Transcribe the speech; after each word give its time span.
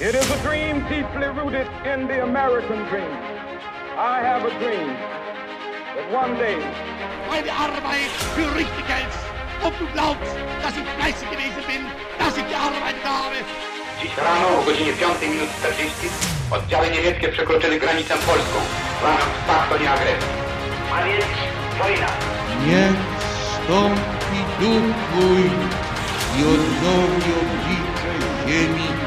It 0.00 0.14
is 0.14 0.30
a 0.30 0.38
dream 0.46 0.86
deeply 0.86 1.26
rooted 1.26 1.66
in 1.82 2.06
the 2.06 2.22
American 2.22 2.86
dream. 2.86 3.10
I 3.98 4.22
have 4.22 4.46
a 4.46 4.54
dream 4.62 4.94
that 4.94 6.06
one 6.14 6.38
day 6.38 6.54
meine 7.26 7.50
Arbeit 7.50 8.12
für 8.38 8.46
richtig 8.54 8.86
hältst. 8.86 9.18
Ob 9.66 9.76
du 9.76 9.86
glaubst, 9.90 10.30
dass 10.62 10.78
ich 10.78 10.86
fleißig 10.94 11.28
gewesen 11.34 11.62
bin, 11.66 11.82
dass 12.16 12.38
ich 12.38 12.46
gearbeitet 12.46 13.02
habe. 13.02 13.42
Dziś 14.00 14.16
rano 14.16 14.60
o 14.60 14.62
godzinie 14.62 14.92
5 14.92 15.20
minut 15.34 15.50
40 15.58 16.08
oddziały 16.50 16.90
niemieckie 16.90 17.28
przekroczyły 17.28 17.78
granicę 17.78 18.14
polską. 18.14 18.58
Planem 19.00 19.28
pakt 19.46 19.72
o 19.72 19.78
nieagresji. 19.78 20.30
A 20.94 21.04
więc 21.04 21.34
wojna. 21.78 22.10
Niech 22.66 22.98
stąpi 23.50 24.40
duch 24.60 24.86
Twój 25.02 25.44
i 26.38 26.40
odnowi 26.54 27.30
oblicze 27.42 28.12
ziemi 28.46 28.97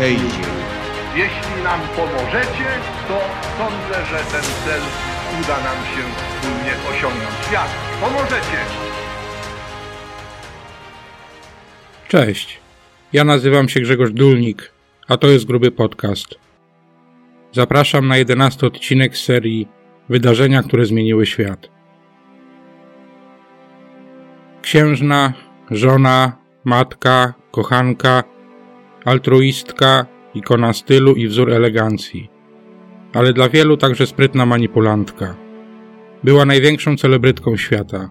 Jeśli 0.00 1.62
nam 1.64 1.80
pomożecie, 1.96 2.66
to 3.08 3.20
sądzę, 3.58 4.06
że 4.06 4.16
ten 4.16 4.42
cel 4.64 4.80
uda 5.40 5.56
nam 5.56 5.76
się 5.76 6.02
wspólnie 6.16 6.72
osiągnąć. 6.90 7.52
Jak? 7.52 7.68
Pomożecie! 8.00 8.58
Cześć. 12.08 12.60
Ja 13.12 13.24
nazywam 13.24 13.68
się 13.68 13.80
Grzegorz 13.80 14.12
Dulnik, 14.12 14.72
a 15.08 15.16
to 15.16 15.28
jest 15.28 15.46
Gruby 15.46 15.70
Podcast. 15.70 16.34
Zapraszam 17.52 18.08
na 18.08 18.16
jedenasty 18.16 18.66
odcinek 18.66 19.16
serii 19.16 19.68
Wydarzenia, 20.08 20.62
które 20.62 20.86
zmieniły 20.86 21.26
świat. 21.26 21.68
Księżna, 24.62 25.32
żona, 25.70 26.32
matka, 26.64 27.34
kochanka, 27.50 28.24
altruistka, 29.04 30.06
ikona 30.34 30.72
stylu 30.72 31.14
i 31.14 31.28
wzór 31.28 31.50
elegancji. 31.52 32.28
Ale 33.12 33.32
dla 33.32 33.48
wielu 33.48 33.76
także 33.76 34.06
sprytna 34.06 34.46
manipulantka. 34.46 35.36
Była 36.24 36.44
największą 36.44 36.96
celebrytką 36.96 37.56
świata. 37.56 38.10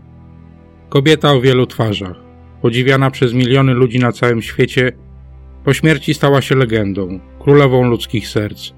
Kobieta 0.90 1.32
o 1.32 1.42
wielu 1.42 1.66
twarzach, 1.66 2.18
podziwiana 2.62 3.12
przez 3.12 3.34
miliony 3.34 3.74
ludzi 3.74 4.00
na 4.00 4.12
całym 4.12 4.42
świecie, 4.42 4.92
po 5.64 5.74
śmierci 5.74 6.14
stała 6.14 6.42
się 6.42 6.56
legendą, 6.56 7.20
królową 7.40 7.90
ludzkich 7.90 8.28
serc. 8.28 8.72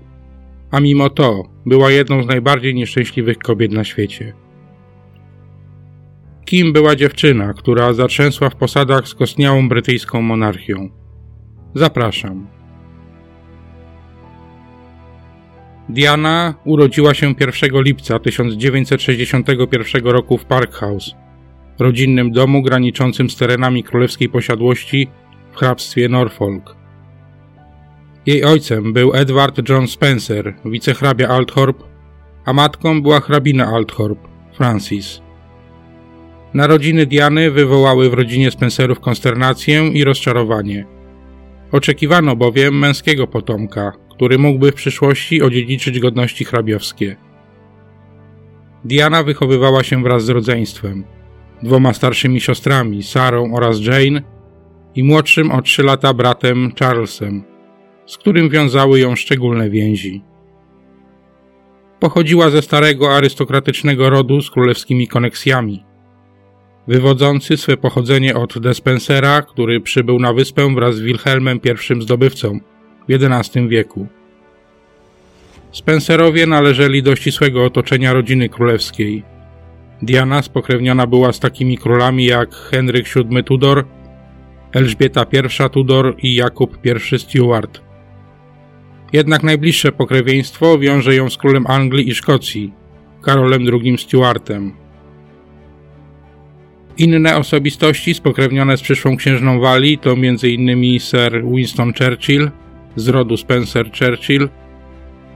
A 0.72 0.80
mimo 0.80 1.10
to 1.10 1.44
była 1.66 1.92
jedną 1.92 2.24
z 2.24 2.28
najbardziej 2.28 2.76
nieszczęśliwych 2.76 3.38
kobiet 3.38 3.72
na 3.72 3.84
świecie. 3.84 4.34
Kim 6.46 6.74
była 6.74 6.96
dziewczyna, 6.96 7.54
która 7.54 7.94
zatrzęsła 7.94 8.50
w 8.50 8.56
posadach 8.56 9.08
skostniałą 9.08 9.70
brytyjską 9.70 10.22
monarchią? 10.22 11.01
Zapraszam. 11.76 12.48
Diana 15.90 16.54
urodziła 16.66 17.14
się 17.14 17.34
1 17.40 17.82
lipca 17.84 18.20
1961 18.20 20.04
roku 20.04 20.38
w 20.38 20.46
Park 20.46 20.74
House, 20.74 21.16
rodzinnym 21.80 22.32
domu 22.32 22.62
graniczącym 22.62 23.30
z 23.30 23.36
terenami 23.36 23.84
królewskiej 23.84 24.30
posiadłości 24.30 25.08
w 25.52 25.58
hrabstwie 25.58 26.10
Norfolk. 26.10 26.76
Jej 28.26 28.44
ojcem 28.44 28.94
był 28.94 29.14
Edward 29.14 29.70
John 29.70 29.88
Spencer, 29.88 30.54
wicehrabia 30.66 31.28
Althorp, 31.28 31.84
a 32.46 32.54
matką 32.54 33.02
była 33.02 33.20
hrabina 33.20 33.66
Althorp, 33.68 34.20
Francis. 34.54 35.22
Narodziny 36.54 37.06
Diany 37.06 37.52
wywołały 37.52 38.10
w 38.10 38.14
rodzinie 38.14 38.52
Spencerów 38.52 39.00
konsternację 39.00 39.88
i 39.88 40.04
rozczarowanie. 40.04 41.01
Oczekiwano 41.72 42.36
bowiem 42.36 42.80
męskiego 42.80 43.28
potomka, 43.28 43.92
który 44.10 44.38
mógłby 44.38 44.72
w 44.72 44.76
przyszłości 44.76 45.42
odziedziczyć 45.42 46.00
godności 46.00 46.46
hrabiowskie. 46.46 47.16
Diana 48.86 49.24
wychowywała 49.24 49.84
się 49.84 50.04
wraz 50.04 50.26
z 50.26 50.30
rodzeństwem, 50.30 51.04
dwoma 51.64 51.94
starszymi 51.94 52.42
siostrami, 52.42 53.04
Sarą 53.04 53.54
oraz 53.54 53.80
Jane, 53.86 54.22
i 54.96 55.04
młodszym 55.04 55.52
o 55.52 55.62
trzy 55.62 55.84
lata 55.84 56.14
bratem 56.14 56.72
Charlesem, 56.80 57.44
z 58.06 58.18
którym 58.18 58.50
wiązały 58.50 59.00
ją 59.00 59.16
szczególne 59.16 59.70
więzi. 59.70 60.22
Pochodziła 62.00 62.50
ze 62.50 62.62
starego 62.62 63.16
arystokratycznego 63.16 64.10
rodu 64.10 64.42
z 64.42 64.52
królewskimi 64.52 65.08
koneksjami. 65.08 65.84
Wywodzący 66.92 67.58
swe 67.58 67.78
pochodzenie 67.78 68.36
od 68.36 68.60
Despensera, 68.60 69.42
który 69.42 69.82
przybył 69.82 70.20
na 70.20 70.34
wyspę 70.34 70.76
wraz 70.76 70.96
z 70.96 71.00
Wilhelmem 71.00 71.60
I 71.98 72.02
zdobywcą 72.02 72.60
w 73.10 73.14
XI 73.14 73.68
wieku. 73.68 74.08
Spencerowie 75.72 76.48
należeli 76.48 77.04
do 77.04 77.16
ścisłego 77.16 77.66
otoczenia 77.66 78.14
rodziny 78.14 78.50
królewskiej. 78.50 79.24
Diana 80.02 80.42
spokrewniona 80.42 81.08
była 81.08 81.34
z 81.34 81.40
takimi 81.40 81.78
królami 81.78 82.26
jak 82.26 82.56
Henryk 82.56 83.06
VII 83.16 83.44
Tudor, 83.44 83.86
Elżbieta 84.72 85.26
I 85.32 85.70
Tudor 85.70 86.16
i 86.24 86.36
Jakub 86.36 86.78
I 86.86 87.20
Stuart. 87.20 87.82
Jednak 89.14 89.44
najbliższe 89.44 89.92
pokrewieństwo 89.92 90.80
wiąże 90.80 91.16
ją 91.16 91.30
z 91.30 91.38
królem 91.38 91.68
Anglii 91.68 92.10
i 92.10 92.16
Szkocji, 92.16 92.74
Karolem 93.22 93.62
II 93.68 93.98
Stuartem. 93.98 94.81
Inne 96.98 97.36
osobistości 97.36 98.14
spokrewnione 98.14 98.78
z 98.78 98.82
przyszłą 98.82 99.18
księżną 99.18 99.60
Walii 99.60 99.98
to 99.98 100.12
m.in. 100.12 101.00
Sir 101.00 101.44
Winston 101.46 101.94
Churchill 101.94 102.52
z 102.96 103.08
rodu 103.08 103.38
Spencer 103.38 103.86
Churchill, 103.92 104.50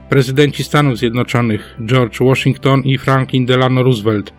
prezydenci 0.08 0.64
Stanów 0.64 0.98
Zjednoczonych 0.98 1.76
George 1.86 2.18
Washington 2.20 2.82
i 2.82 2.98
Franklin 2.98 3.46
Delano 3.46 3.82
Roosevelt 3.82 4.32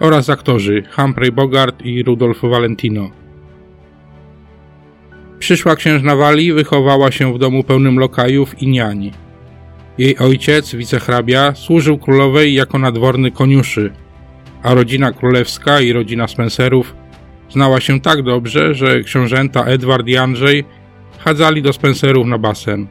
oraz 0.00 0.30
aktorzy 0.30 0.82
Humphrey 0.96 1.32
Bogart 1.32 1.82
i 1.84 2.02
Rudolf 2.02 2.42
Valentino. 2.42 3.10
Przyszła 5.38 5.76
księżna 5.76 6.16
Walii 6.16 6.52
wychowała 6.52 7.12
się 7.12 7.34
w 7.34 7.38
domu 7.38 7.64
pełnym 7.64 7.98
lokajów 7.98 8.62
i 8.62 8.68
niani. 8.68 9.12
Jej 9.98 10.18
ojciec, 10.18 10.74
wicehrabia, 10.74 11.54
służył 11.54 11.98
królowej 11.98 12.54
jako 12.54 12.78
nadworny 12.78 13.30
koniuszy, 13.30 13.92
a 14.66 14.74
rodzina 14.74 15.12
królewska 15.12 15.80
i 15.80 15.92
rodzina 15.92 16.28
Spencerów 16.28 16.94
znała 17.50 17.80
się 17.80 18.00
tak 18.00 18.22
dobrze, 18.22 18.74
że 18.74 19.00
książęta 19.00 19.64
Edward 19.64 20.06
i 20.08 20.16
Andrzej 20.16 20.64
chadzali 21.18 21.62
do 21.62 21.72
Spencerów 21.72 22.26
na 22.26 22.38
basen. 22.38 22.86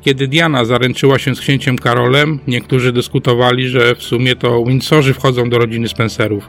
Kiedy 0.00 0.28
Diana 0.28 0.64
zaręczyła 0.64 1.18
się 1.18 1.34
z 1.34 1.40
księciem 1.40 1.78
Karolem, 1.78 2.38
niektórzy 2.46 2.92
dyskutowali, 2.92 3.68
że 3.68 3.94
w 3.94 4.02
sumie 4.02 4.36
to 4.36 4.64
Windsorzy 4.64 5.14
wchodzą 5.14 5.50
do 5.50 5.58
rodziny 5.58 5.88
Spencerów. 5.88 6.48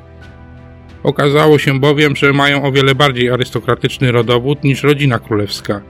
Okazało 1.03 1.59
się 1.59 1.79
bowiem, 1.79 2.15
że 2.15 2.33
mają 2.33 2.63
o 2.63 2.71
wiele 2.71 2.95
bardziej 2.95 3.29
arystokratyczny 3.29 4.11
rodowód 4.11 4.63
niż 4.63 4.83
rodzina 4.83 5.19
królewska. 5.19 5.81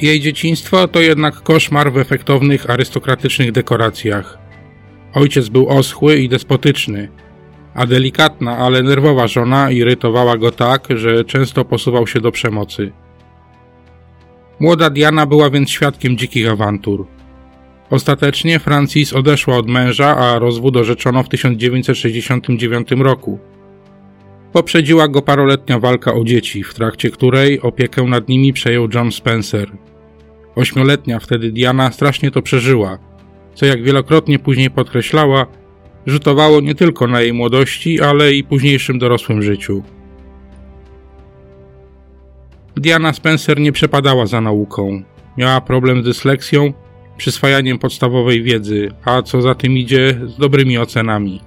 Jej 0.00 0.20
dzieciństwo 0.20 0.88
to 0.88 1.00
jednak 1.00 1.34
koszmar 1.34 1.92
w 1.92 1.98
efektownych 1.98 2.70
arystokratycznych 2.70 3.52
dekoracjach. 3.52 4.41
Ojciec 5.14 5.48
był 5.48 5.68
oschły 5.68 6.16
i 6.16 6.28
despotyczny, 6.28 7.08
a 7.74 7.86
delikatna, 7.86 8.58
ale 8.58 8.82
nerwowa 8.82 9.26
żona 9.26 9.70
irytowała 9.70 10.36
go 10.36 10.52
tak, 10.52 10.88
że 10.96 11.24
często 11.24 11.64
posuwał 11.64 12.06
się 12.06 12.20
do 12.20 12.32
przemocy. 12.32 12.92
Młoda 14.60 14.90
Diana 14.90 15.26
była 15.26 15.50
więc 15.50 15.70
świadkiem 15.70 16.16
dzikich 16.16 16.50
awantur. 16.50 17.06
Ostatecznie 17.90 18.58
Francis 18.58 19.12
odeszła 19.12 19.56
od 19.56 19.68
męża, 19.68 20.16
a 20.16 20.38
rozwód 20.38 20.76
orzeczono 20.76 21.22
w 21.22 21.28
1969 21.28 22.90
roku. 22.90 23.38
Poprzedziła 24.52 25.08
go 25.08 25.22
paroletnia 25.22 25.78
walka 25.78 26.14
o 26.14 26.24
dzieci, 26.24 26.62
w 26.64 26.74
trakcie 26.74 27.10
której 27.10 27.60
opiekę 27.60 28.02
nad 28.02 28.28
nimi 28.28 28.52
przejął 28.52 28.88
John 28.94 29.12
Spencer. 29.12 29.72
Ośmioletnia 30.54 31.18
wtedy 31.18 31.52
Diana 31.52 31.92
strasznie 31.92 32.30
to 32.30 32.42
przeżyła, 32.42 32.98
co 33.54 33.66
jak 33.66 33.82
wielokrotnie 33.82 34.38
później 34.38 34.70
podkreślała, 34.70 35.46
rzutowało 36.06 36.60
nie 36.60 36.74
tylko 36.74 37.06
na 37.06 37.20
jej 37.20 37.32
młodości, 37.32 38.00
ale 38.00 38.32
i 38.32 38.44
późniejszym 38.44 38.98
dorosłym 38.98 39.42
życiu. 39.42 39.82
Diana 42.76 43.12
Spencer 43.12 43.60
nie 43.60 43.72
przepadała 43.72 44.26
za 44.26 44.40
nauką. 44.40 45.02
Miała 45.36 45.60
problem 45.60 46.02
z 46.02 46.04
dysleksją, 46.04 46.72
przyswajaniem 47.16 47.78
podstawowej 47.78 48.42
wiedzy, 48.42 48.88
a 49.04 49.22
co 49.22 49.42
za 49.42 49.54
tym 49.54 49.78
idzie, 49.78 50.20
z 50.26 50.38
dobrymi 50.38 50.78
ocenami. 50.78 51.40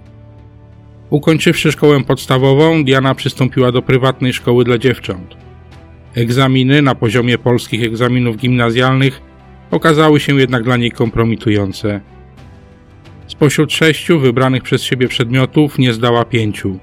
Ukończywszy 1.09 1.71
szkołę 1.71 2.03
podstawową, 2.03 2.83
Diana 2.83 3.15
przystąpiła 3.15 3.71
do 3.71 3.81
prywatnej 3.81 4.33
szkoły 4.33 4.63
dla 4.63 4.77
dziewcząt. 4.77 5.35
Egzaminy 6.15 6.81
na 6.81 6.95
poziomie 6.95 7.37
polskich 7.37 7.83
egzaminów 7.83 8.37
gimnazjalnych 8.37 9.21
okazały 9.71 10.19
się 10.19 10.35
jednak 10.35 10.63
dla 10.63 10.77
niej 10.77 10.91
kompromitujące. 10.91 12.01
Spośród 13.27 13.73
sześciu 13.73 14.19
wybranych 14.19 14.63
przez 14.63 14.83
siebie 14.83 15.07
przedmiotów 15.07 15.79
nie 15.79 15.93
zdała 15.93 16.25
pięciu. 16.25 16.79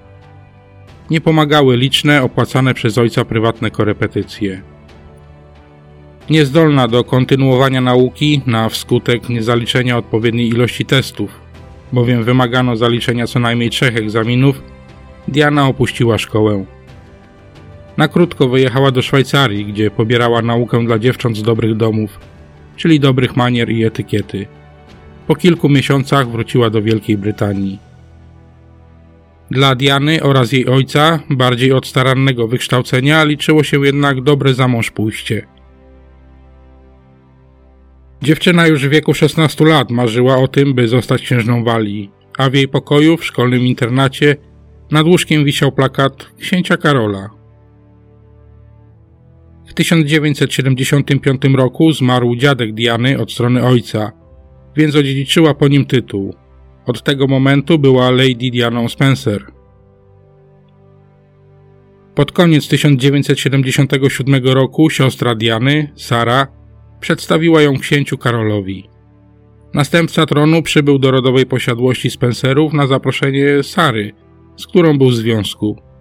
Nie 1.10 1.20
pomagały 1.20 1.76
liczne, 1.76 2.22
opłacane 2.22 2.74
przez 2.74 2.98
ojca 2.98 3.24
prywatne 3.24 3.70
korepetycje. 3.70 4.62
Niezdolna 6.30 6.88
do 6.88 7.04
kontynuowania 7.04 7.80
nauki 7.80 8.42
na 8.46 8.68
wskutek 8.68 9.28
niezaliczenia 9.28 9.98
odpowiedniej 9.98 10.48
ilości 10.48 10.84
testów, 10.84 11.40
bowiem 11.92 12.24
wymagano 12.24 12.76
zaliczenia 12.76 13.26
co 13.26 13.38
najmniej 13.38 13.70
trzech 13.70 13.96
egzaminów, 13.96 14.62
Diana 15.28 15.66
opuściła 15.66 16.18
szkołę. 16.18 16.64
Na 17.96 18.08
krótko 18.08 18.48
wyjechała 18.48 18.90
do 18.90 19.02
Szwajcarii, 19.02 19.64
gdzie 19.64 19.90
pobierała 19.90 20.42
naukę 20.42 20.84
dla 20.84 20.98
dziewcząt 20.98 21.36
z 21.36 21.42
dobrych 21.42 21.76
domów, 21.76 22.18
czyli 22.82 23.00
dobrych 23.00 23.36
manier 23.36 23.70
i 23.70 23.84
etykiety. 23.84 24.46
Po 25.26 25.34
kilku 25.34 25.68
miesiącach 25.68 26.30
wróciła 26.30 26.70
do 26.70 26.82
Wielkiej 26.82 27.18
Brytanii. 27.18 27.78
Dla 29.50 29.74
Diany 29.74 30.22
oraz 30.22 30.52
jej 30.52 30.66
ojca, 30.66 31.20
bardziej 31.30 31.72
od 31.72 31.86
starannego 31.86 32.48
wykształcenia, 32.48 33.24
liczyło 33.24 33.62
się 33.62 33.86
jednak 33.86 34.20
dobre 34.20 34.54
zamąż 34.54 34.90
pójście. 34.90 35.46
Dziewczyna 38.22 38.66
już 38.66 38.86
w 38.86 38.90
wieku 38.90 39.14
16 39.14 39.64
lat 39.64 39.90
marzyła 39.90 40.36
o 40.36 40.48
tym, 40.48 40.74
by 40.74 40.88
zostać 40.88 41.22
księżną 41.22 41.64
Walii, 41.64 42.10
a 42.38 42.50
w 42.50 42.54
jej 42.54 42.68
pokoju 42.68 43.16
w 43.16 43.24
szkolnym 43.24 43.60
internacie 43.60 44.36
nad 44.90 45.06
łóżkiem 45.06 45.44
wisiał 45.44 45.72
plakat 45.72 46.26
księcia 46.38 46.76
Karola. 46.76 47.41
W 49.72 49.74
1975 49.74 51.42
roku 51.54 51.92
zmarł 51.92 52.36
dziadek 52.36 52.74
Diany 52.74 53.18
od 53.18 53.32
strony 53.32 53.66
ojca, 53.66 54.12
więc 54.76 54.96
odziedziczyła 54.96 55.54
po 55.54 55.68
nim 55.68 55.84
tytuł. 55.84 56.34
Od 56.86 57.02
tego 57.02 57.26
momentu 57.26 57.78
była 57.78 58.10
Lady 58.10 58.50
Dianą 58.52 58.88
Spencer. 58.88 59.46
Pod 62.14 62.32
koniec 62.32 62.68
1977 62.68 64.44
roku 64.44 64.90
siostra 64.90 65.34
Diany, 65.34 65.92
Sara, 65.96 66.46
przedstawiła 67.00 67.62
ją 67.62 67.78
księciu 67.78 68.18
Karolowi. 68.18 68.88
Następca 69.74 70.26
tronu 70.26 70.62
przybył 70.62 70.98
do 70.98 71.10
rodowej 71.10 71.46
posiadłości 71.46 72.10
Spencerów 72.10 72.72
na 72.72 72.86
zaproszenie 72.86 73.62
Sary, 73.62 74.12
z 74.56 74.66
którą 74.66 74.98
był 74.98 75.08
w 75.08 75.14
związku. 75.14 75.91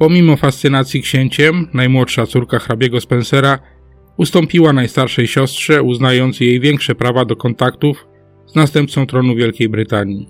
Pomimo 0.00 0.36
fascynacji 0.36 1.02
księciem, 1.02 1.68
najmłodsza 1.74 2.26
córka 2.26 2.58
hrabiego 2.58 3.00
Spencera 3.00 3.58
ustąpiła 4.16 4.72
najstarszej 4.72 5.26
siostrze, 5.26 5.82
uznając 5.82 6.40
jej 6.40 6.60
większe 6.60 6.94
prawa 6.94 7.24
do 7.24 7.36
kontaktów 7.36 8.06
z 8.46 8.54
następcą 8.54 9.06
tronu 9.06 9.34
Wielkiej 9.34 9.68
Brytanii. 9.68 10.28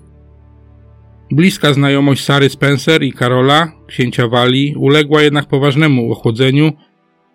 Bliska 1.31 1.73
znajomość 1.73 2.23
Sary 2.23 2.49
Spencer 2.49 3.03
i 3.03 3.13
Karola, 3.13 3.71
księcia 3.87 4.27
Walii, 4.27 4.75
uległa 4.75 5.21
jednak 5.21 5.45
poważnemu 5.45 6.11
ochłodzeniu, 6.11 6.71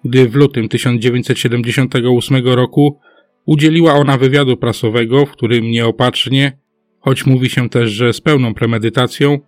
gdy 0.04 0.28
w 0.28 0.34
lutym 0.34 0.68
1978 0.68 2.46
roku 2.46 2.98
udzieliła 3.46 3.94
ona 3.94 4.18
wywiadu 4.18 4.56
prasowego, 4.56 5.26
w 5.26 5.30
którym 5.30 5.70
nieopatrznie, 5.70 6.58
choć 7.00 7.26
mówi 7.26 7.50
się 7.50 7.68
też, 7.68 7.90
że 7.90 8.12
z 8.12 8.20
pełną 8.20 8.54
premedytacją, 8.54 9.38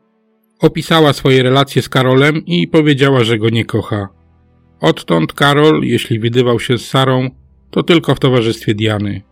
opisała 0.59 1.13
swoje 1.13 1.43
relacje 1.43 1.83
z 1.83 1.89
Karolem 1.89 2.47
i 2.47 2.69
powiedziała, 2.69 3.25
że 3.25 3.39
go 3.39 3.49
nie 3.49 3.65
kocha. 3.65 4.09
Odtąd 4.81 5.33
Karol, 5.33 5.83
jeśli 5.83 6.21
widywał 6.21 6.61
się 6.61 6.79
z 6.79 6.87
Sarą, 6.89 7.31
to 7.71 7.83
tylko 7.83 8.15
w 8.15 8.21
towarzystwie 8.21 8.75
Diany. 8.75 9.23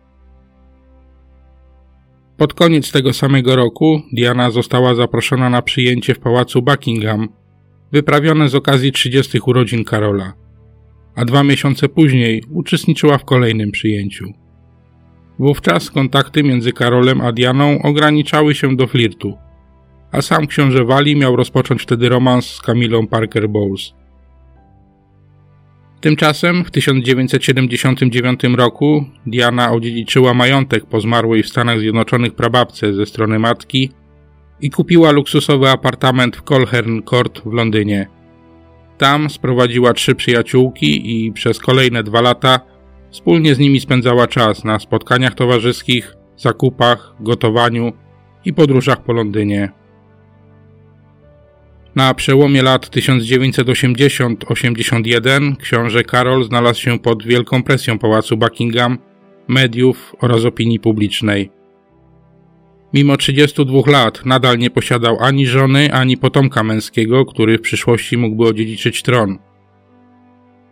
Pod 2.37 2.55
koniec 2.55 2.93
tego 2.93 3.12
samego 3.12 3.56
roku 3.56 4.02
Diana 4.12 4.50
została 4.50 4.94
zaproszona 4.94 5.50
na 5.50 5.62
przyjęcie 5.62 6.14
w 6.14 6.19
pałacu 6.19 6.62
Buckingham, 6.62 7.29
wyprawione 7.93 8.49
z 8.49 8.55
okazji 8.55 8.93
30 8.93 9.38
urodzin 9.46 9.84
Karola, 9.84 10.32
a 11.14 11.25
dwa 11.25 11.44
miesiące 11.44 11.88
później 11.88 12.43
uczestniczyła 12.50 13.19
w 13.19 13.25
kolejnym 13.25 13.70
przyjęciu. 13.70 14.25
Wówczas 15.38 15.90
kontakty 15.90 16.43
między 16.43 16.72
Karolem 16.72 17.20
a 17.20 17.32
Dianą 17.32 17.82
ograniczały 17.82 18.55
się 18.55 18.76
do 18.76 18.87
flirtu, 18.87 19.34
a 20.12 20.23
sam 20.23 20.47
książę 20.47 20.85
Wali 20.85 21.17
miał 21.17 21.37
rozpocząć 21.37 21.82
wtedy 21.82 22.08
romans 22.08 22.47
z 22.47 22.61
Camilą 22.61 23.06
Parker 23.06 23.49
Bowles. 23.49 23.93
Tymczasem 26.00 26.64
w 26.64 26.70
1979 26.70 28.41
roku 28.56 29.05
Diana 29.26 29.73
odziedziczyła 29.73 30.35
majątek 30.35 30.87
po 30.87 31.00
zmarłej 31.00 31.43
w 31.43 31.49
Stanach 31.49 31.79
Zjednoczonych 31.79 32.35
prababce 32.35 32.94
ze 32.94 33.06
strony 33.06 33.38
matki 33.38 33.91
i 34.61 34.70
kupiła 34.70 35.11
luksusowy 35.11 35.70
apartament 35.70 36.37
w 36.37 36.43
Colhern 36.43 37.03
Court 37.03 37.43
w 37.44 37.53
Londynie. 37.53 38.06
Tam 38.99 39.31
sprowadziła 39.31 39.93
trzy 39.93 40.14
przyjaciółki 40.14 41.26
i 41.26 41.32
przez 41.32 41.58
kolejne 41.58 42.03
dwa 42.03 42.20
lata 42.20 42.61
wspólnie 43.11 43.55
z 43.55 43.58
nimi 43.58 43.81
spędzała 43.81 44.26
czas 44.26 44.64
na 44.64 44.79
spotkaniach 44.79 45.35
towarzyskich, 45.35 46.17
zakupach, 46.37 47.14
gotowaniu 47.20 47.93
i 48.44 48.53
podróżach 48.53 49.05
po 49.05 49.12
Londynie. 49.12 49.73
Na 51.96 52.14
przełomie 52.14 52.62
lat 52.62 52.87
1980-81 52.87 55.56
książę 55.56 56.04
Karol 56.04 56.44
znalazł 56.44 56.81
się 56.81 56.98
pod 56.98 57.22
wielką 57.22 57.62
presją 57.62 57.98
pałacu 57.98 58.37
Buckingham, 58.37 58.98
mediów 59.48 60.16
oraz 60.20 60.44
opinii 60.44 60.81
publicznej. 60.81 61.50
Mimo 62.93 63.16
32 63.16 63.81
lat 63.87 64.26
nadal 64.26 64.58
nie 64.58 64.70
posiadał 64.70 65.16
ani 65.20 65.46
żony, 65.46 65.93
ani 65.93 66.16
potomka 66.16 66.62
męskiego, 66.62 67.25
który 67.25 67.58
w 67.58 67.60
przyszłości 67.60 68.16
mógłby 68.16 68.44
odziedziczyć 68.44 69.02
tron. 69.02 69.38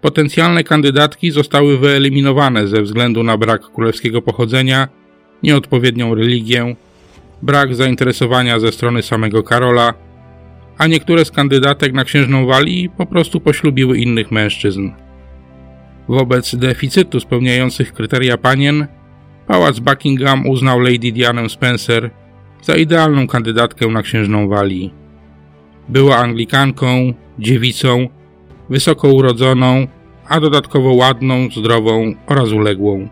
Potencjalne 0.00 0.64
kandydatki 0.64 1.30
zostały 1.30 1.78
wyeliminowane 1.78 2.68
ze 2.68 2.82
względu 2.82 3.22
na 3.22 3.36
brak 3.36 3.72
królewskiego 3.72 4.22
pochodzenia, 4.22 4.88
nieodpowiednią 5.42 6.14
religię, 6.14 6.76
brak 7.42 7.74
zainteresowania 7.74 8.60
ze 8.60 8.72
strony 8.72 9.02
samego 9.02 9.42
Karola 9.42 9.94
a 10.78 10.86
niektóre 10.86 11.24
z 11.24 11.30
kandydatek 11.30 11.92
na 11.92 12.04
księżną 12.04 12.46
Walii 12.46 12.90
po 12.90 13.06
prostu 13.06 13.40
poślubiły 13.40 13.98
innych 13.98 14.30
mężczyzn. 14.30 14.90
Wobec 16.08 16.56
deficytu 16.56 17.20
spełniających 17.20 17.92
kryteria 17.92 18.38
panien, 18.38 18.86
pałac 19.46 19.78
Buckingham 19.78 20.46
uznał 20.46 20.80
Lady 20.80 21.12
Dianę 21.12 21.48
Spencer 21.48 22.10
za 22.62 22.76
idealną 22.76 23.26
kandydatkę 23.26 23.88
na 23.88 24.02
księżną 24.02 24.48
Walii. 24.48 24.94
Była 25.88 26.16
Anglikanką, 26.16 27.14
dziewicą, 27.38 28.08
wysoko 28.70 29.08
urodzoną, 29.08 29.86
a 30.28 30.40
dodatkowo 30.40 30.92
ładną, 30.92 31.48
zdrową 31.56 32.14
oraz 32.26 32.52
uległą. 32.52 33.08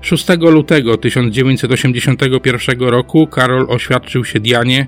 6 0.00 0.26
lutego 0.40 0.96
1981 0.96 2.80
roku 2.80 3.26
Karol 3.26 3.66
oświadczył 3.68 4.24
się 4.24 4.40
Dianie, 4.40 4.86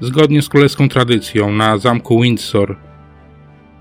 zgodnie 0.00 0.42
z 0.42 0.48
królewską 0.48 0.88
tradycją 0.88 1.52
na 1.52 1.78
zamku 1.78 2.22
Windsor. 2.22 2.76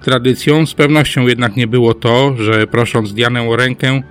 Tradycją 0.01 0.65
z 0.65 0.73
pewnością 0.73 1.27
jednak 1.27 1.55
nie 1.55 1.67
było 1.67 1.93
to, 1.93 2.35
że 2.37 2.67
prosząc 2.67 3.13
Dianę 3.13 3.49
o 3.49 3.55
rękę, 3.55 4.01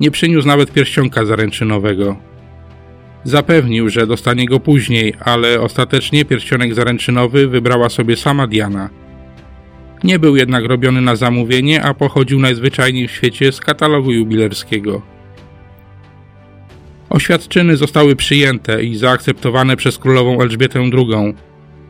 nie 0.00 0.10
przyniósł 0.10 0.48
nawet 0.48 0.72
pierścionka 0.72 1.24
zaręczynowego. 1.24 2.16
Zapewnił, 3.24 3.88
że 3.88 4.06
dostanie 4.06 4.46
go 4.46 4.60
później, 4.60 5.14
ale 5.20 5.60
ostatecznie 5.60 6.24
pierścionek 6.24 6.74
zaręczynowy 6.74 7.48
wybrała 7.48 7.88
sobie 7.88 8.16
sama 8.16 8.46
Diana. 8.46 8.90
Nie 10.04 10.18
był 10.18 10.36
jednak 10.36 10.64
robiony 10.64 11.00
na 11.00 11.16
zamówienie, 11.16 11.82
a 11.82 11.94
pochodził 11.94 12.40
najzwyczajniej 12.40 13.08
w 13.08 13.12
świecie 13.12 13.52
z 13.52 13.60
katalogu 13.60 14.12
jubilerskiego. 14.12 15.02
Oświadczyny 17.10 17.76
zostały 17.76 18.16
przyjęte 18.16 18.84
i 18.84 18.96
zaakceptowane 18.96 19.76
przez 19.76 19.98
królową 19.98 20.42
Elżbietę 20.42 20.80
II, 20.80 21.34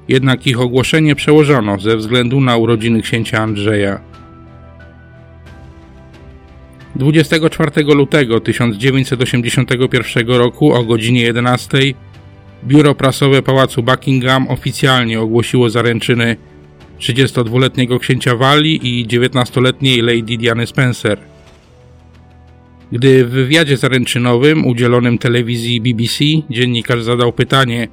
jednak 0.09 0.47
ich 0.47 0.61
ogłoszenie 0.61 1.15
przełożono 1.15 1.81
ze 1.81 1.97
względu 1.97 2.41
na 2.41 2.57
urodziny 2.57 3.03
księcia 3.03 3.39
Andrzeja. 3.39 4.01
24 6.97 7.71
lutego 7.95 8.41
1981 8.41 10.29
roku 10.29 10.73
o 10.73 10.85
godzinie 10.85 11.23
11 11.23 11.79
biuro 12.65 12.95
prasowe 12.95 13.43
Pałacu 13.43 13.83
Buckingham 13.83 14.49
oficjalnie 14.49 15.21
ogłosiło 15.21 15.71
zaręczyny 15.71 16.37
32-letniego 16.99 17.99
księcia 17.99 18.37
Walii 18.37 19.01
i 19.01 19.07
19-letniej 19.07 20.03
Lady 20.03 20.37
Diany 20.37 20.67
Spencer. 20.67 21.30
Gdy 22.93 23.25
w 23.25 23.31
wywiadzie 23.31 23.77
zaręczynowym 23.77 24.67
udzielonym 24.67 25.19
telewizji 25.19 25.81
BBC 25.81 26.25
dziennikarz 26.51 27.03
zadał 27.03 27.33
pytanie, 27.33 27.89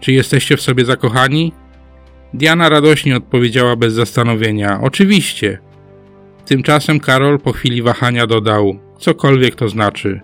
czy 0.00 0.12
jesteście 0.12 0.56
w 0.56 0.60
sobie 0.60 0.84
zakochani? 0.84 1.52
Diana 2.34 2.68
radośnie 2.68 3.16
odpowiedziała 3.16 3.76
bez 3.76 3.94
zastanowienia: 3.94 4.80
Oczywiście. 4.82 5.58
Tymczasem 6.46 7.00
Karol 7.00 7.38
po 7.38 7.52
chwili 7.52 7.82
wahania 7.82 8.26
dodał: 8.26 8.78
Cokolwiek 8.98 9.54
to 9.54 9.68
znaczy. 9.68 10.20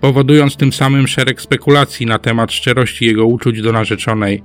Powodując 0.00 0.56
tym 0.56 0.72
samym 0.72 1.08
szereg 1.08 1.40
spekulacji 1.40 2.06
na 2.06 2.18
temat 2.18 2.52
szczerości 2.52 3.06
jego 3.06 3.26
uczuć 3.26 3.62
do 3.62 3.72
narzeczonej. 3.72 4.42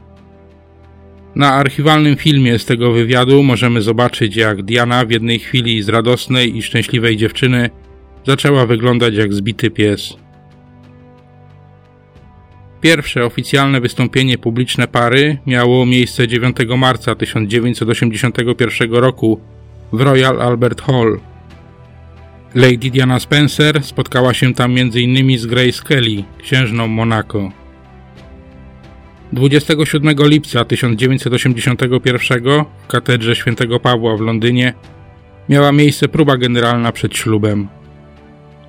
Na 1.36 1.54
archiwalnym 1.54 2.16
filmie 2.16 2.60
z 2.60 2.66
tego 2.66 2.92
wywiadu 2.92 3.44
możemy 3.44 3.82
zobaczyć, 3.82 4.36
jak 4.36 4.64
Diana 4.64 5.06
w 5.06 5.12
jednej 5.12 5.40
chwili 5.40 5.84
z 5.84 5.90
radosnej 5.90 6.58
i 6.58 6.62
szczęśliwej 6.62 7.18
dziewczyny 7.18 7.70
zaczęła 8.28 8.66
wyglądać 8.66 9.14
jak 9.14 9.34
zbity 9.34 9.72
pies. 9.72 10.14
Pierwsze 12.82 13.26
oficjalne 13.26 13.82
wystąpienie 13.82 14.38
publiczne 14.38 14.88
pary 14.88 15.38
miało 15.46 15.86
miejsce 15.86 16.28
9 16.28 16.58
marca 16.78 17.16
1981 17.16 18.94
roku 18.94 19.40
w 19.94 20.02
Royal 20.02 20.42
Albert 20.42 20.82
Hall. 20.82 21.20
Lady 22.56 22.92
Diana 22.92 23.20
Spencer 23.20 23.84
spotkała 23.84 24.34
się 24.34 24.54
tam 24.54 24.78
m.in. 24.78 25.40
z 25.40 25.46
Grace 25.46 25.84
Kelly, 25.84 26.24
księżną 26.38 26.88
Monaco. 26.88 27.52
27 29.34 30.16
lipca 30.20 30.66
1981 30.66 32.44
w 32.84 32.88
katedrze 32.88 33.36
świętego 33.36 33.80
Pawła 33.80 34.18
w 34.18 34.22
Londynie 34.22 34.74
miała 35.50 35.72
miejsce 35.72 36.08
próba 36.08 36.38
generalna 36.38 36.92
przed 36.92 37.18
ślubem. 37.18 37.68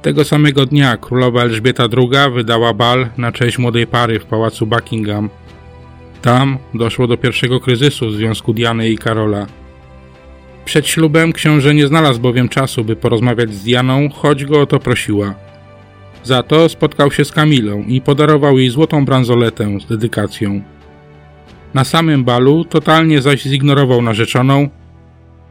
Tego 0.04 0.24
samego 0.24 0.66
dnia 0.66 0.96
królowa 0.96 1.42
Elżbieta 1.42 1.84
II 1.96 2.32
wydała 2.34 2.74
bal 2.74 3.08
na 3.18 3.32
cześć 3.32 3.58
młodej 3.58 3.86
pary 3.86 4.20
w 4.20 4.24
pałacu 4.24 4.66
Buckingham. 4.66 5.30
Tam 6.22 6.58
doszło 6.74 7.06
do 7.06 7.16
pierwszego 7.16 7.60
kryzysu 7.60 8.06
w 8.06 8.12
związku 8.12 8.54
Diany 8.54 8.90
i 8.90 8.98
Karola. 8.98 9.46
Przed 10.64 10.86
ślubem 10.86 11.32
książę 11.32 11.74
nie 11.74 11.86
znalazł 11.86 12.20
bowiem 12.20 12.48
czasu, 12.48 12.84
by 12.84 12.96
porozmawiać 12.96 13.54
z 13.54 13.64
Dianą, 13.64 14.08
choć 14.08 14.44
go 14.44 14.60
o 14.60 14.66
to 14.66 14.78
prosiła. 14.78 15.34
Za 16.24 16.42
to 16.42 16.68
spotkał 16.68 17.10
się 17.10 17.24
z 17.24 17.32
Kamilą 17.32 17.82
i 17.82 18.00
podarował 18.00 18.58
jej 18.58 18.70
złotą 18.70 19.04
bransoletę 19.04 19.80
z 19.80 19.86
dedykacją. 19.86 20.62
Na 21.74 21.84
samym 21.84 22.24
balu 22.24 22.64
totalnie 22.64 23.22
zaś 23.22 23.42
zignorował 23.42 24.02
narzeczoną, 24.02 24.68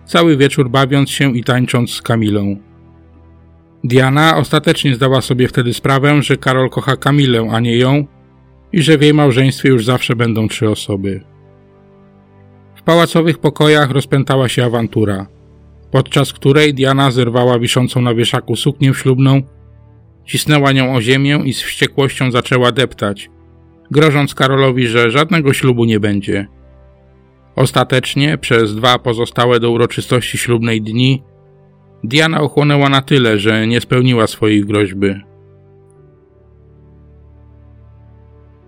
cały 0.05 0.38
wieczór 0.38 0.69
bawiąc 0.69 1.10
się 1.10 1.38
i 1.38 1.43
tańcząc 1.43 1.91
z 1.91 2.01
Kamilą. 2.01 2.73
Diana 3.84 4.38
ostatecznie 4.38 4.96
zdała 4.96 5.22
sobie 5.22 5.48
wtedy 5.48 5.74
sprawę, 5.74 6.22
że 6.22 6.38
Karol 6.38 6.70
kocha 6.70 6.96
Kamilę, 6.96 7.50
a 7.52 7.60
nie 7.60 7.78
ją 7.78 8.06
i 8.74 8.82
że 8.82 8.98
w 8.98 9.02
jej 9.02 9.13
małżeństwie 9.13 9.70
już 9.70 9.86
zawsze 9.86 10.16
będą 10.16 10.48
trzy 10.48 10.70
osoby. 10.70 11.24
W 12.75 12.82
pałacowych 12.84 13.38
pokojach 13.38 13.92
rozpętała 13.92 14.50
się 14.50 14.66
awantura, 14.66 15.28
podczas 15.92 16.34
której 16.34 16.74
Diana 16.74 17.12
zerwała 17.12 17.60
wiszącą 17.60 18.02
na 18.02 18.13
wieszaku 18.13 18.56
suknię 18.56 18.94
ślubną, 18.94 19.42
cisnęła 20.25 20.72
nią 20.72 20.96
o 20.96 21.02
ziemię 21.02 21.42
i 21.46 21.54
z 21.54 21.62
wściekłością 21.62 22.32
zaczęła 22.32 22.72
deptać, 22.72 23.30
grożąc 23.92 24.36
Karolowi, 24.36 24.88
że 24.88 25.12
żadnego 25.12 25.54
ślubu 25.54 25.86
nie 25.86 26.00
będzie. 26.00 26.48
Ostatecznie, 27.56 28.38
przez 28.38 28.75
dwa 28.75 29.00
pozostałe 29.00 29.60
do 29.60 29.72
uroczystości 29.72 30.38
ślubnej 30.38 30.82
dni, 30.82 31.24
Diana 32.03 32.41
ochłonęła 32.41 32.89
na 32.89 33.01
tyle, 33.01 33.39
że 33.39 33.67
nie 33.67 33.81
spełniła 33.81 34.27
swojej 34.27 34.65
groźby. 34.65 35.13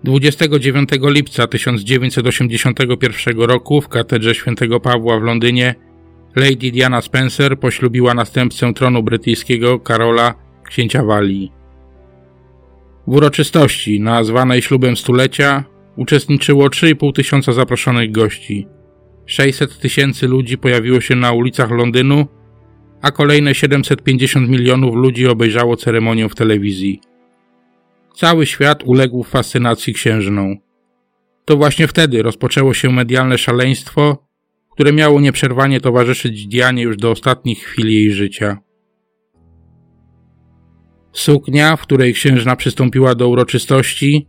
29 0.04 0.88
lipca 1.02 1.46
1981 1.46 3.40
roku 3.40 3.80
w 3.80 3.88
katedrze 3.88 4.34
świętego 4.34 4.80
Pawła 4.80 5.20
w 5.20 5.22
Londynie 5.22 5.74
Lady 6.36 6.70
Diana 6.70 7.00
Spencer 7.00 7.58
poślubiła 7.58 8.14
następcę 8.14 8.74
tronu 8.74 9.02
brytyjskiego 9.02 9.78
Karola, 9.78 10.34
księcia 10.68 11.04
Walii. 11.04 11.52
W 13.06 13.14
uroczystości, 13.14 14.00
nazwanej 14.00 14.62
ślubem 14.62 14.96
stulecia, 14.96 15.64
uczestniczyło 15.96 16.68
3,5 16.68 17.12
tysiąca 17.12 17.52
zaproszonych 17.52 18.12
gości. 18.12 18.66
600 19.26 19.78
tysięcy 19.78 20.28
ludzi 20.28 20.58
pojawiło 20.58 21.00
się 21.00 21.16
na 21.16 21.32
ulicach 21.32 21.70
Londynu, 21.70 22.26
a 23.06 23.10
kolejne 23.10 23.54
750 23.54 24.48
milionów 24.48 24.94
ludzi 24.94 25.26
obejrzało 25.26 25.76
ceremonię 25.76 26.28
w 26.28 26.34
telewizji. 26.34 27.00
Cały 28.14 28.46
świat 28.46 28.82
uległ 28.84 29.22
fascynacji 29.22 29.94
księżną. 29.94 30.56
To 31.44 31.56
właśnie 31.56 31.88
wtedy 31.88 32.22
rozpoczęło 32.22 32.74
się 32.74 32.90
medialne 32.90 33.38
szaleństwo, 33.38 34.26
które 34.72 34.92
miało 34.92 35.20
nieprzerwanie 35.20 35.80
towarzyszyć 35.80 36.46
Dianie 36.46 36.82
już 36.82 36.96
do 36.96 37.10
ostatnich 37.10 37.58
chwil 37.58 37.88
jej 37.90 38.12
życia. 38.12 38.58
Suknia, 41.12 41.76
w 41.76 41.82
której 41.82 42.14
księżna 42.14 42.56
przystąpiła 42.56 43.14
do 43.14 43.28
uroczystości, 43.28 44.28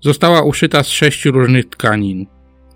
została 0.00 0.42
uszyta 0.42 0.82
z 0.82 0.88
sześciu 0.88 1.32
różnych 1.32 1.68
tkanin. 1.68 2.26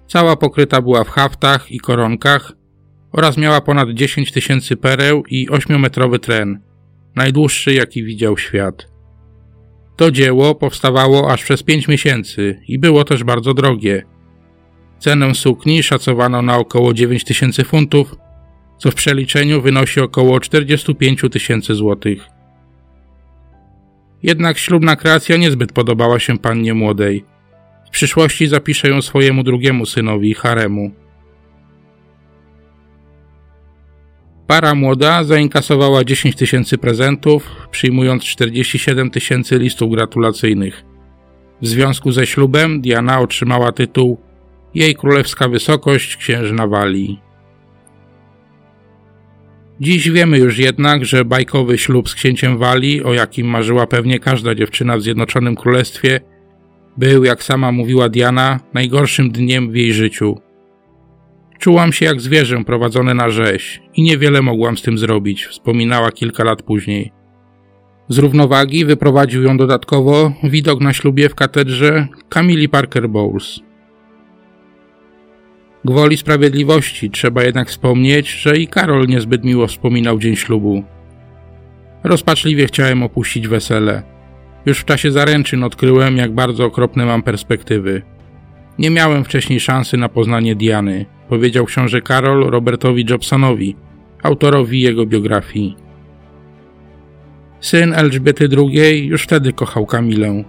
Cała 0.06 0.36
pokryta 0.36 0.82
była 0.82 1.04
w 1.04 1.08
haftach 1.08 1.72
i 1.72 1.80
koronkach 1.80 2.52
oraz 3.14 3.36
miała 3.36 3.60
ponad 3.60 3.90
10 3.90 4.32
tysięcy 4.32 4.76
pereł 4.76 5.22
i 5.28 5.48
ośmiometrowy 5.48 6.18
tren, 6.18 6.60
najdłuższy 7.16 7.74
jaki 7.74 8.04
widział 8.04 8.38
świat. 8.38 8.88
To 9.96 10.10
dzieło 10.10 10.54
powstawało 10.54 11.32
aż 11.32 11.42
przez 11.42 11.62
5 11.62 11.88
miesięcy 11.88 12.60
i 12.68 12.78
było 12.78 13.04
też 13.04 13.24
bardzo 13.24 13.54
drogie. 13.54 14.02
Cenę 14.98 15.34
sukni 15.34 15.82
szacowano 15.82 16.42
na 16.42 16.56
około 16.56 16.94
9 16.94 17.24
tysięcy 17.24 17.64
funtów, 17.64 18.14
co 18.78 18.90
w 18.90 18.94
przeliczeniu 18.94 19.62
wynosi 19.62 20.00
około 20.00 20.40
45 20.40 21.20
tysięcy 21.32 21.74
złotych. 21.74 22.26
Jednak 24.22 24.58
ślubna 24.58 24.96
kreacja 24.96 25.36
niezbyt 25.36 25.72
podobała 25.72 26.18
się 26.18 26.38
pannie 26.38 26.74
młodej. 26.74 27.24
W 27.86 27.90
przyszłości 27.90 28.46
zapisze 28.46 28.88
ją 28.88 29.02
swojemu 29.02 29.42
drugiemu 29.42 29.86
synowi, 29.86 30.34
Haremu. 30.34 31.03
Para 34.46 34.74
młoda 34.74 35.24
zainkasowała 35.24 36.04
10 36.04 36.36
tysięcy 36.36 36.78
prezentów, 36.78 37.50
przyjmując 37.70 38.24
47 38.24 39.10
tysięcy 39.10 39.58
listów 39.58 39.90
gratulacyjnych. 39.90 40.84
W 41.62 41.66
związku 41.66 42.12
ze 42.12 42.26
ślubem 42.26 42.80
Diana 42.80 43.20
otrzymała 43.20 43.72
tytuł 43.72 44.18
Jej 44.74 44.94
Królewska 44.94 45.48
Wysokość 45.48 46.16
Księżna 46.16 46.66
Walii. 46.66 47.20
Dziś 49.80 50.10
wiemy 50.10 50.38
już 50.38 50.58
jednak, 50.58 51.04
że 51.04 51.24
bajkowy 51.24 51.78
ślub 51.78 52.08
z 52.08 52.14
księciem 52.14 52.58
Walii, 52.58 53.04
o 53.04 53.14
jakim 53.14 53.46
marzyła 53.46 53.86
pewnie 53.86 54.18
każda 54.18 54.54
dziewczyna 54.54 54.96
w 54.96 55.02
Zjednoczonym 55.02 55.56
Królestwie, 55.56 56.20
był, 56.96 57.24
jak 57.24 57.42
sama 57.42 57.72
mówiła 57.72 58.08
Diana, 58.08 58.60
najgorszym 58.74 59.30
dniem 59.30 59.70
w 59.70 59.76
jej 59.76 59.92
życiu. 59.92 60.40
Czułam 61.64 61.92
się 61.92 62.04
jak 62.04 62.20
zwierzę 62.20 62.64
prowadzone 62.64 63.14
na 63.14 63.30
rzeź 63.30 63.82
i 63.94 64.02
niewiele 64.02 64.42
mogłam 64.42 64.76
z 64.76 64.82
tym 64.82 64.98
zrobić, 64.98 65.46
wspominała 65.46 66.12
kilka 66.12 66.44
lat 66.44 66.62
później. 66.62 67.12
Z 68.08 68.18
równowagi 68.18 68.84
wyprowadził 68.84 69.42
ją 69.42 69.56
dodatkowo 69.56 70.32
widok 70.42 70.80
na 70.80 70.92
ślubie 70.92 71.28
w 71.28 71.34
katedrze 71.34 72.08
Camille 72.28 72.68
Parker 72.68 73.08
Bowles. 73.08 73.60
Gwoli 75.84 76.16
sprawiedliwości 76.16 77.10
trzeba 77.10 77.42
jednak 77.42 77.68
wspomnieć, 77.68 78.28
że 78.28 78.58
i 78.58 78.68
Karol 78.68 79.06
niezbyt 79.06 79.44
miło 79.44 79.66
wspominał 79.66 80.18
dzień 80.18 80.36
ślubu. 80.36 80.84
Rozpaczliwie 82.02 82.66
chciałem 82.66 83.02
opuścić 83.02 83.48
wesele. 83.48 84.02
Już 84.66 84.78
w 84.78 84.84
czasie 84.84 85.10
zaręczyn 85.10 85.64
odkryłem, 85.64 86.16
jak 86.16 86.34
bardzo 86.34 86.64
okropne 86.64 87.06
mam 87.06 87.22
perspektywy. 87.22 88.02
Nie 88.78 88.90
miałem 88.90 89.24
wcześniej 89.24 89.60
szansy 89.60 89.96
na 89.96 90.08
poznanie 90.08 90.54
Diany, 90.54 91.06
powiedział 91.28 91.64
książę 91.64 92.02
Karol 92.02 92.50
Robertowi 92.50 93.04
Jobsonowi, 93.10 93.76
autorowi 94.22 94.80
jego 94.80 95.06
biografii. 95.06 95.76
Syn 97.60 97.94
Elżbiety 97.94 98.48
II 98.58 99.06
już 99.06 99.22
wtedy 99.22 99.52
kochał 99.52 99.86
Kamilę. 99.86 100.44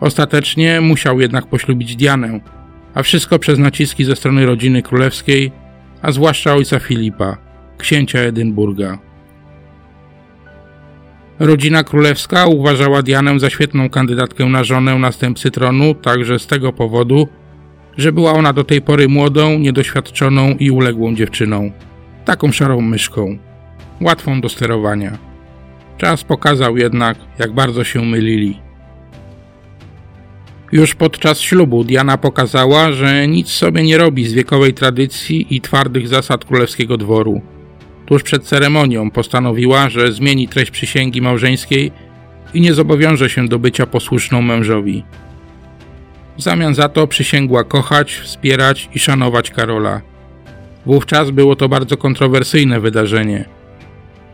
Ostatecznie 0.00 0.80
musiał 0.80 1.20
jednak 1.20 1.46
poślubić 1.46 1.96
Dianę, 1.96 2.40
a 2.94 3.02
wszystko 3.02 3.38
przez 3.38 3.58
naciski 3.58 4.04
ze 4.04 4.16
strony 4.16 4.46
rodziny 4.46 4.82
królewskiej, 4.82 5.52
a 6.02 6.12
zwłaszcza 6.12 6.54
ojca 6.54 6.78
Filipa, 6.78 7.36
księcia 7.78 8.18
Edynburga. 8.18 8.98
Rodzina 11.38 11.84
królewska 11.84 12.46
uważała 12.46 13.02
Dianę 13.02 13.40
za 13.40 13.50
świetną 13.50 13.90
kandydatkę 13.90 14.44
na 14.44 14.64
żonę 14.64 14.98
następcy 14.98 15.50
tronu, 15.50 15.94
także 15.94 16.38
z 16.38 16.46
tego 16.46 16.72
powodu, 16.72 17.28
że 17.98 18.12
była 18.12 18.32
ona 18.32 18.52
do 18.52 18.64
tej 18.64 18.82
pory 18.82 19.08
młodą, 19.08 19.58
niedoświadczoną 19.58 20.54
i 20.58 20.70
uległą 20.70 21.14
dziewczyną. 21.14 21.72
Taką 22.24 22.52
szarą 22.52 22.80
myszką, 22.80 23.38
łatwą 24.00 24.40
do 24.40 24.48
sterowania. 24.48 25.18
Czas 25.96 26.24
pokazał 26.24 26.76
jednak, 26.76 27.18
jak 27.38 27.52
bardzo 27.52 27.84
się 27.84 28.04
mylili. 28.04 28.58
Już 30.72 30.94
podczas 30.94 31.40
ślubu 31.40 31.84
Diana 31.84 32.18
pokazała, 32.18 32.92
że 32.92 33.28
nic 33.28 33.48
sobie 33.48 33.82
nie 33.82 33.98
robi 33.98 34.26
z 34.26 34.32
wiekowej 34.32 34.74
tradycji 34.74 35.56
i 35.56 35.60
twardych 35.60 36.08
zasad 36.08 36.44
królewskiego 36.44 36.96
dworu. 36.96 37.40
Tuż 38.06 38.22
przed 38.22 38.44
ceremonią 38.44 39.10
postanowiła, 39.10 39.88
że 39.88 40.12
zmieni 40.12 40.48
treść 40.48 40.70
przysięgi 40.70 41.22
małżeńskiej 41.22 41.92
i 42.54 42.60
nie 42.60 42.74
zobowiąże 42.74 43.30
się 43.30 43.48
do 43.48 43.58
bycia 43.58 43.86
posłuszną 43.86 44.42
mężowi. 44.42 45.04
W 46.38 46.42
zamian 46.42 46.74
za 46.74 46.88
to 46.88 47.06
przysięgła 47.06 47.64
kochać, 47.64 48.12
wspierać 48.12 48.88
i 48.94 48.98
szanować 48.98 49.50
Karola. 49.50 50.00
Wówczas 50.86 51.30
było 51.30 51.56
to 51.56 51.68
bardzo 51.68 51.96
kontrowersyjne 51.96 52.80
wydarzenie. 52.80 53.44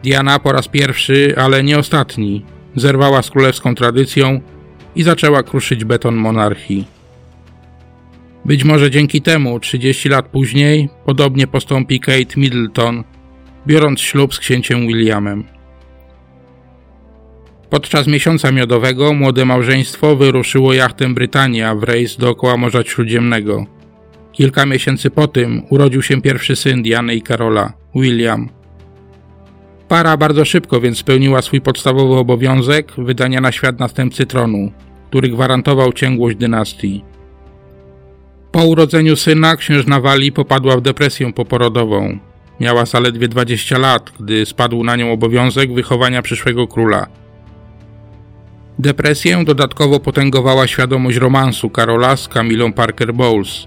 Diana 0.03 0.39
po 0.39 0.53
raz 0.53 0.69
pierwszy, 0.69 1.35
ale 1.37 1.63
nie 1.63 1.79
ostatni, 1.79 2.45
zerwała 2.77 3.23
z 3.23 3.31
królewską 3.31 3.75
tradycją 3.75 4.41
i 4.97 5.03
zaczęła 5.03 5.43
kruszyć 5.43 5.85
beton 5.85 6.15
monarchii. 6.15 6.85
Być 8.45 8.65
może 8.65 8.91
dzięki 8.91 9.23
temu 9.23 9.61
30 9.61 10.09
lat 10.09 10.27
później 10.27 10.89
podobnie 11.05 11.47
postąpi 11.47 12.01
Kate 12.01 12.37
Middleton, 12.37 13.05
biorąc 13.67 14.01
ślub 14.01 14.35
z 14.35 14.39
księciem 14.39 14.87
Williamem. 14.87 15.54
Podczas 17.71 18.07
miesiąca 18.07 18.53
miodowego 18.53 19.13
młode 19.13 19.45
małżeństwo 19.45 20.17
wyruszyło 20.17 20.73
jachtem 20.73 21.15
Brytania 21.15 21.75
w 21.75 21.83
rejs 21.83 22.17
dookoła 22.17 22.57
Morza 22.57 22.83
Śródziemnego. 22.83 23.67
Kilka 24.33 24.67
miesięcy 24.67 25.11
po 25.11 25.29
tym 25.29 25.63
urodził 25.71 26.03
się 26.03 26.23
pierwszy 26.23 26.57
syn 26.57 26.83
Diany 26.83 27.15
i 27.15 27.23
Karola, 27.23 27.73
William. 27.95 28.49
Para 29.89 30.17
bardzo 30.17 30.45
szybko 30.45 30.81
więc 30.81 30.99
spełniła 30.99 31.43
swój 31.43 31.61
podstawowy 31.61 32.15
obowiązek 32.15 32.93
wydania 32.99 33.41
na 33.41 33.53
świat 33.53 33.79
następcy 33.81 34.27
tronu, 34.27 34.73
który 35.09 35.29
gwarantował 35.29 35.93
ciągłość 35.93 36.37
dynastii. 36.37 37.05
Po 38.53 38.65
urodzeniu 38.65 39.17
syna 39.17 39.57
księżna 39.57 40.01
Wali 40.01 40.33
popadła 40.33 40.77
w 40.77 40.81
depresję 40.81 41.33
poporodową. 41.33 42.19
Miała 42.61 42.87
zaledwie 42.87 43.29
20 43.29 43.79
lat, 43.79 44.13
gdy 44.21 44.47
spadł 44.47 44.85
na 44.85 44.97
nią 44.97 45.13
obowiązek 45.13 45.73
wychowania 45.73 46.23
przyszłego 46.23 46.67
króla. 46.67 47.07
Depresję 48.79 49.45
dodatkowo 49.45 50.01
potęgowała 50.01 50.67
świadomość 50.67 51.17
romansu 51.17 51.71
Karola 51.71 52.17
z 52.17 52.29
Camilą 52.29 52.73
Parker 52.73 53.15
Bowles. 53.15 53.67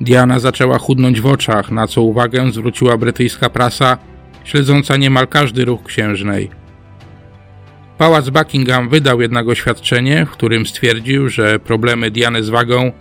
Diana 0.00 0.38
zaczęła 0.38 0.78
chudnąć 0.78 1.20
w 1.20 1.26
oczach, 1.26 1.70
na 1.70 1.86
co 1.86 2.02
uwagę 2.02 2.52
zwróciła 2.52 2.96
brytyjska 2.96 3.50
prasa, 3.50 3.98
śledząca 4.44 4.96
niemal 4.96 5.28
każdy 5.28 5.64
ruch 5.64 5.84
księżnej. 5.84 6.50
Pałac 7.98 8.30
Buckingham 8.30 8.88
wydał 8.88 9.20
jednak 9.20 9.48
oświadczenie, 9.48 10.26
w 10.26 10.30
którym 10.30 10.66
stwierdził, 10.66 11.28
że 11.28 11.58
problemy 11.58 12.10
Diany 12.10 12.42
z 12.44 12.48
wagą 12.48 12.92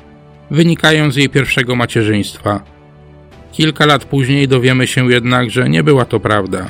wynikają 0.52 1.12
z 1.12 1.16
jej 1.16 1.30
pierwszego 1.30 1.76
macierzyństwa. 1.76 2.64
Kilka 3.52 3.86
lat 3.86 4.06
później 4.06 4.48
dowiemy 4.48 4.88
się 4.88 5.12
jednak, 5.12 5.50
że 5.50 5.70
nie 5.70 5.84
była 5.84 6.06
to 6.06 6.20
prawda. 6.20 6.68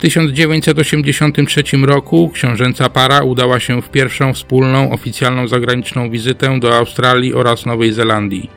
W 0.00 0.02
1983 0.02 1.62
roku 1.82 2.30
książęca 2.34 2.88
para 2.88 3.22
udała 3.22 3.60
się 3.60 3.82
w 3.82 3.90
pierwszą 3.90 4.32
wspólną 4.32 4.92
oficjalną 4.92 5.48
zagraniczną 5.48 6.10
wizytę 6.10 6.60
do 6.60 6.76
Australii 6.76 7.34
oraz 7.34 7.66
Nowej 7.66 7.92
Zelandii. 7.92 8.50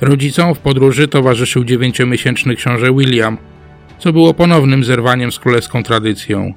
Rodzicom 0.00 0.54
w 0.54 0.58
podróży 0.58 1.08
towarzyszył 1.08 1.64
dziewięciomiesięczny 1.64 2.56
książę 2.56 2.92
William, 2.92 3.38
co 3.98 4.12
było 4.12 4.34
ponownym 4.34 4.84
zerwaniem 4.84 5.32
z 5.32 5.38
królewską 5.38 5.82
tradycją. 5.82 6.52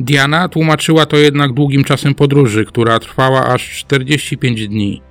Diana 0.00 0.48
tłumaczyła 0.48 1.06
to 1.06 1.16
jednak 1.16 1.52
długim 1.52 1.84
czasem 1.84 2.14
podróży, 2.14 2.64
która 2.64 2.98
trwała 2.98 3.46
aż 3.46 3.70
45 3.78 4.68
dni. 4.68 5.02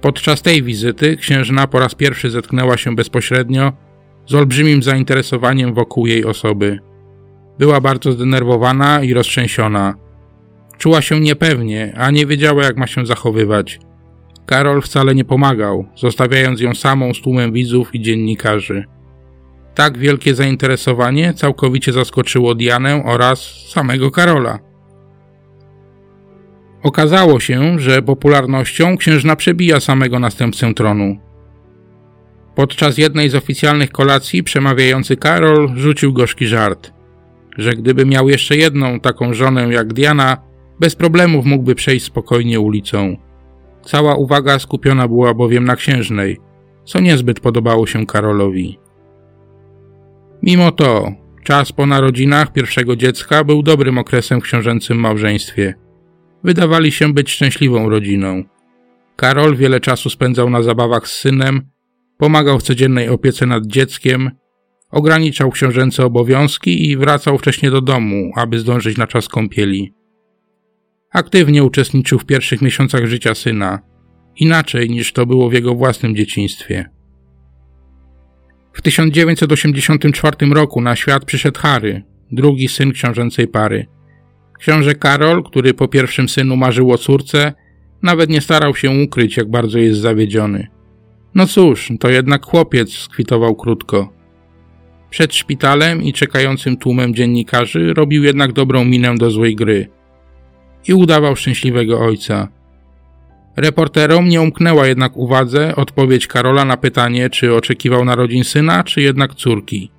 Podczas 0.00 0.42
tej 0.42 0.62
wizyty 0.62 1.16
księżna 1.16 1.66
po 1.66 1.78
raz 1.78 1.94
pierwszy 1.94 2.30
zetknęła 2.30 2.76
się 2.76 2.94
bezpośrednio 2.94 3.85
z 4.26 4.34
olbrzymim 4.34 4.82
zainteresowaniem 4.82 5.74
wokół 5.74 6.06
jej 6.06 6.24
osoby. 6.24 6.78
Była 7.58 7.80
bardzo 7.80 8.12
zdenerwowana 8.12 9.02
i 9.02 9.14
roztrzęsiona. 9.14 9.94
Czuła 10.78 11.02
się 11.02 11.20
niepewnie, 11.20 11.94
a 11.96 12.10
nie 12.10 12.26
wiedziała 12.26 12.64
jak 12.64 12.76
ma 12.76 12.86
się 12.86 13.06
zachowywać. 13.06 13.78
Karol 14.46 14.82
wcale 14.82 15.14
nie 15.14 15.24
pomagał, 15.24 15.86
zostawiając 15.96 16.60
ją 16.60 16.74
samą 16.74 17.14
z 17.14 17.20
tłumem 17.20 17.52
widzów 17.52 17.94
i 17.94 18.00
dziennikarzy. 18.00 18.84
Tak 19.74 19.98
wielkie 19.98 20.34
zainteresowanie 20.34 21.34
całkowicie 21.34 21.92
zaskoczyło 21.92 22.54
Dianę 22.54 23.02
oraz 23.04 23.40
samego 23.68 24.10
Karola. 24.10 24.58
Okazało 26.82 27.40
się, 27.40 27.78
że 27.78 28.02
popularnością 28.02 28.96
księżna 28.96 29.36
przebija 29.36 29.80
samego 29.80 30.18
następcę 30.18 30.74
tronu. 30.74 31.25
Podczas 32.56 32.98
jednej 32.98 33.30
z 33.30 33.34
oficjalnych 33.34 33.90
kolacji 33.90 34.42
przemawiający 34.42 35.16
Karol 35.16 35.76
rzucił 35.76 36.12
gorzki 36.12 36.46
żart, 36.46 36.92
że 37.58 37.72
gdyby 37.72 38.06
miał 38.06 38.28
jeszcze 38.28 38.56
jedną 38.56 39.00
taką 39.00 39.34
żonę 39.34 39.68
jak 39.70 39.92
Diana, 39.92 40.36
bez 40.80 40.96
problemów 40.96 41.46
mógłby 41.46 41.74
przejść 41.74 42.06
spokojnie 42.06 42.60
ulicą. 42.60 43.16
Cała 43.82 44.14
uwaga 44.14 44.58
skupiona 44.58 45.08
była 45.08 45.34
bowiem 45.34 45.64
na 45.64 45.76
księżnej, 45.76 46.38
co 46.84 47.00
niezbyt 47.00 47.40
podobało 47.40 47.86
się 47.86 48.06
Karolowi. 48.06 48.78
Mimo 50.42 50.72
to, 50.72 51.12
czas 51.44 51.72
po 51.72 51.86
narodzinach 51.86 52.52
pierwszego 52.52 52.96
dziecka 52.96 53.44
był 53.44 53.62
dobrym 53.62 53.98
okresem 53.98 54.40
w 54.40 54.44
książęcym 54.44 54.98
małżeństwie. 54.98 55.74
Wydawali 56.44 56.92
się 56.92 57.12
być 57.12 57.30
szczęśliwą 57.30 57.88
rodziną. 57.88 58.42
Karol 59.16 59.56
wiele 59.56 59.80
czasu 59.80 60.10
spędzał 60.10 60.50
na 60.50 60.62
zabawach 60.62 61.08
z 61.08 61.12
synem, 61.12 61.75
pomagał 62.18 62.58
w 62.58 62.62
codziennej 62.62 63.08
opiece 63.08 63.46
nad 63.46 63.66
dzieckiem, 63.66 64.30
ograniczał 64.90 65.50
książęce 65.50 66.04
obowiązki 66.04 66.90
i 66.90 66.96
wracał 66.96 67.38
wcześnie 67.38 67.70
do 67.70 67.80
domu, 67.80 68.32
aby 68.36 68.58
zdążyć 68.58 68.96
na 68.96 69.06
czas 69.06 69.28
kąpieli. 69.28 69.94
Aktywnie 71.12 71.64
uczestniczył 71.64 72.18
w 72.18 72.24
pierwszych 72.24 72.62
miesiącach 72.62 73.06
życia 73.06 73.34
syna, 73.34 73.78
inaczej 74.36 74.90
niż 74.90 75.12
to 75.12 75.26
było 75.26 75.50
w 75.50 75.52
jego 75.52 75.74
własnym 75.74 76.16
dzieciństwie. 76.16 76.90
W 78.72 78.82
1984 78.82 80.46
roku 80.54 80.80
na 80.80 80.96
świat 80.96 81.24
przyszedł 81.24 81.60
Harry, 81.60 82.02
drugi 82.32 82.68
syn 82.68 82.92
książęcej 82.92 83.48
pary. 83.48 83.86
Książę 84.58 84.94
Karol, 84.94 85.44
który 85.44 85.74
po 85.74 85.88
pierwszym 85.88 86.28
synu 86.28 86.56
marzył 86.56 86.92
o 86.92 86.98
córce, 86.98 87.52
nawet 88.02 88.30
nie 88.30 88.40
starał 88.40 88.74
się 88.74 88.90
ukryć, 89.04 89.36
jak 89.36 89.50
bardzo 89.50 89.78
jest 89.78 90.00
zawiedziony. 90.00 90.75
No 91.36 91.46
cóż, 91.46 91.92
to 92.00 92.08
jednak 92.08 92.46
chłopiec, 92.46 92.92
skwitował 92.92 93.54
krótko. 93.54 94.12
Przed 95.10 95.34
szpitalem 95.34 96.02
i 96.02 96.12
czekającym 96.12 96.76
tłumem 96.76 97.14
dziennikarzy 97.14 97.94
robił 97.94 98.24
jednak 98.24 98.52
dobrą 98.52 98.84
minę 98.84 99.14
do 99.14 99.30
złej 99.30 99.56
gry. 99.56 99.88
I 100.88 100.94
udawał 100.94 101.36
szczęśliwego 101.36 102.00
ojca. 102.00 102.48
Reporterom 103.56 104.28
nie 104.28 104.40
umknęła 104.40 104.86
jednak 104.86 105.16
uwadze 105.16 105.76
odpowiedź 105.76 106.26
Karola 106.26 106.64
na 106.64 106.76
pytanie, 106.76 107.30
czy 107.30 107.54
oczekiwał 107.54 108.04
narodzin 108.04 108.44
syna, 108.44 108.84
czy 108.84 109.02
jednak 109.02 109.34
córki. 109.34 109.90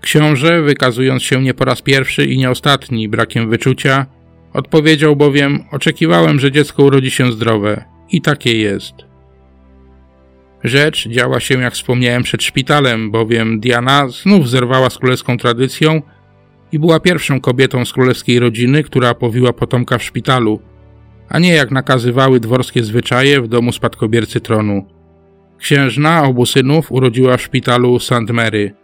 Książę, 0.00 0.62
wykazując 0.62 1.22
się 1.22 1.42
nie 1.42 1.54
po 1.54 1.64
raz 1.64 1.82
pierwszy 1.82 2.24
i 2.24 2.38
nie 2.38 2.50
ostatni 2.50 3.08
brakiem 3.08 3.50
wyczucia, 3.50 4.06
odpowiedział 4.52 5.16
bowiem: 5.16 5.64
Oczekiwałem, 5.72 6.40
że 6.40 6.52
dziecko 6.52 6.82
urodzi 6.82 7.10
się 7.10 7.32
zdrowe. 7.32 7.84
I 8.12 8.20
takie 8.20 8.58
jest. 8.58 9.09
Rzecz 10.64 11.08
działa 11.08 11.40
się, 11.40 11.60
jak 11.60 11.74
wspomniałem, 11.74 12.22
przed 12.22 12.42
szpitalem, 12.42 13.10
bowiem 13.10 13.60
Diana 13.60 14.08
znów 14.08 14.48
zerwała 14.48 14.90
z 14.90 14.98
królewską 14.98 15.36
tradycją 15.36 16.02
i 16.72 16.78
była 16.78 17.00
pierwszą 17.00 17.40
kobietą 17.40 17.84
z 17.84 17.92
królewskiej 17.92 18.38
rodziny, 18.38 18.82
która 18.82 19.14
powiła 19.14 19.52
potomka 19.52 19.98
w 19.98 20.02
szpitalu, 20.02 20.60
a 21.28 21.38
nie 21.38 21.52
jak 21.52 21.70
nakazywały 21.70 22.40
dworskie 22.40 22.84
zwyczaje 22.84 23.40
w 23.40 23.48
domu 23.48 23.72
spadkobiercy 23.72 24.40
tronu. 24.40 24.86
Księżna 25.58 26.24
obu 26.24 26.46
synów 26.46 26.92
urodziła 26.92 27.36
w 27.36 27.42
szpitalu 27.42 27.98
St. 27.98 28.30
Mary. 28.32 28.74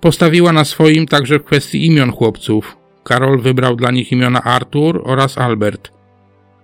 Postawiła 0.00 0.52
na 0.52 0.64
swoim 0.64 1.06
także 1.06 1.38
w 1.38 1.44
kwestii 1.44 1.86
imion 1.86 2.12
chłopców. 2.12 2.76
Karol 3.04 3.40
wybrał 3.40 3.76
dla 3.76 3.90
nich 3.90 4.12
imiona 4.12 4.42
Artur 4.42 5.02
oraz 5.04 5.38
Albert. 5.38 5.92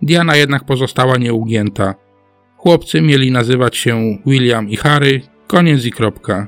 Diana 0.03 0.37
jednak 0.37 0.65
pozostała 0.65 1.17
nieugięta. 1.17 1.95
Chłopcy 2.65 3.01
mieli 3.03 3.31
nazywać 3.31 3.77
się 3.77 4.19
William 4.27 4.69
i 4.69 4.77
Harry, 4.77 5.21
koniec 5.47 5.85
i 5.85 5.91
kropka. 5.91 6.47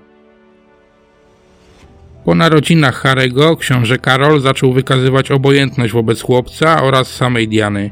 Po 2.24 2.35
narodzinach 2.35 2.94
Harego 2.94 3.57
książę 3.57 3.98
Karol 3.98 4.40
zaczął 4.40 4.72
wykazywać 4.72 5.31
obojętność 5.31 5.92
wobec 5.92 6.22
chłopca 6.22 6.83
oraz 6.83 7.09
samej 7.09 7.48
Diany. 7.48 7.90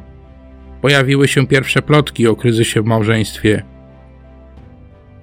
Pojawiły 0.83 1.29
się 1.29 1.47
pierwsze 1.47 1.83
plotki 1.83 2.27
o 2.27 2.37
kryzysie 2.37 2.83
w 2.83 2.85
małżeństwie. 2.85 3.63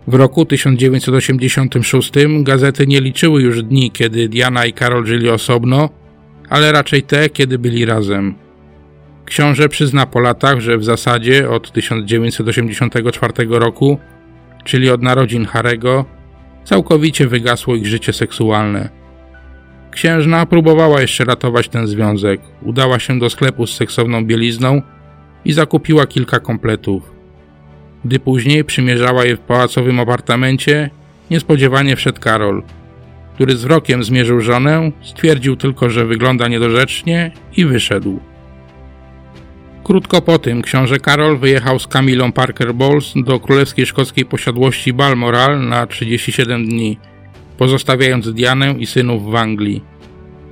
W 0.08 0.14
roku 0.14 0.46
1986 0.46 2.12
gazety 2.40 2.88
nie 2.88 3.02
liczyły 3.02 3.42
już 3.42 3.64
dni, 3.64 3.92
kiedy 3.92 4.30
Diana 4.30 4.66
i 4.66 4.74
Karol 4.74 5.06
żyli 5.06 5.30
osobno, 5.30 5.90
ale 6.50 6.72
raczej 6.72 7.04
te, 7.04 7.30
kiedy 7.30 7.60
byli 7.60 7.86
razem. 7.86 8.36
Książę 9.32 9.70
przyzna 9.70 10.06
po 10.06 10.20
latach, 10.20 10.60
że 10.60 10.78
w 10.78 10.84
zasadzie 10.84 11.50
od 11.50 11.72
1984 11.72 13.34
roku, 13.50 14.00
czyli 14.64 14.90
od 14.90 15.02
narodzin 15.02 15.46
Harego, 15.46 16.06
całkowicie 16.64 17.28
wygasło 17.28 17.76
ich 17.76 17.88
życie 17.88 18.14
seksualne. 18.14 18.90
Księżna 19.92 20.46
próbowała 20.46 21.02
jeszcze 21.02 21.26
ratować 21.26 21.70
ten 21.70 21.88
związek. 21.88 22.42
Udała 22.62 23.00
się 23.00 23.20
do 23.20 23.30
sklepu 23.30 23.68
z 23.68 23.76
seksowną 23.76 24.26
bielizną 24.26 24.82
i 25.46 25.54
zakupiła 25.54 26.08
kilka 26.08 26.40
kompletów. 26.40 27.12
Gdy 28.06 28.20
później 28.20 28.64
przymierzała 28.64 29.26
je 29.26 29.36
w 29.36 29.40
pałacowym 29.40 30.00
apartamencie, 30.00 30.90
niespodziewanie 31.30 31.96
wszedł 31.96 32.20
Karol, 32.20 32.64
który 33.36 33.56
z 33.56 33.64
wrokiem 33.64 34.04
zmierzył 34.04 34.42
żonę, 34.42 34.92
stwierdził 35.02 35.56
tylko, 35.56 35.90
że 35.90 36.06
wygląda 36.06 36.48
niedorzecznie 36.48 37.32
i 37.58 37.66
wyszedł. 37.66 38.31
Krótko 39.84 40.22
po 40.22 40.40
tym 40.40 40.62
książę 40.62 41.00
Karol 41.00 41.38
wyjechał 41.38 41.80
z 41.80 41.88
Camilą 41.88 42.32
Parker 42.32 42.74
Bowles 42.74 43.14
do 43.16 43.40
królewskiej 43.40 43.86
szkockiej 43.86 44.26
posiadłości 44.26 44.94
Balmoral 44.94 45.68
na 45.68 45.88
37 45.88 46.66
dni, 46.66 46.98
pozostawiając 47.58 48.34
Dianę 48.34 48.76
i 48.80 48.86
synów 48.86 49.32
w 49.32 49.36
Anglii. 49.36 49.84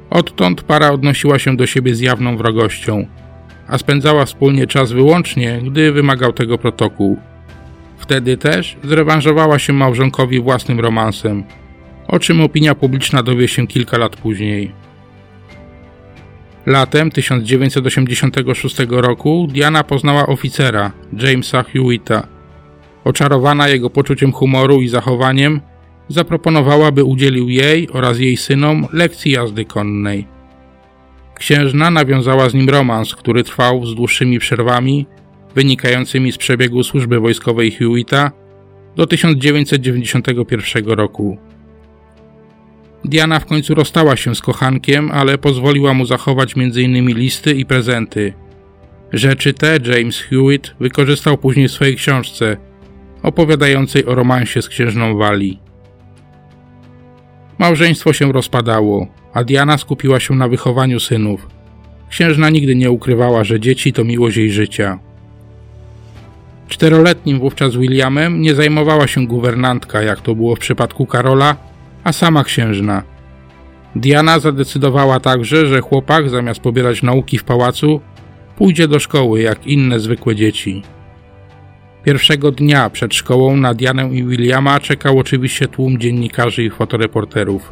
Odtąd 0.09 0.63
para 0.63 0.91
odnosiła 0.91 1.39
się 1.39 1.57
do 1.57 1.65
siebie 1.65 1.95
z 1.95 1.99
jawną 1.99 2.37
wrogością, 2.37 3.07
a 3.67 3.77
spędzała 3.77 4.25
wspólnie 4.25 4.67
czas 4.67 4.91
wyłącznie, 4.91 5.59
gdy 5.63 5.91
wymagał 5.91 6.33
tego 6.33 6.57
protokół. 6.57 7.17
Wtedy 7.97 8.37
też 8.37 8.77
zrewanżowała 8.83 9.59
się 9.59 9.73
małżonkowi 9.73 10.39
własnym 10.39 10.79
romansem, 10.79 11.43
o 12.07 12.19
czym 12.19 12.41
opinia 12.41 12.75
publiczna 12.75 13.23
dowie 13.23 13.47
się 13.47 13.67
kilka 13.67 13.97
lat 13.97 14.15
później. 14.15 14.71
Latem 16.69 17.11
1986 17.11 18.75
roku 18.89 19.47
Diana 19.51 19.83
poznała 19.83 20.27
oficera, 20.27 20.91
Jamesa 21.13 21.63
Hewita. 21.63 22.27
Oczarowana 23.03 23.67
jego 23.67 23.89
poczuciem 23.89 24.31
humoru 24.31 24.81
i 24.81 24.87
zachowaniem, 24.87 25.61
zaproponowała, 26.07 26.91
by 26.91 27.03
udzielił 27.03 27.49
jej 27.49 27.89
oraz 27.89 28.19
jej 28.19 28.37
synom 28.37 28.87
lekcji 28.93 29.31
jazdy 29.31 29.65
konnej. 29.65 30.27
Księżna 31.35 31.91
nawiązała 31.91 32.49
z 32.49 32.53
nim 32.53 32.69
romans, 32.69 33.15
który 33.15 33.43
trwał 33.43 33.85
z 33.85 33.95
dłuższymi 33.95 34.39
przerwami, 34.39 35.05
wynikającymi 35.55 36.31
z 36.31 36.37
przebiegu 36.37 36.83
służby 36.83 37.19
wojskowej 37.19 37.71
Hewita 37.71 38.31
do 38.95 39.07
1991 39.07 40.85
roku. 40.85 41.37
Diana 43.05 43.39
w 43.39 43.45
końcu 43.45 43.75
rozstała 43.75 44.15
się 44.15 44.35
z 44.35 44.41
kochankiem, 44.41 45.11
ale 45.11 45.37
pozwoliła 45.37 45.93
mu 45.93 46.05
zachować 46.05 46.53
m.in. 46.57 47.07
listy 47.07 47.53
i 47.53 47.65
prezenty. 47.65 48.33
Rzeczy 49.13 49.53
te 49.53 49.79
James 49.85 50.19
Hewitt 50.19 50.75
wykorzystał 50.79 51.37
później 51.37 51.67
w 51.67 51.71
swojej 51.71 51.95
książce, 51.95 52.57
opowiadającej 53.23 54.05
o 54.05 54.15
romansie 54.15 54.61
z 54.61 54.69
księżną 54.69 55.17
Wali. 55.17 55.59
Małżeństwo 57.57 58.13
się 58.13 58.31
rozpadało, 58.31 59.07
a 59.33 59.43
Diana 59.43 59.77
skupiła 59.77 60.19
się 60.19 60.35
na 60.35 60.47
wychowaniu 60.47 60.99
synów. 60.99 61.47
Księżna 62.09 62.49
nigdy 62.49 62.75
nie 62.75 62.91
ukrywała, 62.91 63.43
że 63.43 63.59
dzieci 63.59 63.93
to 63.93 64.03
miłość 64.03 64.37
jej 64.37 64.51
życia. 64.51 64.99
Czteroletnim 66.67 67.39
wówczas 67.39 67.75
Williamem 67.75 68.41
nie 68.41 68.55
zajmowała 68.55 69.07
się 69.07 69.27
guwernantka, 69.27 70.01
jak 70.01 70.21
to 70.21 70.35
było 70.35 70.55
w 70.55 70.59
przypadku 70.59 71.05
Karola, 71.05 71.68
a 72.09 72.13
sama 72.13 72.43
księżna. 72.43 73.03
Diana 73.95 74.39
zadecydowała 74.39 75.19
także, 75.19 75.67
że 75.67 75.81
chłopak 75.81 76.29
zamiast 76.29 76.59
pobierać 76.59 77.03
nauki 77.03 77.37
w 77.37 77.43
pałacu, 77.43 78.01
pójdzie 78.57 78.87
do 78.87 78.99
szkoły 78.99 79.41
jak 79.41 79.67
inne 79.67 79.99
zwykłe 79.99 80.35
dzieci. 80.35 80.83
Pierwszego 82.03 82.51
dnia 82.51 82.89
przed 82.89 83.13
szkołą 83.13 83.57
na 83.57 83.73
Dianę 83.73 84.09
i 84.09 84.23
Williama 84.23 84.79
czekał 84.79 85.19
oczywiście 85.19 85.67
tłum 85.67 85.99
dziennikarzy 85.99 86.63
i 86.63 86.69
fotoreporterów. 86.69 87.71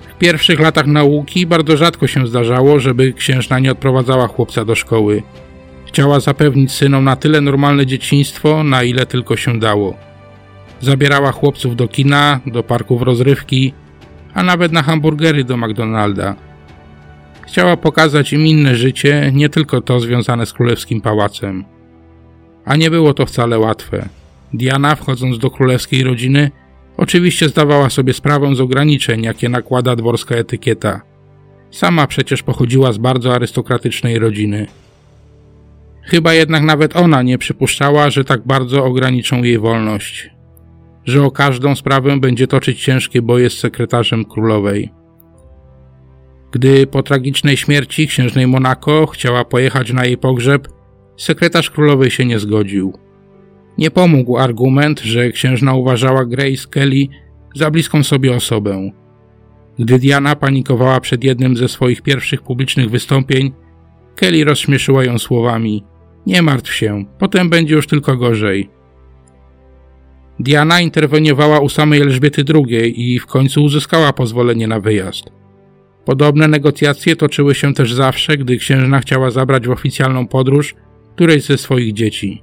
W 0.00 0.18
pierwszych 0.18 0.60
latach 0.60 0.86
nauki 0.86 1.46
bardzo 1.46 1.76
rzadko 1.76 2.06
się 2.06 2.26
zdarzało, 2.26 2.80
żeby 2.80 3.12
księżna 3.12 3.58
nie 3.58 3.72
odprowadzała 3.72 4.26
chłopca 4.28 4.64
do 4.64 4.74
szkoły. 4.74 5.22
Chciała 5.86 6.20
zapewnić 6.20 6.72
synom 6.72 7.04
na 7.04 7.16
tyle 7.16 7.40
normalne 7.40 7.86
dzieciństwo, 7.86 8.64
na 8.64 8.82
ile 8.82 9.06
tylko 9.06 9.36
się 9.36 9.58
dało. 9.58 10.13
Zabierała 10.84 11.32
chłopców 11.32 11.76
do 11.76 11.88
kina, 11.88 12.40
do 12.46 12.62
parków 12.62 13.02
rozrywki, 13.02 13.72
a 14.34 14.42
nawet 14.42 14.72
na 14.72 14.82
hamburgery 14.82 15.44
do 15.44 15.56
McDonalda. 15.56 16.34
Chciała 17.46 17.76
pokazać 17.76 18.32
im 18.32 18.46
inne 18.46 18.76
życie, 18.76 19.30
nie 19.34 19.48
tylko 19.48 19.80
to 19.80 20.00
związane 20.00 20.46
z 20.46 20.52
królewskim 20.52 21.00
pałacem. 21.00 21.64
A 22.64 22.76
nie 22.76 22.90
było 22.90 23.14
to 23.14 23.26
wcale 23.26 23.58
łatwe. 23.58 24.08
Diana, 24.52 24.94
wchodząc 24.94 25.38
do 25.38 25.50
królewskiej 25.50 26.04
rodziny, 26.04 26.50
oczywiście 26.96 27.48
zdawała 27.48 27.90
sobie 27.90 28.12
sprawę 28.12 28.54
z 28.54 28.60
ograniczeń, 28.60 29.22
jakie 29.22 29.48
nakłada 29.48 29.96
dworska 29.96 30.34
etykieta. 30.34 31.00
Sama 31.70 32.06
przecież 32.06 32.42
pochodziła 32.42 32.92
z 32.92 32.98
bardzo 32.98 33.34
arystokratycznej 33.34 34.18
rodziny. 34.18 34.66
Chyba 36.02 36.34
jednak 36.34 36.62
nawet 36.62 36.96
ona 36.96 37.22
nie 37.22 37.38
przypuszczała, 37.38 38.10
że 38.10 38.24
tak 38.24 38.46
bardzo 38.46 38.84
ograniczą 38.84 39.42
jej 39.42 39.58
wolność 39.58 40.34
że 41.04 41.22
o 41.22 41.30
każdą 41.30 41.74
sprawę 41.74 42.20
będzie 42.20 42.46
toczyć 42.46 42.82
ciężkie 42.82 43.22
boje 43.22 43.50
z 43.50 43.58
sekretarzem 43.58 44.24
królowej. 44.24 44.92
Gdy 46.52 46.86
po 46.86 47.02
tragicznej 47.02 47.56
śmierci 47.56 48.06
księżnej 48.06 48.46
Monako 48.46 49.06
chciała 49.06 49.44
pojechać 49.44 49.92
na 49.92 50.04
jej 50.04 50.18
pogrzeb, 50.18 50.68
sekretarz 51.16 51.70
królowej 51.70 52.10
się 52.10 52.24
nie 52.24 52.38
zgodził. 52.38 52.98
Nie 53.78 53.90
pomógł 53.90 54.38
argument, 54.38 55.00
że 55.00 55.30
księżna 55.30 55.74
uważała 55.74 56.24
Grace 56.24 56.68
Kelly 56.70 57.06
za 57.54 57.70
bliską 57.70 58.02
sobie 58.02 58.36
osobę. 58.36 58.90
Gdy 59.78 59.98
Diana 59.98 60.36
panikowała 60.36 61.00
przed 61.00 61.24
jednym 61.24 61.56
ze 61.56 61.68
swoich 61.68 62.02
pierwszych 62.02 62.42
publicznych 62.42 62.90
wystąpień, 62.90 63.52
Kelly 64.16 64.44
rozśmieszyła 64.44 65.04
ją 65.04 65.18
słowami: 65.18 65.84
Nie 66.26 66.42
martw 66.42 66.74
się, 66.74 67.04
potem 67.18 67.50
będzie 67.50 67.74
już 67.74 67.86
tylko 67.86 68.16
gorzej. 68.16 68.70
Diana 70.40 70.80
interweniowała 70.80 71.60
u 71.60 71.68
samej 71.68 72.00
Elżbiety 72.00 72.44
II 72.54 73.12
i 73.12 73.18
w 73.18 73.26
końcu 73.26 73.64
uzyskała 73.64 74.12
pozwolenie 74.12 74.68
na 74.68 74.80
wyjazd. 74.80 75.24
Podobne 76.04 76.48
negocjacje 76.48 77.16
toczyły 77.16 77.54
się 77.54 77.74
też 77.74 77.92
zawsze, 77.92 78.38
gdy 78.38 78.56
księżna 78.56 79.00
chciała 79.00 79.30
zabrać 79.30 79.66
w 79.66 79.70
oficjalną 79.70 80.26
podróż 80.28 80.74
którejś 81.14 81.44
ze 81.44 81.58
swoich 81.58 81.92
dzieci. 81.92 82.42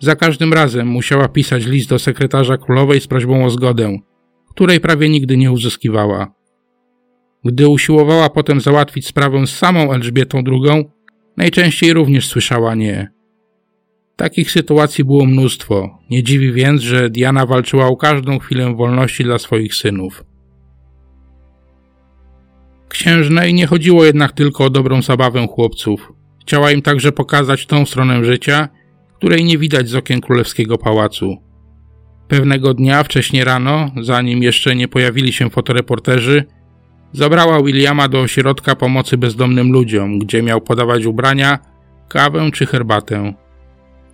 Za 0.00 0.16
każdym 0.16 0.52
razem 0.52 0.86
musiała 0.86 1.28
pisać 1.28 1.66
list 1.66 1.88
do 1.88 1.98
sekretarza 1.98 2.56
królowej 2.56 3.00
z 3.00 3.06
prośbą 3.06 3.44
o 3.44 3.50
zgodę, 3.50 3.98
której 4.50 4.80
prawie 4.80 5.08
nigdy 5.08 5.36
nie 5.36 5.52
uzyskiwała. 5.52 6.34
Gdy 7.44 7.68
usiłowała 7.68 8.30
potem 8.30 8.60
załatwić 8.60 9.06
sprawę 9.06 9.46
z 9.46 9.50
samą 9.50 9.92
Elżbietą 9.92 10.42
II, 10.46 10.84
najczęściej 11.36 11.92
również 11.92 12.26
słyszała 12.26 12.74
nie. 12.74 13.21
Takich 14.16 14.50
sytuacji 14.50 15.04
było 15.04 15.26
mnóstwo. 15.26 15.98
Nie 16.10 16.22
dziwi 16.22 16.52
więc, 16.52 16.82
że 16.82 17.10
Diana 17.10 17.46
walczyła 17.46 17.86
o 17.86 17.96
każdą 17.96 18.38
chwilę 18.38 18.74
wolności 18.74 19.24
dla 19.24 19.38
swoich 19.38 19.74
synów. 19.74 20.24
Księżnej 22.88 23.54
nie 23.54 23.66
chodziło 23.66 24.04
jednak 24.04 24.32
tylko 24.32 24.64
o 24.64 24.70
dobrą 24.70 25.02
zabawę 25.02 25.46
chłopców. 25.46 26.12
Chciała 26.40 26.70
im 26.70 26.82
także 26.82 27.12
pokazać 27.12 27.66
tą 27.66 27.86
stronę 27.86 28.24
życia, 28.24 28.68
której 29.16 29.44
nie 29.44 29.58
widać 29.58 29.88
z 29.88 29.94
okien 29.94 30.20
królewskiego 30.20 30.78
pałacu. 30.78 31.36
Pewnego 32.28 32.74
dnia, 32.74 33.02
wcześnie 33.02 33.44
rano, 33.44 33.90
zanim 34.02 34.42
jeszcze 34.42 34.76
nie 34.76 34.88
pojawili 34.88 35.32
się 35.32 35.50
fotoreporterzy, 35.50 36.44
zabrała 37.12 37.62
Williama 37.62 38.08
do 38.08 38.20
ośrodka 38.20 38.76
pomocy 38.76 39.16
bezdomnym 39.16 39.72
ludziom, 39.72 40.18
gdzie 40.18 40.42
miał 40.42 40.60
podawać 40.60 41.04
ubrania, 41.04 41.58
kawę 42.08 42.50
czy 42.52 42.66
herbatę. 42.66 43.41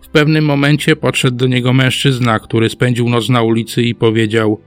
W 0.02 0.08
pewnym 0.08 0.44
momencie 0.44 0.96
podszedł 0.96 1.36
do 1.36 1.46
niego 1.46 1.72
mężczyzna, 1.72 2.38
który 2.38 2.68
spędził 2.68 3.08
noc 3.08 3.28
na 3.28 3.42
ulicy 3.42 3.82
i 3.82 3.94
powiedział: 3.94 4.60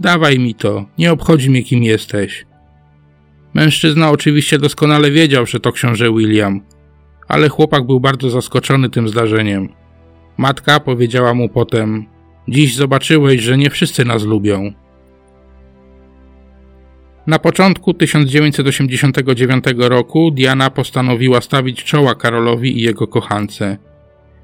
Dawaj 0.00 0.38
mi 0.38 0.54
to, 0.54 0.84
nie 0.98 1.12
obchodzi 1.12 1.50
mnie 1.50 1.62
kim 1.62 1.82
jesteś. 1.82 2.46
Mężczyzna 3.54 4.10
oczywiście 4.10 4.58
doskonale 4.58 5.10
wiedział, 5.10 5.46
że 5.46 5.60
to 5.60 5.72
książę 5.72 6.12
William, 6.12 6.60
ale 7.28 7.48
chłopak 7.48 7.86
był 7.86 8.00
bardzo 8.00 8.30
zaskoczony 8.30 8.90
tym 8.90 9.08
zdarzeniem. 9.08 9.68
Matka 10.38 10.80
powiedziała 10.80 11.34
mu 11.34 11.48
potem: 11.48 12.06
Dziś 12.48 12.74
zobaczyłeś, 12.74 13.40
że 13.40 13.58
nie 13.58 13.70
wszyscy 13.70 14.04
nas 14.04 14.22
lubią. 14.22 14.72
Na 17.26 17.38
początku 17.38 17.94
1989 17.94 19.64
roku 19.78 20.30
Diana 20.30 20.70
postanowiła 20.70 21.40
stawić 21.40 21.84
czoła 21.84 22.14
Karolowi 22.14 22.78
i 22.78 22.82
jego 22.82 23.06
kochance. 23.06 23.78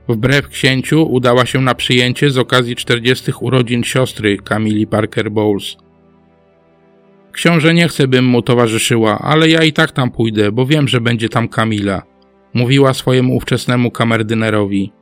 Wbrew 0.08 0.48
księciu 0.48 1.12
udała 1.12 1.46
się 1.46 1.60
na 1.60 1.74
przyjęcie 1.74 2.30
z 2.30 2.38
okazji 2.38 2.76
40. 2.76 3.32
urodzin 3.40 3.84
siostry 3.84 4.36
Camili 4.36 4.86
Parker 4.86 5.30
Bowles. 5.30 5.76
Książę 7.32 7.74
nie 7.74 7.88
chce, 7.88 8.08
bym 8.08 8.24
mu 8.24 8.42
towarzyszyła, 8.42 9.18
ale 9.18 9.48
ja 9.48 9.62
i 9.62 9.72
tak 9.72 9.92
tam 9.92 10.10
pójdę, 10.10 10.52
bo 10.52 10.66
wiem, 10.66 10.88
że 10.88 11.00
będzie 11.00 11.28
tam 11.28 11.48
Kamila, 11.48 12.02
mówiła 12.54 12.94
swojemu 12.94 13.36
ówczesnemu 13.36 13.90
kamerdynerowi. 13.90 14.92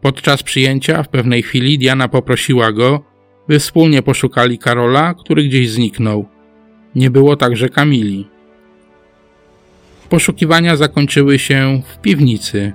Podczas 0.00 0.42
przyjęcia 0.42 1.02
w 1.02 1.08
pewnej 1.08 1.42
chwili 1.42 1.78
Diana 1.78 2.08
poprosiła 2.08 2.72
go, 2.72 3.04
by 3.48 3.58
wspólnie 3.58 4.02
poszukali 4.02 4.58
Karola, 4.58 5.14
który 5.14 5.44
gdzieś 5.44 5.70
zniknął. 5.70 6.28
Nie 6.94 7.10
było 7.10 7.36
także 7.36 7.68
Kamili. 7.68 8.28
Poszukiwania 10.08 10.76
zakończyły 10.76 11.38
się 11.38 11.82
w 11.86 12.00
piwnicy, 12.00 12.72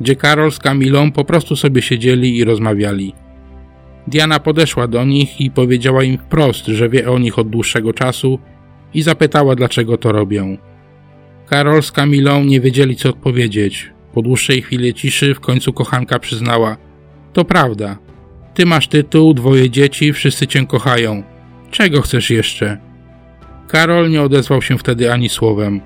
gdzie 0.00 0.16
Karol 0.16 0.52
z 0.52 0.58
Kamilą 0.58 1.12
po 1.12 1.24
prostu 1.24 1.56
sobie 1.56 1.82
siedzieli 1.82 2.36
i 2.36 2.44
rozmawiali. 2.44 3.14
Diana 4.06 4.40
podeszła 4.40 4.88
do 4.88 5.04
nich 5.04 5.40
i 5.40 5.50
powiedziała 5.50 6.04
im 6.04 6.18
wprost, 6.18 6.66
że 6.66 6.88
wie 6.88 7.10
o 7.10 7.18
nich 7.18 7.38
od 7.38 7.48
dłuższego 7.48 7.92
czasu 7.92 8.38
i 8.94 9.02
zapytała, 9.02 9.56
dlaczego 9.56 9.98
to 9.98 10.12
robią. 10.12 10.56
Karol 11.46 11.82
z 11.82 11.92
Kamilą 11.92 12.44
nie 12.44 12.60
wiedzieli, 12.60 12.96
co 12.96 13.08
odpowiedzieć. 13.08 13.90
Po 14.14 14.22
dłuższej 14.22 14.62
chwili 14.62 14.94
ciszy 14.94 15.34
w 15.34 15.40
końcu 15.40 15.72
kochanka 15.72 16.18
przyznała: 16.18 16.76
To 17.32 17.44
prawda. 17.44 17.98
Ty 18.54 18.66
masz 18.66 18.88
tytuł, 18.88 19.34
dwoje 19.34 19.70
dzieci, 19.70 20.12
wszyscy 20.12 20.46
cię 20.46 20.66
kochają. 20.66 21.22
Czego 21.70 22.02
chcesz 22.02 22.30
jeszcze? 22.30 22.78
Karol 23.68 24.10
nie 24.10 24.22
odezwał 24.22 24.62
się 24.62 24.78
wtedy 24.78 25.12
ani 25.12 25.28
słowem. 25.28 25.80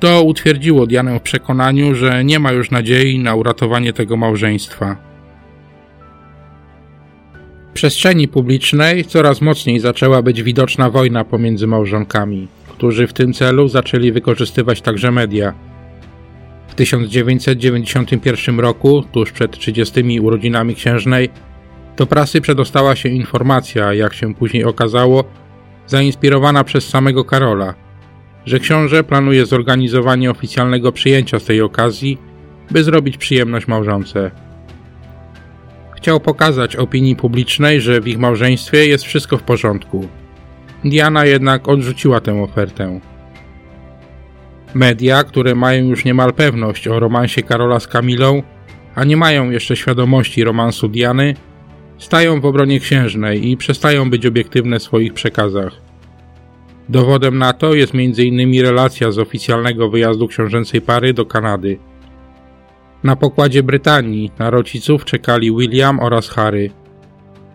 To 0.00 0.22
utwierdziło 0.22 0.86
Dianę 0.86 1.18
w 1.18 1.22
przekonaniu, 1.22 1.94
że 1.94 2.24
nie 2.24 2.38
ma 2.38 2.52
już 2.52 2.70
nadziei 2.70 3.18
na 3.18 3.34
uratowanie 3.34 3.92
tego 3.92 4.16
małżeństwa. 4.16 4.96
W 7.70 7.72
przestrzeni 7.72 8.28
publicznej 8.28 9.04
coraz 9.04 9.40
mocniej 9.40 9.80
zaczęła 9.80 10.22
być 10.22 10.42
widoczna 10.42 10.90
wojna 10.90 11.24
pomiędzy 11.24 11.66
małżonkami, 11.66 12.48
którzy 12.68 13.06
w 13.06 13.12
tym 13.12 13.32
celu 13.32 13.68
zaczęli 13.68 14.12
wykorzystywać 14.12 14.80
także 14.80 15.10
media. 15.10 15.54
W 16.68 16.74
1991 16.74 18.60
roku, 18.60 19.04
tuż 19.12 19.32
przed 19.32 19.58
30 19.58 20.20
urodzinami 20.20 20.74
księżnej, 20.74 21.28
do 21.96 22.06
prasy 22.06 22.40
przedostała 22.40 22.96
się 22.96 23.08
informacja, 23.08 23.94
jak 23.94 24.14
się 24.14 24.34
później 24.34 24.64
okazało, 24.64 25.24
zainspirowana 25.86 26.64
przez 26.64 26.88
samego 26.88 27.24
Karola, 27.24 27.85
że 28.46 28.58
książę 28.58 29.04
planuje 29.04 29.46
zorganizowanie 29.46 30.30
oficjalnego 30.30 30.92
przyjęcia 30.92 31.38
z 31.38 31.44
tej 31.44 31.60
okazji, 31.60 32.18
by 32.70 32.84
zrobić 32.84 33.16
przyjemność 33.16 33.68
małżonce. 33.68 34.30
Chciał 35.96 36.20
pokazać 36.20 36.76
opinii 36.76 37.16
publicznej, 37.16 37.80
że 37.80 38.00
w 38.00 38.08
ich 38.08 38.18
małżeństwie 38.18 38.86
jest 38.86 39.04
wszystko 39.04 39.38
w 39.38 39.42
porządku. 39.42 40.08
Diana 40.84 41.26
jednak 41.26 41.68
odrzuciła 41.68 42.20
tę 42.20 42.42
ofertę. 42.42 43.00
Media, 44.74 45.24
które 45.24 45.54
mają 45.54 45.84
już 45.84 46.04
niemal 46.04 46.34
pewność 46.34 46.88
o 46.88 47.00
romansie 47.00 47.42
Karola 47.42 47.80
z 47.80 47.86
Kamilą, 47.86 48.42
a 48.94 49.04
nie 49.04 49.16
mają 49.16 49.50
jeszcze 49.50 49.76
świadomości 49.76 50.44
romansu 50.44 50.88
Diany, 50.88 51.34
stają 51.98 52.40
w 52.40 52.46
obronie 52.46 52.80
księżnej 52.80 53.50
i 53.50 53.56
przestają 53.56 54.10
być 54.10 54.26
obiektywne 54.26 54.78
w 54.78 54.82
swoich 54.82 55.14
przekazach. 55.14 55.85
Dowodem 56.88 57.38
na 57.38 57.52
to 57.52 57.74
jest 57.74 57.94
m.in. 57.94 58.62
relacja 58.62 59.12
z 59.12 59.18
oficjalnego 59.18 59.90
wyjazdu 59.90 60.28
książęcej 60.28 60.80
pary 60.80 61.14
do 61.14 61.26
Kanady. 61.26 61.78
Na 63.04 63.16
pokładzie 63.16 63.62
Brytanii 63.62 64.30
na 64.38 64.50
rodziców 64.50 65.04
czekali 65.04 65.56
William 65.56 66.00
oraz 66.00 66.28
Harry. 66.28 66.70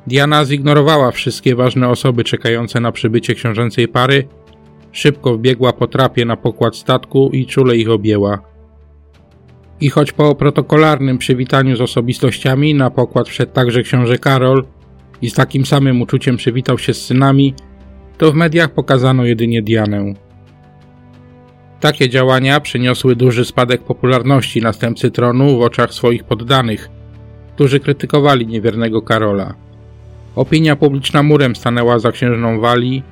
Diana 0.07 0.45
zignorowała 0.45 1.11
wszystkie 1.11 1.55
ważne 1.55 1.89
osoby 1.89 2.23
czekające 2.23 2.79
na 2.79 2.91
przybycie 2.91 3.35
książęcej 3.35 3.87
pary, 3.87 4.27
szybko 4.91 5.33
wbiegła 5.33 5.73
po 5.73 5.87
trapie 5.87 6.25
na 6.25 6.37
pokład 6.37 6.75
statku 6.75 7.29
i 7.33 7.45
czule 7.45 7.77
ich 7.77 7.89
objęła. 7.89 8.41
I 9.81 9.89
choć 9.89 10.11
po 10.11 10.35
protokolarnym 10.35 11.17
przywitaniu 11.17 11.75
z 11.75 11.81
osobistościami 11.81 12.75
na 12.75 12.89
pokład 12.89 13.29
wszedł 13.29 13.53
także 13.53 13.83
książę 13.83 14.17
Karol 14.17 14.65
i 15.21 15.29
z 15.29 15.33
takim 15.33 15.65
samym 15.65 16.01
uczuciem 16.01 16.37
przywitał 16.37 16.77
się 16.77 16.93
z 16.93 17.05
synami, 17.05 17.53
to 18.21 18.31
w 18.31 18.35
mediach 18.35 18.71
pokazano 18.71 19.25
jedynie 19.25 19.61
Dianę. 19.61 20.13
Takie 21.79 22.09
działania 22.09 22.59
przyniosły 22.59 23.15
duży 23.15 23.45
spadek 23.45 23.81
popularności 23.81 24.61
następcy 24.61 25.11
tronu 25.11 25.57
w 25.57 25.61
oczach 25.61 25.93
swoich 25.93 26.23
poddanych, 26.23 26.89
którzy 27.55 27.79
krytykowali 27.79 28.47
niewiernego 28.47 29.01
Karola. 29.01 29.53
Opinia 30.35 30.75
publiczna 30.75 31.23
murem 31.23 31.55
stanęła 31.55 31.99
za 31.99 32.11
księżną 32.11 32.59
Walii, 32.59 33.03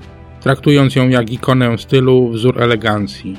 traktując 0.41 0.95
ją 0.95 1.10
jak 1.10 1.32
ikonę 1.32 1.78
stylu, 1.78 2.30
wzór 2.30 2.62
elegancji. 2.62 3.38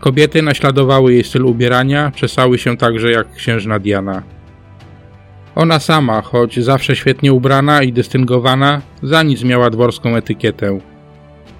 Kobiety 0.00 0.42
naśladowały 0.42 1.12
jej 1.12 1.24
styl 1.24 1.46
ubierania, 1.46 2.12
czesały 2.14 2.58
się 2.58 2.76
także 2.76 3.10
jak 3.10 3.32
księżna 3.32 3.78
Diana. 3.78 4.22
Ona 5.54 5.80
sama, 5.80 6.22
choć 6.22 6.60
zawsze 6.60 6.96
świetnie 6.96 7.32
ubrana 7.32 7.82
i 7.82 7.92
dystyngowana, 7.92 8.82
za 9.02 9.22
nic 9.22 9.44
miała 9.44 9.70
dworską 9.70 10.16
etykietę. 10.16 10.78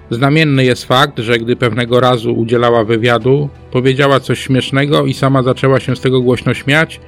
Znamienny 0.09 0.65
jest 0.65 0.85
fakt, 0.85 1.19
że 1.19 1.39
gdy 1.39 1.55
pewnego 1.55 1.99
razu 1.99 2.33
udzielała 2.33 2.83
wywiadu, 2.83 3.49
powiedziała 3.71 4.19
coś 4.19 4.39
śmiesznego 4.39 5.05
i 5.05 5.13
sama 5.13 5.43
zaczęła 5.43 5.79
się 5.79 5.95
z 5.95 6.01
tego 6.01 6.21
głośno 6.21 6.53
śmiać, 6.53 6.99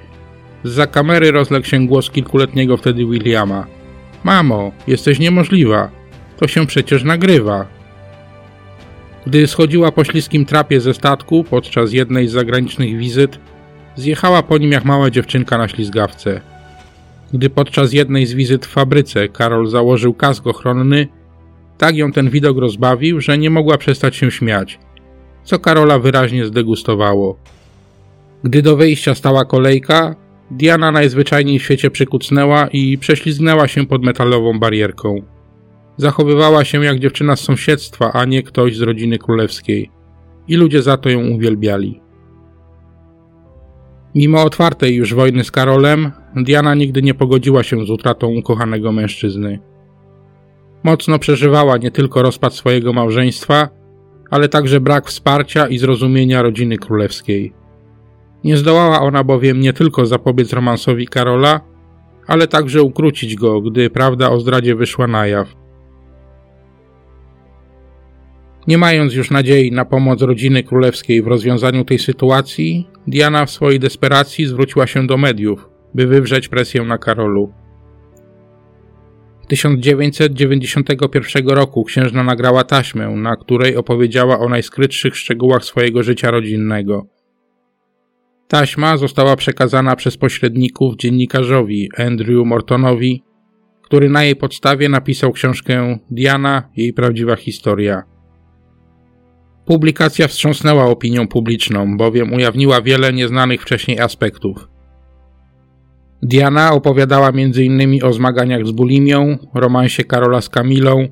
za 0.64 0.88
kamery 0.88 1.32
rozległ 1.32 1.66
się 1.66 1.88
głos 1.88 2.12
kilkuletniego 2.12 2.78
wtedy 2.78 3.06
Williama. 3.06 3.68
Mamo, 4.24 4.72
jesteś 4.88 5.20
niemożliwa. 5.20 5.90
To 6.38 6.48
się 6.48 6.68
przecież 6.68 7.04
nagrywa. 7.04 7.66
Gdy 9.26 9.48
schodziła 9.48 9.92
po 9.92 10.04
śliskim 10.04 10.46
trapie 10.46 10.82
ze 10.82 10.94
statku 10.94 11.44
podczas 11.44 11.94
jednej 11.94 12.28
z 12.28 12.32
zagranicznych 12.32 12.98
wizyt, 12.98 13.40
zjechała 13.96 14.44
po 14.44 14.58
nim 14.58 14.72
jak 14.72 14.86
mała 14.86 15.10
dziewczynka 15.10 15.58
na 15.58 15.68
ślizgawce. 15.68 16.42
Gdy 17.34 17.50
podczas 17.50 17.94
jednej 17.94 18.26
z 18.26 18.34
wizyt 18.34 18.66
w 18.66 18.70
fabryce 18.70 19.30
Karol 19.30 19.68
założył 19.68 20.14
kask 20.14 20.48
ochronny, 20.48 21.08
tak 21.78 21.96
ją 21.96 22.12
ten 22.12 22.30
widok 22.30 22.58
rozbawił, 22.58 23.22
że 23.22 23.38
nie 23.38 23.50
mogła 23.50 23.78
przestać 23.78 24.16
się 24.16 24.32
śmiać, 24.32 24.80
co 25.44 25.60
Karola 25.60 26.00
wyraźnie 26.00 26.46
zdegustowało. 26.46 27.40
Gdy 28.44 28.62
do 28.62 28.78
wyjścia 28.78 29.16
stała 29.16 29.46
kolejka, 29.46 30.16
Diana 30.52 30.92
najzwyczajniej 30.92 31.60
w 31.60 31.64
świecie 31.64 31.92
przykucnęła 31.92 32.68
i 32.68 32.98
prześlizgnęła 32.98 33.68
się 33.68 33.86
pod 33.86 34.04
metalową 34.04 34.60
barierką. 34.60 35.22
Zachowywała 35.98 36.66
się 36.66 36.86
jak 36.86 37.00
dziewczyna 37.00 37.36
z 37.36 37.40
sąsiedztwa, 37.40 38.14
a 38.14 38.26
nie 38.26 38.44
ktoś 38.44 38.78
z 38.78 38.82
rodziny 38.82 39.20
królewskiej. 39.20 39.92
I 40.48 40.56
ludzie 40.56 40.82
za 40.82 40.98
to 40.98 41.10
ją 41.10 41.28
uwielbiali. 41.28 42.02
Mimo 44.16 44.44
otwartej 44.44 44.96
już 44.96 45.14
wojny 45.14 45.44
z 45.44 45.52
Karolem, 45.52 46.12
Diana 46.44 46.76
nigdy 46.76 47.02
nie 47.02 47.14
pogodziła 47.14 47.64
się 47.64 47.86
z 47.86 47.90
utratą 47.90 48.28
ukochanego 48.28 48.92
mężczyzny. 48.92 49.60
Mocno 50.84 51.20
przeżywała 51.20 51.78
nie 51.78 51.92
tylko 51.92 52.22
rozpad 52.22 52.54
swojego 52.54 52.94
małżeństwa, 52.94 53.70
ale 54.30 54.50
także 54.50 54.80
brak 54.80 55.08
wsparcia 55.08 55.68
i 55.68 55.78
zrozumienia 55.78 56.42
rodziny 56.42 56.78
królewskiej. 56.78 57.54
Nie 58.44 58.58
zdołała 58.58 59.02
ona 59.02 59.24
bowiem 59.24 59.60
nie 59.60 59.74
tylko 59.74 60.06
zapobiec 60.06 60.54
romansowi 60.54 61.08
Karola, 61.08 61.62
ale 62.28 62.48
także 62.48 62.82
ukrócić 62.82 63.36
go, 63.36 63.62
gdy 63.62 63.90
prawda 63.90 64.30
o 64.30 64.40
zdradzie 64.40 64.76
wyszła 64.76 65.08
na 65.08 65.28
jaw. 65.28 65.56
Nie 68.68 68.78
mając 68.78 69.14
już 69.14 69.32
nadziei 69.32 69.72
na 69.72 69.86
pomoc 69.86 70.22
rodziny 70.22 70.64
królewskiej 70.64 71.22
w 71.22 71.28
rozwiązaniu 71.28 71.86
tej 71.86 72.00
sytuacji, 72.00 72.88
Diana 73.08 73.46
w 73.46 73.52
swojej 73.52 73.80
desperacji 73.80 74.46
zwróciła 74.46 74.88
się 74.88 75.08
do 75.08 75.18
mediów, 75.18 75.70
by 75.98 76.08
wywrzeć 76.08 76.48
presję 76.48 76.84
na 76.84 76.98
Karolu. 76.98 77.54
W 79.44 79.48
1991 79.48 81.48
roku 81.48 81.84
księżna 81.84 82.24
nagrała 82.24 82.64
taśmę, 82.64 83.10
na 83.10 83.36
której 83.36 83.76
opowiedziała 83.76 84.40
o 84.40 84.50
najskrytszych 84.50 85.16
szczegółach 85.16 85.64
swojego 85.64 86.04
życia 86.04 86.32
rodzinnego. 86.32 87.06
Taśma 88.48 88.98
została 88.98 89.36
przekazana 89.36 89.96
przez 89.96 90.18
pośredników 90.18 90.96
dziennikarzowi 90.96 91.90
Andrew 91.98 92.46
Mortonowi, 92.46 93.24
który 93.82 94.10
na 94.10 94.24
jej 94.24 94.36
podstawie 94.36 94.90
napisał 94.90 95.32
książkę 95.32 95.98
Diana, 96.12 96.70
jej 96.76 96.94
prawdziwa 96.94 97.36
historia. 97.36 98.04
Publikacja 99.66 100.28
wstrząsnęła 100.28 100.86
opinią 100.86 101.28
publiczną, 101.28 101.98
bowiem 101.98 102.34
ujawniła 102.34 102.82
wiele 102.82 103.14
nieznanych 103.14 103.62
wcześniej 103.62 104.00
aspektów. 104.00 104.77
Diana 106.22 106.72
opowiadała 106.72 107.30
m.in. 107.30 108.04
o 108.04 108.14
zmaganiach 108.14 108.68
z 108.68 108.72
bulimią, 108.72 109.38
romansie 109.54 110.04
Karola 110.04 110.42
z 110.42 110.50
Kamilą, 110.50 111.08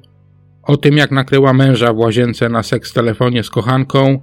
o 0.64 0.78
tym 0.78 0.98
jak 0.98 1.12
nakryła 1.12 1.54
męża 1.54 1.94
w 1.94 1.98
łazience 1.98 2.50
na 2.50 2.64
seks 2.64 2.94
telefonie 2.94 3.44
z 3.44 3.50
kochanką, 3.50 4.20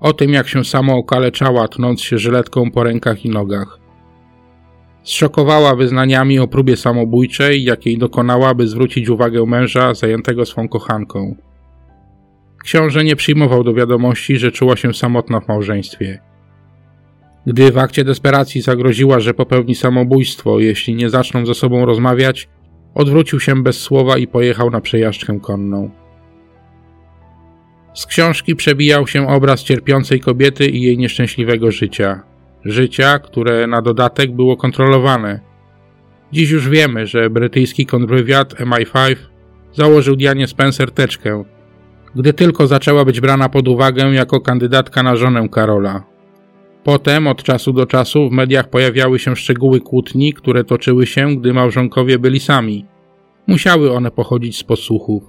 o 0.00 0.12
tym 0.12 0.32
jak 0.32 0.48
się 0.48 0.64
samo 0.64 0.96
okaleczała, 0.96 1.68
tnąc 1.68 2.00
się 2.00 2.18
żyletką 2.18 2.70
po 2.70 2.84
rękach 2.84 3.24
i 3.24 3.30
nogach. 3.30 3.78
Zszokowała 5.02 5.74
wyznaniami 5.74 6.38
o 6.38 6.48
próbie 6.48 6.76
samobójczej, 6.76 7.64
jakiej 7.64 7.98
dokonała, 7.98 8.54
by 8.54 8.68
zwrócić 8.68 9.08
uwagę 9.08 9.46
męża 9.46 9.94
zajętego 9.94 10.46
swą 10.46 10.68
kochanką. 10.68 11.36
Książę 12.64 13.04
nie 13.04 13.16
przyjmował 13.16 13.64
do 13.64 13.74
wiadomości, 13.74 14.38
że 14.38 14.52
czuła 14.52 14.76
się 14.76 14.94
samotna 14.94 15.40
w 15.40 15.48
małżeństwie. 15.48 16.33
Gdy 17.46 17.72
w 17.72 17.78
akcie 17.78 18.04
desperacji 18.04 18.60
zagroziła, 18.60 19.20
że 19.20 19.34
popełni 19.34 19.74
samobójstwo, 19.74 20.60
jeśli 20.60 20.94
nie 20.94 21.10
zaczną 21.10 21.46
ze 21.46 21.54
sobą 21.54 21.86
rozmawiać, 21.86 22.48
odwrócił 22.94 23.40
się 23.40 23.62
bez 23.62 23.80
słowa 23.80 24.18
i 24.18 24.26
pojechał 24.26 24.70
na 24.70 24.80
przejażdżkę 24.80 25.40
konną. 25.40 25.90
Z 27.94 28.06
książki 28.06 28.56
przebijał 28.56 29.06
się 29.06 29.28
obraz 29.28 29.62
cierpiącej 29.62 30.20
kobiety 30.20 30.66
i 30.66 30.82
jej 30.82 30.98
nieszczęśliwego 30.98 31.70
życia. 31.70 32.22
Życia, 32.64 33.18
które 33.18 33.66
na 33.66 33.82
dodatek 33.82 34.32
było 34.32 34.56
kontrolowane. 34.56 35.40
Dziś 36.32 36.50
już 36.50 36.68
wiemy, 36.68 37.06
że 37.06 37.30
brytyjski 37.30 37.86
kontrwywiad 37.86 38.54
MI5 38.54 39.16
założył 39.72 40.16
Dianie 40.16 40.46
Spencer 40.46 40.90
teczkę, 40.90 41.44
gdy 42.14 42.32
tylko 42.32 42.66
zaczęła 42.66 43.04
być 43.04 43.20
brana 43.20 43.48
pod 43.48 43.68
uwagę 43.68 44.04
jako 44.04 44.40
kandydatka 44.40 45.02
na 45.02 45.16
żonę 45.16 45.48
Karola. 45.48 46.13
Potem, 46.84 47.26
od 47.26 47.42
czasu 47.42 47.72
do 47.72 47.86
czasu, 47.86 48.28
w 48.28 48.32
mediach 48.32 48.70
pojawiały 48.70 49.18
się 49.18 49.36
szczegóły 49.36 49.80
kłótni, 49.80 50.32
które 50.32 50.64
toczyły 50.64 51.06
się, 51.06 51.36
gdy 51.36 51.52
małżonkowie 51.52 52.18
byli 52.18 52.40
sami. 52.40 52.84
Musiały 53.46 53.92
one 53.92 54.10
pochodzić 54.10 54.58
z 54.58 54.64
podsłuchów. 54.64 55.22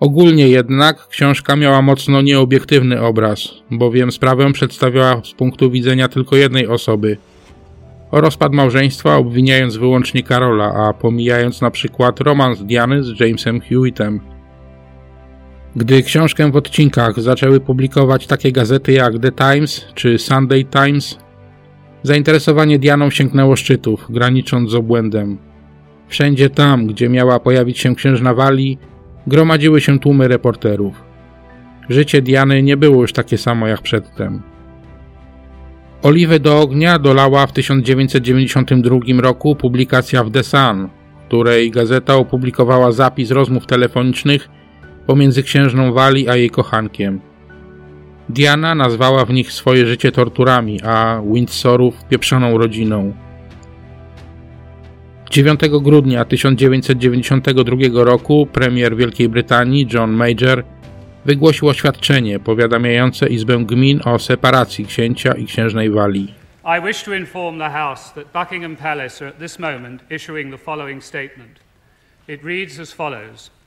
Ogólnie 0.00 0.48
jednak 0.48 1.08
książka 1.08 1.56
miała 1.56 1.82
mocno 1.82 2.22
nieobiektywny 2.22 3.00
obraz, 3.00 3.48
bowiem 3.70 4.12
sprawę 4.12 4.52
przedstawiała 4.52 5.20
z 5.24 5.32
punktu 5.32 5.70
widzenia 5.70 6.08
tylko 6.08 6.36
jednej 6.36 6.66
osoby. 6.66 7.16
O 8.10 8.20
rozpad 8.20 8.52
małżeństwa 8.52 9.16
obwiniając 9.16 9.76
wyłącznie 9.76 10.22
Karola, 10.22 10.74
a 10.74 10.92
pomijając 10.92 11.60
na 11.60 11.70
przykład 11.70 12.20
romans 12.20 12.62
Diany 12.62 13.02
z 13.02 13.20
Jamesem 13.20 13.60
Hewittem. 13.60 14.31
Gdy 15.76 16.02
książkę 16.02 16.50
w 16.50 16.56
odcinkach 16.56 17.20
zaczęły 17.20 17.60
publikować 17.60 18.26
takie 18.26 18.52
gazety 18.52 18.92
jak 18.92 19.18
The 19.18 19.32
Times 19.32 19.86
czy 19.94 20.18
Sunday 20.18 20.64
Times, 20.64 21.18
zainteresowanie 22.02 22.78
Dianą 22.78 23.10
sięgnęło 23.10 23.56
szczytów, 23.56 24.06
granicząc 24.10 24.70
z 24.70 24.74
obłędem. 24.74 25.38
Wszędzie 26.08 26.50
tam, 26.50 26.86
gdzie 26.86 27.08
miała 27.08 27.40
pojawić 27.40 27.78
się 27.78 27.94
księżna 27.94 28.34
Wali, 28.34 28.78
gromadziły 29.26 29.80
się 29.80 29.98
tłumy 29.98 30.28
reporterów. 30.28 31.02
Życie 31.88 32.22
Diany 32.22 32.62
nie 32.62 32.76
było 32.76 33.02
już 33.02 33.12
takie 33.12 33.38
samo 33.38 33.66
jak 33.66 33.82
przedtem. 33.82 34.42
Oliwę 36.02 36.40
do 36.40 36.60
ognia 36.60 36.98
dolała 36.98 37.46
w 37.46 37.52
1992 37.52 38.98
roku 39.18 39.56
publikacja 39.56 40.24
w 40.24 40.30
The 40.30 40.42
Sun, 40.42 40.88
w 41.24 41.26
której 41.26 41.70
gazeta 41.70 42.14
opublikowała 42.14 42.92
zapis 42.92 43.30
rozmów 43.30 43.66
telefonicznych 43.66 44.48
pomiędzy 45.06 45.42
księżną 45.42 45.92
Wali 45.92 46.28
a 46.28 46.36
jej 46.36 46.50
kochankiem. 46.50 47.20
Diana 48.28 48.74
nazwała 48.74 49.24
w 49.24 49.30
nich 49.30 49.52
swoje 49.52 49.86
życie 49.86 50.12
torturami, 50.12 50.82
a 50.82 51.22
Windsorów 51.32 52.04
pieprzoną 52.04 52.58
rodziną. 52.58 53.12
9 55.30 55.60
grudnia 55.82 56.24
1992 56.24 58.04
roku 58.04 58.46
premier 58.46 58.96
Wielkiej 58.96 59.28
Brytanii 59.28 59.88
John 59.92 60.10
Major 60.10 60.64
wygłosił 61.24 61.68
oświadczenie 61.68 62.40
powiadamiające 62.40 63.28
Izbę 63.28 63.64
Gmin 63.64 64.00
o 64.04 64.18
separacji 64.18 64.86
księcia 64.86 65.32
i 65.32 65.46
księżnej 65.46 65.90
Walii. 65.90 66.34
I 66.64 66.86
wish 66.86 67.02
to 67.02 67.14
inform 67.14 67.58
the 67.58 67.70
House 67.70 68.12
that 68.14 68.24
Buckingham 68.32 68.76
Palace 68.76 69.24
are 69.24 69.28
at 69.28 69.38
this 69.38 69.58
moment 69.58 70.02
issuing 70.10 70.50
the 70.50 70.58
following 70.58 71.04
statement. 71.04 71.60
It 72.28 72.44
reads 72.44 72.80
as 72.80 72.92
follows. 72.92 73.61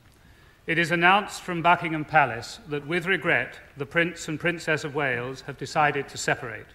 It 0.66 0.78
is 0.78 0.90
announced 0.90 1.42
from 1.42 1.62
Buckingham 1.62 2.04
Palace 2.04 2.58
that 2.68 2.88
with 2.88 3.06
regret 3.06 3.60
the 3.76 3.86
Prince 3.86 4.26
and 4.26 4.40
Princess 4.40 4.82
of 4.82 4.96
Wales 4.96 5.42
have 5.46 5.56
decided 5.56 6.08
to 6.08 6.18
separate. 6.18 6.66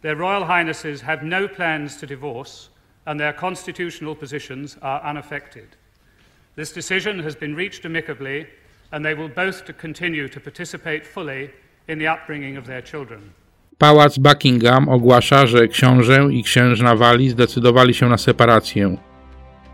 Their 0.00 0.16
Royal 0.16 0.46
Highnesses 0.46 1.02
have 1.02 1.22
no 1.22 1.46
plans 1.46 1.96
to 1.98 2.06
divorce 2.06 2.70
and 3.06 3.20
their 3.20 3.34
constitutional 3.34 4.14
positions 4.14 4.78
are 4.80 5.02
unaffected. 5.02 5.68
This 6.56 6.72
decision 6.72 7.18
has 7.18 7.36
been 7.36 7.54
reached 7.54 7.84
amicably 7.84 8.46
and 8.92 9.04
they 9.04 9.14
will 9.14 9.28
both 9.28 9.66
to 9.66 9.74
continue 9.74 10.26
to 10.28 10.40
participate 10.40 11.06
fully 11.06 11.50
in 11.88 11.98
the 11.98 12.08
upbringing 12.08 12.56
of 12.56 12.66
their 12.66 12.82
children. 12.82 13.20
Pałac 13.78 14.18
Buckingham 14.18 14.88
ogłasza, 14.88 15.46
że 15.46 15.68
książę 15.68 16.28
i 16.30 16.42
księżna 16.42 16.96
Walii 16.96 17.30
zdecydowali 17.30 17.94
się 17.94 18.08
na 18.08 18.18
separację. 18.18 18.96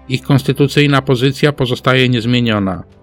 Ich 0.09 0.23
konstytucyjna 0.23 1.03
pozycja 1.03 1.53
pozostaje 1.53 2.09
niezmieniona. 2.09 2.98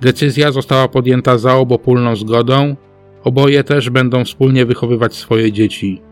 Decyzja 0.00 0.52
została 0.52 0.88
podjęta 0.88 1.38
za 1.38 1.54
obopólną 1.54 2.16
zgodą, 2.16 2.76
oboje 3.24 3.64
też 3.64 3.90
będą 3.90 4.24
wspólnie 4.24 4.66
wychowywać 4.66 5.14
swoje 5.14 5.52
dzieci. 5.52 6.02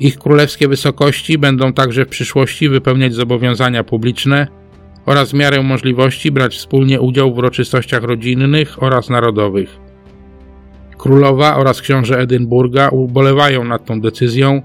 Ich 0.00 0.18
królewskie 0.18 0.68
wysokości 0.68 1.38
będą 1.38 1.72
także 1.72 2.04
w 2.04 2.08
przyszłości 2.08 2.68
wypełniać 2.68 3.14
zobowiązania 3.14 3.84
publiczne 3.84 4.46
oraz 5.06 5.30
w 5.30 5.34
miarę 5.34 5.62
możliwości 5.62 6.30
brać 6.30 6.56
wspólnie 6.56 7.00
udział 7.00 7.34
w 7.34 7.38
uroczystościach 7.38 8.02
rodzinnych 8.02 8.82
oraz 8.82 9.10
narodowych. 9.10 9.78
Królowa 10.98 11.56
oraz 11.56 11.80
książę 11.80 12.18
Edynburga 12.18 12.88
ubolewają 12.88 13.64
nad 13.64 13.84
tą 13.84 14.00
decyzją, 14.00 14.62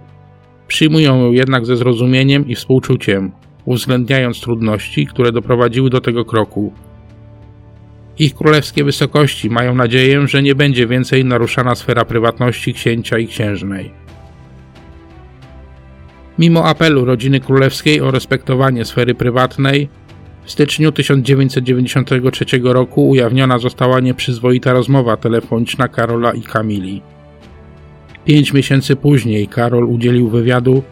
przyjmują 0.68 1.18
ją 1.18 1.32
jednak 1.32 1.66
ze 1.66 1.78
zrozumieniem 1.78 2.48
i 2.48 2.56
współczuciem, 2.56 3.32
uwzględniając 3.66 4.42
trudności, 4.42 5.08
które 5.08 5.32
doprowadziły 5.32 5.90
do 5.90 6.02
tego 6.02 6.26
kroku. 6.26 6.74
Ich 8.20 8.36
królewskie 8.36 8.84
wysokości 8.84 9.50
mają 9.50 9.76
nadzieję, 9.76 10.28
że 10.28 10.44
nie 10.44 10.56
będzie 10.56 10.88
więcej 10.88 11.26
naruszana 11.26 11.76
sfera 11.76 12.06
prywatności 12.06 12.74
księcia 12.74 13.18
i 13.18 13.28
księżnej. 13.28 13.92
Mimo 16.40 16.66
apelu 16.66 17.06
rodziny 17.06 17.40
królewskiej 17.40 18.02
o 18.02 18.12
respektowanie 18.12 18.86
sfery 18.86 19.16
prywatnej, 19.16 19.90
w 20.44 20.52
styczniu 20.52 20.92
1993 20.92 22.46
roku 22.64 23.10
ujawniona 23.10 23.58
została 23.60 24.00
nieprzyzwoita 24.00 24.74
rozmowa 24.74 25.18
telefoniczna 25.18 25.88
Karola 25.88 26.32
i 26.32 26.42
Kamili. 26.42 27.02
Pięć 28.26 28.54
miesięcy 28.54 28.96
później 28.96 29.48
Karol 29.48 29.84
udzielił 29.84 30.30
wywiadu, 30.30 30.84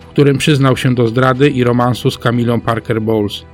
w 0.00 0.06
którym 0.06 0.38
przyznał 0.38 0.76
się 0.76 0.94
do 0.94 1.08
zdrady 1.08 1.48
i 1.48 1.64
romansu 1.64 2.10
z 2.10 2.18
Kamilą 2.18 2.60
Parker 2.60 3.02
Bowles. 3.02 3.44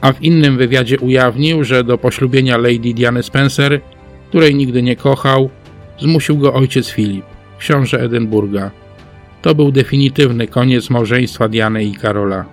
A 0.00 0.12
w 0.12 0.22
innym 0.22 0.56
wywiadzie 0.56 0.98
ujawnił, 0.98 1.64
że 1.64 1.84
do 1.84 1.98
poślubienia 1.98 2.56
Lady 2.56 2.94
Diany 2.94 3.22
Spencer, 3.22 3.80
której 4.28 4.54
nigdy 4.54 4.82
nie 4.82 4.96
kochał, 4.96 5.50
zmusił 5.98 6.38
go 6.38 6.54
ojciec 6.54 6.88
Filip, 6.88 7.24
książę 7.58 8.00
Edynburga. 8.00 8.70
To 9.42 9.54
był 9.54 9.72
definitywny 9.72 10.46
koniec 10.46 10.90
małżeństwa 10.90 11.48
Diany 11.48 11.84
i 11.84 11.94
Karola. 11.94 12.44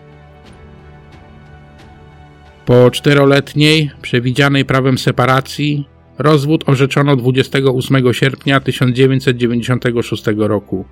Po 2.66 2.92
czteroletniej, 2.92 3.92
przewidzianej 4.02 4.66
prawem 4.66 4.98
separacji, 4.98 5.88
rozwód 6.18 6.70
orzeczono 6.70 7.16
28 7.16 8.14
sierpnia 8.14 8.60
1996 8.60 10.24
roku. 10.38 10.86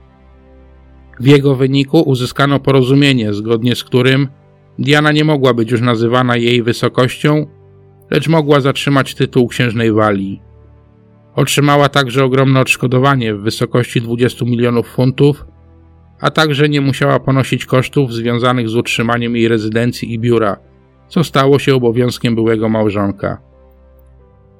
W 1.19 1.25
jego 1.25 1.55
wyniku 1.55 2.01
uzyskano 2.01 2.59
porozumienie, 2.59 3.33
zgodnie 3.33 3.75
z 3.75 3.83
którym 3.83 4.27
Diana 4.79 5.11
nie 5.11 5.23
mogła 5.23 5.53
być 5.53 5.71
już 5.71 5.81
nazywana 5.81 6.37
jej 6.37 6.63
wysokością, 6.63 7.47
lecz 8.11 8.27
mogła 8.27 8.61
zatrzymać 8.61 9.15
tytuł 9.15 9.47
księżnej 9.47 9.91
Walii. 9.91 10.41
Otrzymała 11.35 11.89
także 11.89 12.23
ogromne 12.23 12.59
odszkodowanie 12.59 13.35
w 13.35 13.41
wysokości 13.41 14.01
20 14.01 14.45
milionów 14.45 14.87
funtów, 14.87 15.45
a 16.19 16.31
także 16.31 16.69
nie 16.69 16.81
musiała 16.81 17.19
ponosić 17.19 17.65
kosztów 17.65 18.13
związanych 18.13 18.69
z 18.69 18.75
utrzymaniem 18.75 19.35
jej 19.35 19.47
rezydencji 19.47 20.13
i 20.13 20.19
biura, 20.19 20.57
co 21.07 21.23
stało 21.23 21.59
się 21.59 21.75
obowiązkiem 21.75 22.35
byłego 22.35 22.69
małżonka. 22.69 23.37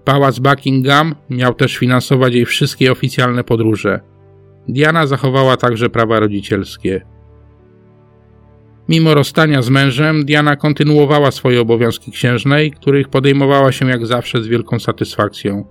Pałac 0.04 0.40
Buckingham 0.40 1.16
miał 1.30 1.54
też 1.54 1.78
finansować 1.78 2.34
jej 2.34 2.46
wszystkie 2.46 2.92
oficjalne 2.92 3.44
podróże. 3.44 4.00
Diana 4.68 5.08
zachowała 5.08 5.58
także 5.58 5.90
prawa 5.90 6.20
rodzicielskie. 6.20 7.15
Mimo 8.90 9.14
rozstania 9.14 9.62
z 9.62 9.70
mężem, 9.70 10.26
Diana 10.26 10.56
kontynuowała 10.56 11.32
swoje 11.32 11.62
obowiązki 11.62 12.12
księżnej, 12.12 12.72
których 12.72 13.10
podejmowała 13.10 13.72
się 13.72 13.90
jak 13.90 14.06
zawsze 14.06 14.42
z 14.44 14.48
wielką 14.48 14.80
satysfakcją. 14.80 15.66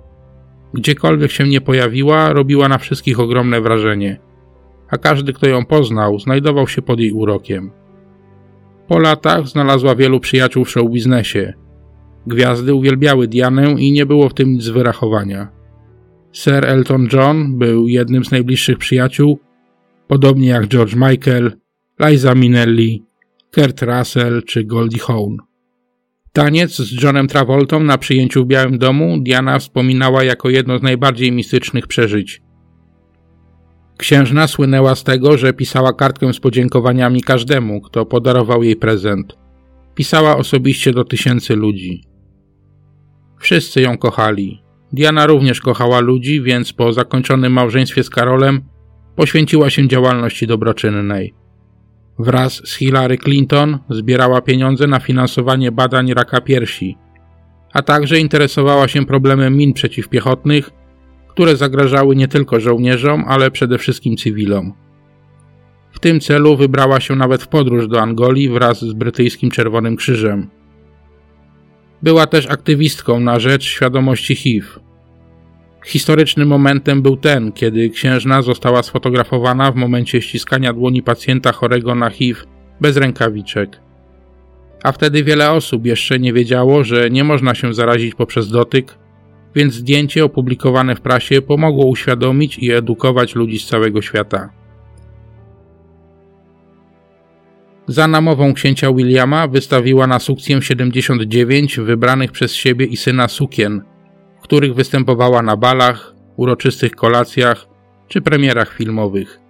Gdziekolwiek 0.75 1.31
się 1.31 1.49
nie 1.49 1.61
pojawiła, 1.61 2.33
robiła 2.33 2.69
na 2.69 2.79
wszystkich 2.79 3.21
ogromne 3.21 3.61
wrażenie, 3.61 4.21
a 4.89 4.99
każdy, 4.99 5.33
kto 5.33 5.49
ją 5.49 5.65
poznał, 5.65 6.19
znajdował 6.19 6.69
się 6.69 6.83
pod 6.83 7.01
jej 7.01 7.13
urokiem. 7.13 7.71
Po 8.89 8.99
latach 8.99 9.49
znalazła 9.49 9.95
wielu 9.95 10.21
przyjaciół 10.21 10.65
w 10.65 10.71
showbiznesie. 10.71 11.53
Gwiazdy 12.27 12.75
uwielbiały 12.75 13.29
Dianę 13.29 13.75
i 13.79 13.93
nie 13.93 14.07
było 14.07 14.29
w 14.29 14.35
tym 14.35 14.53
nic 14.53 14.69
wyrachowania. 14.69 15.49
Sir 16.33 16.65
Elton 16.65 17.09
John 17.13 17.59
był 17.59 17.89
jednym 17.89 18.25
z 18.25 18.31
najbliższych 18.31 18.79
przyjaciół, 18.79 19.39
podobnie 20.09 20.49
jak 20.49 20.67
George 20.67 20.95
Michael, 20.95 21.53
Liza 22.01 22.35
Minnelli, 22.35 23.04
Kurt 23.55 23.83
Russell 23.83 24.43
czy 24.43 24.65
Goldie 24.65 24.99
Hawn. 24.99 25.37
Taniec 26.33 26.77
z 26.77 27.03
Johnem 27.03 27.29
Travoltą 27.29 27.81
na 27.81 27.99
przyjęciu 27.99 28.45
w 28.45 28.47
Białym 28.47 28.79
Domu 28.79 29.19
Diana 29.21 29.59
wspominała 29.59 30.25
jako 30.25 30.51
jedno 30.51 30.79
z 30.79 30.83
najbardziej 30.83 31.33
mistycznych 31.33 31.87
przeżyć. 31.87 32.43
Księżna 33.99 34.47
słynęła 34.47 34.95
z 34.95 35.05
tego, 35.05 35.39
że 35.39 35.53
pisała 35.53 35.93
kartkę 35.93 36.33
z 36.33 36.41
podziękowaniami 36.41 37.23
każdemu, 37.23 37.81
kto 37.81 38.07
podarował 38.07 38.63
jej 38.63 38.77
prezent. 38.77 39.37
Pisała 39.95 40.37
osobiście 40.37 40.93
do 40.93 41.05
tysięcy 41.05 41.57
ludzi. 41.57 42.05
Wszyscy 43.39 43.81
ją 43.81 43.99
kochali. 43.99 44.63
Diana 44.93 45.27
również 45.27 45.61
kochała 45.61 46.01
ludzi, 46.01 46.43
więc 46.43 46.73
po 46.73 46.93
zakończonym 46.93 47.53
małżeństwie 47.53 48.03
z 48.03 48.11
Karolem 48.11 48.63
poświęciła 49.17 49.71
się 49.71 49.89
działalności 49.89 50.47
dobroczynnej. 50.47 51.44
Wraz 52.19 52.53
z 52.65 52.75
Hillary 52.77 53.19
Clinton 53.19 53.79
zbierała 53.91 54.41
pieniądze 54.41 54.87
na 54.87 55.01
finansowanie 55.01 55.73
badań 55.73 56.15
raka 56.15 56.41
piersi, 56.41 56.97
a 57.73 57.83
także 57.83 58.19
interesowała 58.19 58.89
się 58.89 59.07
problemem 59.07 59.57
min 59.57 59.73
przeciwpiechotnych, 59.73 60.71
które 61.29 61.57
zagrażały 61.57 62.17
nie 62.17 62.29
tylko 62.29 62.61
żołnierzom, 62.61 63.25
ale 63.29 63.51
przede 63.51 63.79
wszystkim 63.79 64.17
cywilom. 64.17 64.73
W 65.93 65.99
tym 65.99 66.21
celu 66.21 66.57
wybrała 66.57 67.01
się 67.01 67.17
nawet 67.17 67.43
w 67.43 67.49
podróż 67.49 67.89
do 67.89 68.01
Angolii 68.01 68.49
wraz 68.49 68.81
z 68.81 68.93
brytyjskim 68.93 69.51
Czerwonym 69.51 69.97
Krzyżem. 69.97 70.51
Była 72.03 72.27
też 72.27 72.47
aktywistką 72.47 73.21
na 73.21 73.41
rzecz 73.41 73.65
świadomości 73.65 74.35
HIV. 74.35 74.67
Historycznym 75.85 76.49
momentem 76.49 77.03
był 77.03 77.17
ten, 77.17 77.53
kiedy 77.53 77.91
księżna 77.91 78.43
została 78.43 78.83
sfotografowana 78.83 79.73
w 79.73 79.75
momencie 79.75 80.23
ściskania 80.23 80.73
dłoni 80.73 81.03
pacjenta 81.03 81.53
chorego 81.53 81.95
na 81.95 82.11
HIV 82.11 82.41
bez 82.81 82.97
rękawiczek. 82.97 83.81
A 84.83 84.93
wtedy 84.93 85.25
wiele 85.25 85.51
osób 85.51 85.87
jeszcze 85.87 86.19
nie 86.19 86.33
wiedziało, 86.33 86.85
że 86.85 87.11
nie 87.11 87.25
można 87.25 87.55
się 87.55 87.75
zarazić 87.75 88.15
poprzez 88.15 88.49
dotyk, 88.49 88.99
więc 89.55 89.75
zdjęcie 89.75 90.25
opublikowane 90.25 90.97
w 90.97 91.01
prasie 91.01 91.43
pomogło 91.43 91.87
uświadomić 91.87 92.59
i 92.59 92.73
edukować 92.73 93.35
ludzi 93.35 93.59
z 93.59 93.67
całego 93.67 94.03
świata. 94.03 94.51
Za 97.87 98.09
namową 98.09 98.55
księcia 98.55 98.93
Williama 98.93 99.49
wystawiła 99.49 100.07
na 100.07 100.19
sukcję 100.19 100.63
79 100.63 101.77
wybranych 101.77 102.33
przez 102.33 102.55
siebie 102.55 102.87
i 102.87 102.97
syna 102.97 103.29
sukien, 103.29 103.83
których 104.45 104.75
występowała 104.75 105.43
na 105.43 105.57
balach, 105.57 106.15
uroczystych 106.37 106.93
kolacjach 106.93 107.67
czy 108.09 108.21
premierach 108.21 108.73
filmowych. 108.73 109.41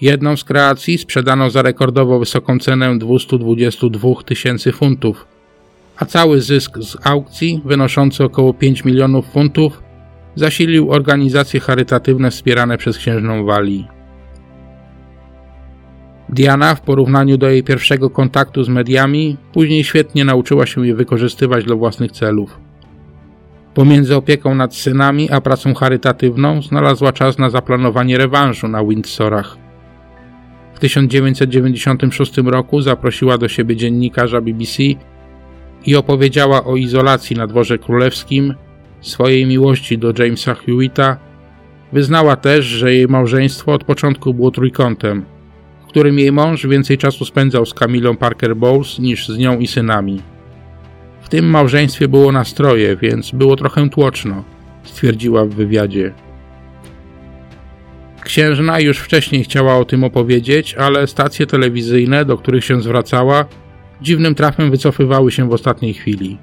Jedną 0.00 0.36
z 0.36 0.44
kreacji 0.44 0.98
sprzedano 0.98 1.50
za 1.50 1.62
rekordowo 1.62 2.18
wysoką 2.18 2.58
cenę 2.58 2.98
222 2.98 4.08
tysięcy 4.24 4.72
funtów, 4.72 5.26
a 5.96 6.04
cały 6.04 6.40
zysk 6.40 6.78
z 6.78 6.96
aukcji, 7.06 7.62
wynoszący 7.64 8.24
około 8.24 8.54
5 8.54 8.84
milionów 8.84 9.26
funtów, 9.26 9.82
zasilił 10.34 10.90
organizacje 10.90 11.60
charytatywne 11.60 12.30
wspierane 12.30 12.78
przez 12.78 12.98
księżną 12.98 13.44
Walii. 13.44 13.88
Diana, 16.28 16.74
w 16.74 16.80
porównaniu 16.80 17.38
do 17.38 17.50
jej 17.50 17.62
pierwszego 17.62 18.10
kontaktu 18.10 18.64
z 18.64 18.68
mediami, 18.68 19.36
później 19.52 19.84
świetnie 19.84 20.24
nauczyła 20.24 20.66
się 20.66 20.86
je 20.86 20.94
wykorzystywać 20.94 21.64
do 21.64 21.76
własnych 21.76 22.12
celów. 22.12 22.69
Pomiędzy 23.80 24.16
opieką 24.16 24.54
nad 24.54 24.74
synami 24.74 25.30
a 25.30 25.40
pracą 25.40 25.74
charytatywną 25.74 26.62
znalazła 26.62 27.12
czas 27.12 27.38
na 27.38 27.50
zaplanowanie 27.50 28.18
rewanżu 28.18 28.68
na 28.68 28.84
Windsorach. 28.84 29.56
W 30.74 30.78
1996 30.78 32.36
roku 32.38 32.82
zaprosiła 32.82 33.38
do 33.38 33.48
siebie 33.48 33.76
dziennikarza 33.76 34.40
BBC 34.40 34.82
i 35.86 35.96
opowiedziała 35.96 36.64
o 36.64 36.76
izolacji 36.76 37.36
na 37.36 37.46
dworze 37.46 37.78
królewskim, 37.78 38.54
swojej 39.00 39.46
miłości 39.46 39.98
do 39.98 40.12
Jamesa 40.18 40.54
Hewita. 40.54 41.16
Wyznała 41.92 42.36
też, 42.36 42.64
że 42.64 42.94
jej 42.94 43.08
małżeństwo 43.08 43.72
od 43.72 43.84
początku 43.84 44.34
było 44.34 44.50
trójkątem– 44.50 45.24
którym 45.90 46.18
jej 46.18 46.32
mąż 46.32 46.66
więcej 46.66 46.98
czasu 46.98 47.24
spędzał 47.24 47.66
z 47.66 47.74
Camilą 47.74 48.16
Parker 48.16 48.56
Bowles 48.56 48.98
niż 48.98 49.28
z 49.28 49.38
nią 49.38 49.58
i 49.58 49.66
synami. 49.66 50.20
Tym 51.30 51.44
małżeństwie 51.44 52.08
było 52.08 52.32
nastroje, 52.32 52.96
więc 52.96 53.30
było 53.30 53.56
trochę 53.56 53.90
tłoczno, 53.90 54.44
stwierdziła 54.82 55.44
w 55.44 55.48
wywiadzie. 55.48 56.12
Księżna 58.22 58.80
już 58.80 58.98
wcześniej 58.98 59.44
chciała 59.44 59.76
o 59.76 59.84
tym 59.84 60.04
opowiedzieć, 60.04 60.74
ale 60.74 61.06
stacje 61.06 61.46
telewizyjne, 61.46 62.24
do 62.24 62.38
których 62.38 62.64
się 62.64 62.82
zwracała, 62.82 63.44
dziwnym 64.02 64.34
trafem 64.34 64.70
wycofywały 64.70 65.32
się 65.32 65.48
w 65.48 65.52
ostatniej 65.52 65.94
chwili. 65.94 66.38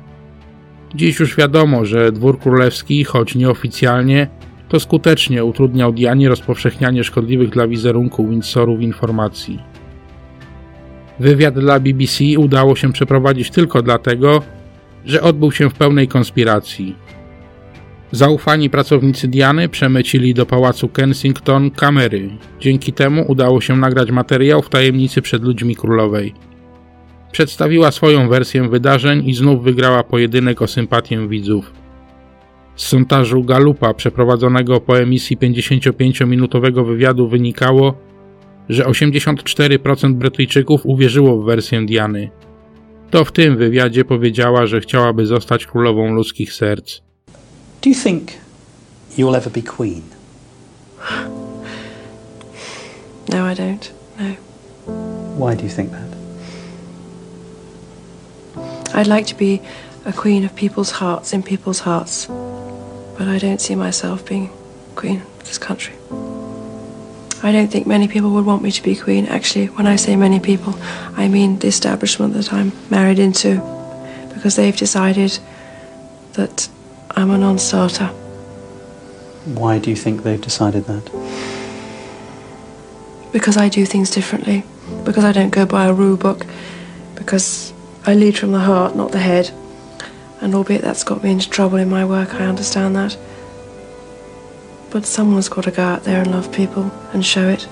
Dziś 0.95 1.19
już 1.19 1.35
wiadomo, 1.35 1.85
że 1.85 2.11
dwór 2.11 2.39
królewski, 2.39 3.03
choć 3.03 3.35
nieoficjalnie, 3.35 4.27
to 4.69 4.79
skutecznie 4.79 5.43
utrudniał 5.43 5.93
Dianie 5.93 6.29
rozpowszechnianie 6.29 7.03
szkodliwych 7.03 7.49
dla 7.49 7.67
wizerunku 7.67 8.27
Windsorów 8.27 8.81
informacji. 8.81 9.59
Wywiad 11.19 11.59
dla 11.59 11.79
BBC 11.79 12.23
udało 12.37 12.75
się 12.75 12.93
przeprowadzić 12.93 13.49
tylko 13.49 13.81
dlatego, 13.81 14.41
że 15.05 15.21
odbył 15.21 15.51
się 15.51 15.69
w 15.69 15.73
pełnej 15.73 16.07
konspiracji. 16.07 16.95
Zaufani 18.11 18.69
pracownicy 18.69 19.27
Diany 19.27 19.69
przemycili 19.69 20.33
do 20.33 20.45
pałacu 20.45 20.89
Kensington 20.89 21.71
kamery. 21.71 22.29
Dzięki 22.59 22.93
temu 22.93 23.25
udało 23.27 23.61
się 23.61 23.75
nagrać 23.75 24.11
materiał 24.11 24.61
w 24.61 24.69
tajemnicy 24.69 25.21
przed 25.21 25.43
ludźmi 25.43 25.75
królowej. 25.75 26.33
Przedstawiła 27.31 27.91
swoją 27.91 28.29
wersję 28.29 28.69
wydarzeń 28.69 29.29
i 29.29 29.33
znów 29.33 29.63
wygrała 29.63 30.03
pojedynek 30.03 30.61
o 30.61 30.67
sympatię 30.67 31.27
widzów. 31.27 31.73
Z 32.75 32.87
sondażu 32.87 33.43
Galupa 33.43 33.93
przeprowadzonego 33.93 34.81
po 34.81 34.99
emisji 34.99 35.37
55-minutowego 35.37 36.85
wywiadu 36.85 37.27
wynikało, 37.27 37.93
że 38.69 38.83
84% 38.83 40.13
Brytyjczyków 40.13 40.85
uwierzyło 40.85 41.41
w 41.41 41.45
wersję 41.45 41.85
Diany. 41.85 42.29
To 43.11 43.25
w 43.25 43.31
tym 43.31 43.57
wywiadzie 43.57 44.05
powiedziała, 44.05 44.67
że 44.67 44.81
chciałaby 44.81 45.25
zostać 45.25 45.65
królową 45.65 46.13
ludzkich 46.13 46.53
serc. 46.53 47.01
Do 47.83 47.89
you 47.89 47.95
think 48.03 48.31
you'll 49.17 49.37
ever 49.37 49.51
be 49.53 49.61
queen? 49.61 50.01
No, 53.29 53.51
I 53.51 53.55
don't. 53.55 53.91
No. 54.19 54.25
Why 55.37 55.55
do 55.55 55.63
you 55.63 55.69
think 55.75 55.91
that? 55.91 56.17
I'd 58.95 59.15
like 59.15 59.33
to 59.33 59.35
be 59.39 59.59
a 60.05 60.13
queen 60.13 60.45
of 60.45 60.51
people's 60.53 60.91
hearts 60.91 61.33
in 61.33 61.43
people's 61.43 61.79
hearts. 61.79 62.27
but 63.17 63.27
I 63.27 63.39
don't 63.39 63.59
see 63.59 63.75
myself 63.75 64.23
being 64.25 64.49
queen 64.95 65.21
of 65.39 65.43
this 65.45 65.57
country. 65.57 65.93
I 67.43 67.51
don't 67.51 67.67
think 67.67 67.85
many 67.85 68.07
people 68.07 68.31
would 68.31 68.45
want 68.45 68.63
me 68.63 68.71
to 68.71 68.81
be 68.81 68.95
queen. 68.95 69.27
Actually, 69.27 69.67
when 69.67 69.85
I 69.85 69.95
say 69.95 70.15
many 70.15 70.39
people, 70.39 70.73
I 71.15 71.27
mean 71.27 71.59
the 71.59 71.67
establishment 71.67 72.33
that 72.33 72.51
I'm 72.51 72.71
married 72.89 73.19
into, 73.19 73.61
because 74.33 74.55
they've 74.55 74.75
decided 74.75 75.37
that 76.33 76.67
I'm 77.11 77.29
a 77.29 77.37
non 77.37 77.59
starter. 77.59 78.07
Why 79.45 79.77
do 79.79 79.89
you 79.89 79.95
think 79.95 80.23
they've 80.23 80.41
decided 80.41 80.85
that? 80.85 81.05
Because 83.31 83.55
I 83.55 83.69
do 83.69 83.85
things 83.85 84.09
differently, 84.09 84.63
because 85.03 85.23
I 85.23 85.31
don't 85.31 85.51
go 85.51 85.65
by 85.65 85.85
a 85.85 85.93
rule 85.93 86.17
book, 86.17 86.45
because 87.15 87.71
I 88.05 88.15
lead 88.15 88.37
from 88.37 88.51
the 88.51 88.59
heart, 88.59 88.95
not 88.95 89.11
the 89.11 89.19
head. 89.19 89.51
And 90.41 90.55
albeit 90.55 90.81
that's 90.81 91.03
got 91.03 91.23
me 91.23 91.31
into 91.31 91.49
trouble 91.49 91.77
in 91.77 91.89
my 91.89 92.03
work, 92.03 92.33
I 92.33 92.45
understand 92.45 92.95
that. 92.95 93.17
But 94.97 95.05
someone's 95.05 95.47
got 95.47 95.65
to 95.65 95.69
go 95.69 95.83
out 95.83 96.05
there 96.05 96.23
and 96.23 96.31
love 96.31 96.51
people 96.51 96.91
and 97.13 97.23
show 97.23 97.47
it. 97.47 97.69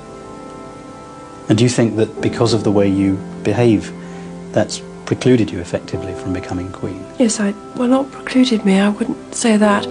And 1.49 1.57
do 1.57 1.63
you 1.63 1.71
think 1.71 1.95
that 1.95 2.21
because 2.21 2.53
of 2.53 2.63
the 2.63 2.71
way 2.71 2.87
you 2.87 3.15
behave, 3.41 3.91
that's 4.51 4.79
precluded 5.07 5.49
you 5.49 5.59
effectively 5.59 6.13
from 6.13 6.33
becoming 6.33 6.71
queen? 6.71 7.03
Yes, 7.17 7.39
I 7.39 7.55
well 7.77 7.87
not 7.87 8.11
precluded 8.11 8.63
me. 8.63 8.79
I 8.79 8.89
wouldn't 8.89 9.33
say 9.33 9.57
that. 9.57 9.87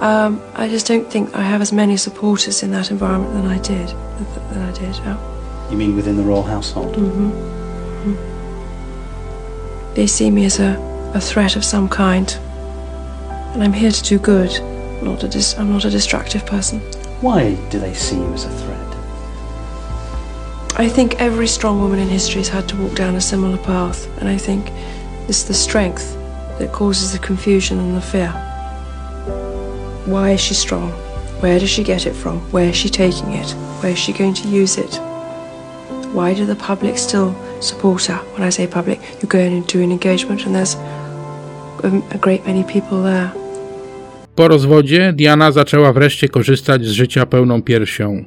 Um, 0.00 0.40
I 0.54 0.68
just 0.68 0.86
don't 0.86 1.10
think 1.10 1.34
I 1.34 1.42
have 1.42 1.60
as 1.60 1.72
many 1.72 1.96
supporters 1.96 2.62
in 2.62 2.70
that 2.70 2.92
environment 2.92 3.32
than 3.34 3.46
I 3.46 3.58
did. 3.58 3.88
Than 4.52 4.62
I 4.62 4.70
did. 4.70 4.94
Yeah. 4.98 5.18
You 5.68 5.76
mean 5.76 5.96
within 5.96 6.16
the 6.16 6.22
royal 6.22 6.44
household? 6.44 6.94
Mm-hmm. 6.94 7.30
mm-hmm. 8.12 9.94
They 9.96 10.06
see 10.06 10.30
me 10.30 10.44
as 10.44 10.60
a 10.60 10.76
a 11.14 11.20
threat 11.20 11.56
of 11.56 11.64
some 11.64 11.88
kind. 11.88 12.38
And 13.54 13.64
I'm 13.64 13.72
here 13.72 13.90
to 13.90 14.02
do 14.04 14.20
good. 14.20 14.75
I'm 14.98 15.04
not 15.04 15.22
a, 15.24 15.28
dis- 15.28 15.58
I'm 15.58 15.70
not 15.70 15.84
a 15.84 15.90
destructive 15.90 16.46
person. 16.46 16.80
Why 17.20 17.54
do 17.70 17.78
they 17.78 17.94
see 17.94 18.16
you 18.16 18.32
as 18.32 18.44
a 18.44 18.50
threat? 18.50 18.86
I 20.78 20.88
think 20.88 21.14
every 21.20 21.46
strong 21.46 21.80
woman 21.80 21.98
in 21.98 22.08
history 22.08 22.40
has 22.40 22.48
had 22.48 22.68
to 22.68 22.76
walk 22.76 22.94
down 22.94 23.14
a 23.14 23.20
similar 23.20 23.56
path, 23.58 24.06
and 24.18 24.28
I 24.28 24.36
think 24.36 24.70
it's 25.28 25.44
the 25.44 25.54
strength 25.54 26.14
that 26.58 26.72
causes 26.72 27.12
the 27.12 27.18
confusion 27.18 27.78
and 27.78 27.96
the 27.96 28.00
fear. 28.00 28.30
Why 30.06 30.32
is 30.32 30.40
she 30.40 30.54
strong? 30.54 30.90
Where 31.40 31.58
does 31.58 31.70
she 31.70 31.82
get 31.82 32.06
it 32.06 32.14
from? 32.14 32.40
Where 32.52 32.68
is 32.68 32.76
she 32.76 32.88
taking 32.88 33.32
it? 33.32 33.50
Where 33.82 33.92
is 33.92 33.98
she 33.98 34.12
going 34.12 34.34
to 34.34 34.48
use 34.48 34.76
it? 34.78 35.00
Why 36.12 36.32
do 36.32 36.46
the 36.46 36.56
public 36.56 36.96
still 36.96 37.34
support 37.60 38.04
her? 38.06 38.16
When 38.34 38.42
I 38.42 38.50
say 38.50 38.66
public, 38.66 39.00
you 39.20 39.28
go 39.28 39.38
into 39.38 39.82
an 39.82 39.92
engagement 39.92 40.46
and 40.46 40.54
there's 40.54 40.74
a 41.84 42.18
great 42.18 42.46
many 42.46 42.64
people 42.64 43.02
there. 43.02 43.32
Po 44.36 44.48
rozwodzie 44.48 45.12
Diana 45.12 45.52
zaczęła 45.52 45.92
wreszcie 45.92 46.28
korzystać 46.28 46.84
z 46.84 46.90
życia 46.90 47.26
pełną 47.26 47.62
piersią. 47.62 48.24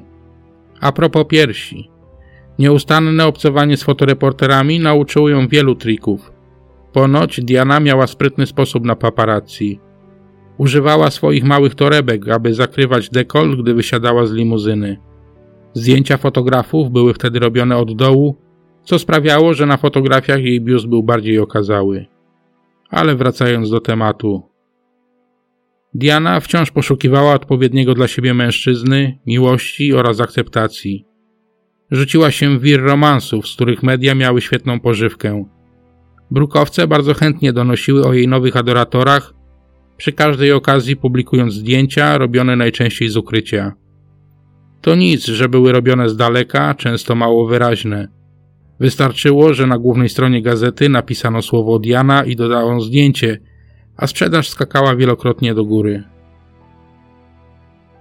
A 0.81 0.91
propos 0.91 1.25
piersi. 1.27 1.89
Nieustanne 2.59 3.25
obcowanie 3.25 3.77
z 3.77 3.83
fotoreporterami 3.83 4.79
nauczyło 4.79 5.29
ją 5.29 5.47
wielu 5.47 5.75
trików. 5.75 6.31
Ponoć 6.93 7.41
Diana 7.41 7.79
miała 7.79 8.07
sprytny 8.07 8.45
sposób 8.45 8.85
na 8.85 8.95
paparazzi. 8.95 9.79
Używała 10.57 11.11
swoich 11.11 11.43
małych 11.43 11.75
torebek, 11.75 12.27
aby 12.29 12.53
zakrywać 12.53 13.09
dekolt, 13.09 13.61
gdy 13.61 13.73
wysiadała 13.73 14.25
z 14.25 14.31
limuzyny. 14.31 14.97
Zdjęcia 15.73 16.17
fotografów 16.17 16.91
były 16.91 17.13
wtedy 17.13 17.39
robione 17.39 17.77
od 17.77 17.95
dołu, 17.95 18.37
co 18.83 18.99
sprawiało, 18.99 19.53
że 19.53 19.65
na 19.65 19.77
fotografiach 19.77 20.41
jej 20.41 20.61
biust 20.61 20.87
był 20.87 21.03
bardziej 21.03 21.39
okazały. 21.39 22.05
Ale 22.89 23.15
wracając 23.15 23.69
do 23.69 23.79
tematu. 23.79 24.48
Diana 25.93 26.39
wciąż 26.39 26.71
poszukiwała 26.71 27.33
odpowiedniego 27.33 27.93
dla 27.93 28.07
siebie 28.07 28.33
mężczyzny, 28.33 29.19
miłości 29.25 29.93
oraz 29.93 30.19
akceptacji. 30.19 31.05
Rzuciła 31.91 32.31
się 32.31 32.59
w 32.59 32.61
wir 32.61 32.81
romansów, 32.81 33.47
z 33.47 33.55
których 33.55 33.83
media 33.83 34.15
miały 34.15 34.41
świetną 34.41 34.79
pożywkę. 34.79 35.45
Brukowce 36.31 36.87
bardzo 36.87 37.13
chętnie 37.13 37.53
donosiły 37.53 38.05
o 38.05 38.13
jej 38.13 38.27
nowych 38.27 38.57
adoratorach, 38.57 39.33
przy 39.97 40.11
każdej 40.11 40.51
okazji 40.51 40.95
publikując 40.95 41.53
zdjęcia 41.53 42.17
robione 42.17 42.55
najczęściej 42.55 43.09
z 43.09 43.17
ukrycia. 43.17 43.73
To 44.81 44.95
nic, 44.95 45.25
że 45.25 45.49
były 45.49 45.71
robione 45.71 46.09
z 46.09 46.15
daleka, 46.15 46.75
często 46.75 47.15
mało 47.15 47.47
wyraźne. 47.47 48.07
Wystarczyło, 48.79 49.53
że 49.53 49.67
na 49.67 49.77
głównej 49.77 50.09
stronie 50.09 50.41
gazety 50.41 50.89
napisano 50.89 51.41
słowo 51.41 51.79
Diana 51.79 52.25
i 52.25 52.35
dodano 52.35 52.81
zdjęcie, 52.81 53.39
a 53.99 54.07
sprzedaż 54.07 54.49
skakała 54.49 54.95
wielokrotnie 54.95 55.53
do 55.53 55.65
góry. 55.65 56.03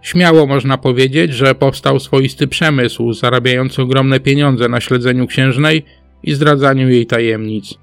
Śmiało 0.03 0.47
można 0.47 0.79
powiedzieć, 0.79 1.33
że 1.33 1.55
powstał 1.55 2.01
swoisty 2.01 2.47
przemysł 2.47 3.13
zarabiający 3.13 3.83
ogromne 3.83 4.21
pieniądze 4.21 4.69
na 4.69 4.81
śledzeniu 4.81 5.27
księżnej 5.27 5.85
i 6.23 6.33
zdradzaniu 6.33 6.89
jej 6.89 7.07
tajemnic. 7.07 7.75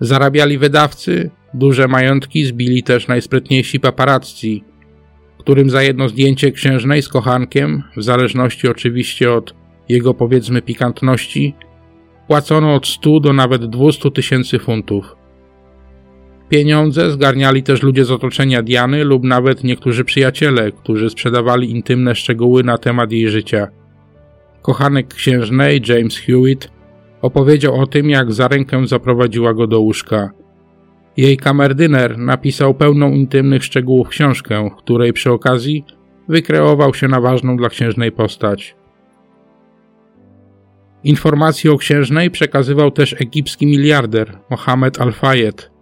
Zarabiali 0.00 0.58
wydawcy, 0.58 1.30
duże 1.54 1.88
majątki 1.88 2.44
zbili 2.44 2.82
też 2.82 3.08
najsprytniejsi 3.08 3.80
paparazzi, 3.80 4.64
którym 5.38 5.70
za 5.70 5.82
jedno 5.82 6.08
zdjęcie 6.08 6.52
księżnej 6.52 7.02
z 7.02 7.08
kochankiem, 7.08 7.82
w 7.96 8.02
zależności 8.02 8.68
oczywiście 8.68 9.32
od 9.32 9.54
jego 9.88 10.14
powiedzmy 10.14 10.62
pikantności, 10.62 11.54
płacono 12.26 12.74
od 12.74 12.86
100 12.86 13.20
do 13.20 13.32
nawet 13.32 13.66
200 13.66 14.10
tysięcy 14.10 14.58
funtów. 14.58 15.16
Pieniądze 16.48 17.10
zgarniali 17.10 17.62
też 17.62 17.82
ludzie 17.82 18.04
z 18.04 18.10
otoczenia 18.10 18.62
Diany 18.62 19.04
lub 19.04 19.24
nawet 19.24 19.64
niektórzy 19.64 20.04
przyjaciele, 20.04 20.72
którzy 20.72 21.10
sprzedawali 21.10 21.70
intymne 21.70 22.14
szczegóły 22.14 22.64
na 22.64 22.78
temat 22.78 23.12
jej 23.12 23.28
życia. 23.28 23.68
Kochanek 24.62 25.14
księżnej, 25.14 25.82
James 25.88 26.18
Hewitt, 26.18 26.70
opowiedział 27.22 27.80
o 27.80 27.86
tym, 27.86 28.10
jak 28.10 28.32
za 28.32 28.48
rękę 28.48 28.86
zaprowadziła 28.86 29.54
go 29.54 29.66
do 29.66 29.80
łóżka. 29.80 30.30
Jej 31.16 31.36
kamerdyner 31.36 32.18
napisał 32.18 32.74
pełną 32.74 33.12
intymnych 33.12 33.64
szczegółów 33.64 34.08
książkę, 34.08 34.70
której 34.78 35.12
przy 35.12 35.32
okazji 35.32 35.84
wykreował 36.28 36.94
się 36.94 37.08
na 37.08 37.20
ważną 37.20 37.56
dla 37.56 37.68
księżnej 37.68 38.12
postać. 38.12 38.76
Informacje 41.04 41.72
o 41.72 41.78
księżnej 41.78 42.30
przekazywał 42.30 42.90
też 42.90 43.20
egipski 43.20 43.66
miliarder 43.66 44.38
Mohamed 44.50 45.00
Al-Fayed, 45.00 45.75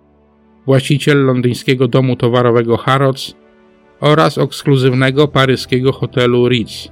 właściciel 0.66 1.24
londyńskiego 1.24 1.88
domu 1.88 2.16
towarowego 2.16 2.76
Harrods 2.76 3.34
oraz 4.00 4.38
ekskluzywnego 4.38 5.28
paryskiego 5.28 5.92
hotelu 5.92 6.48
Ritz. 6.48 6.88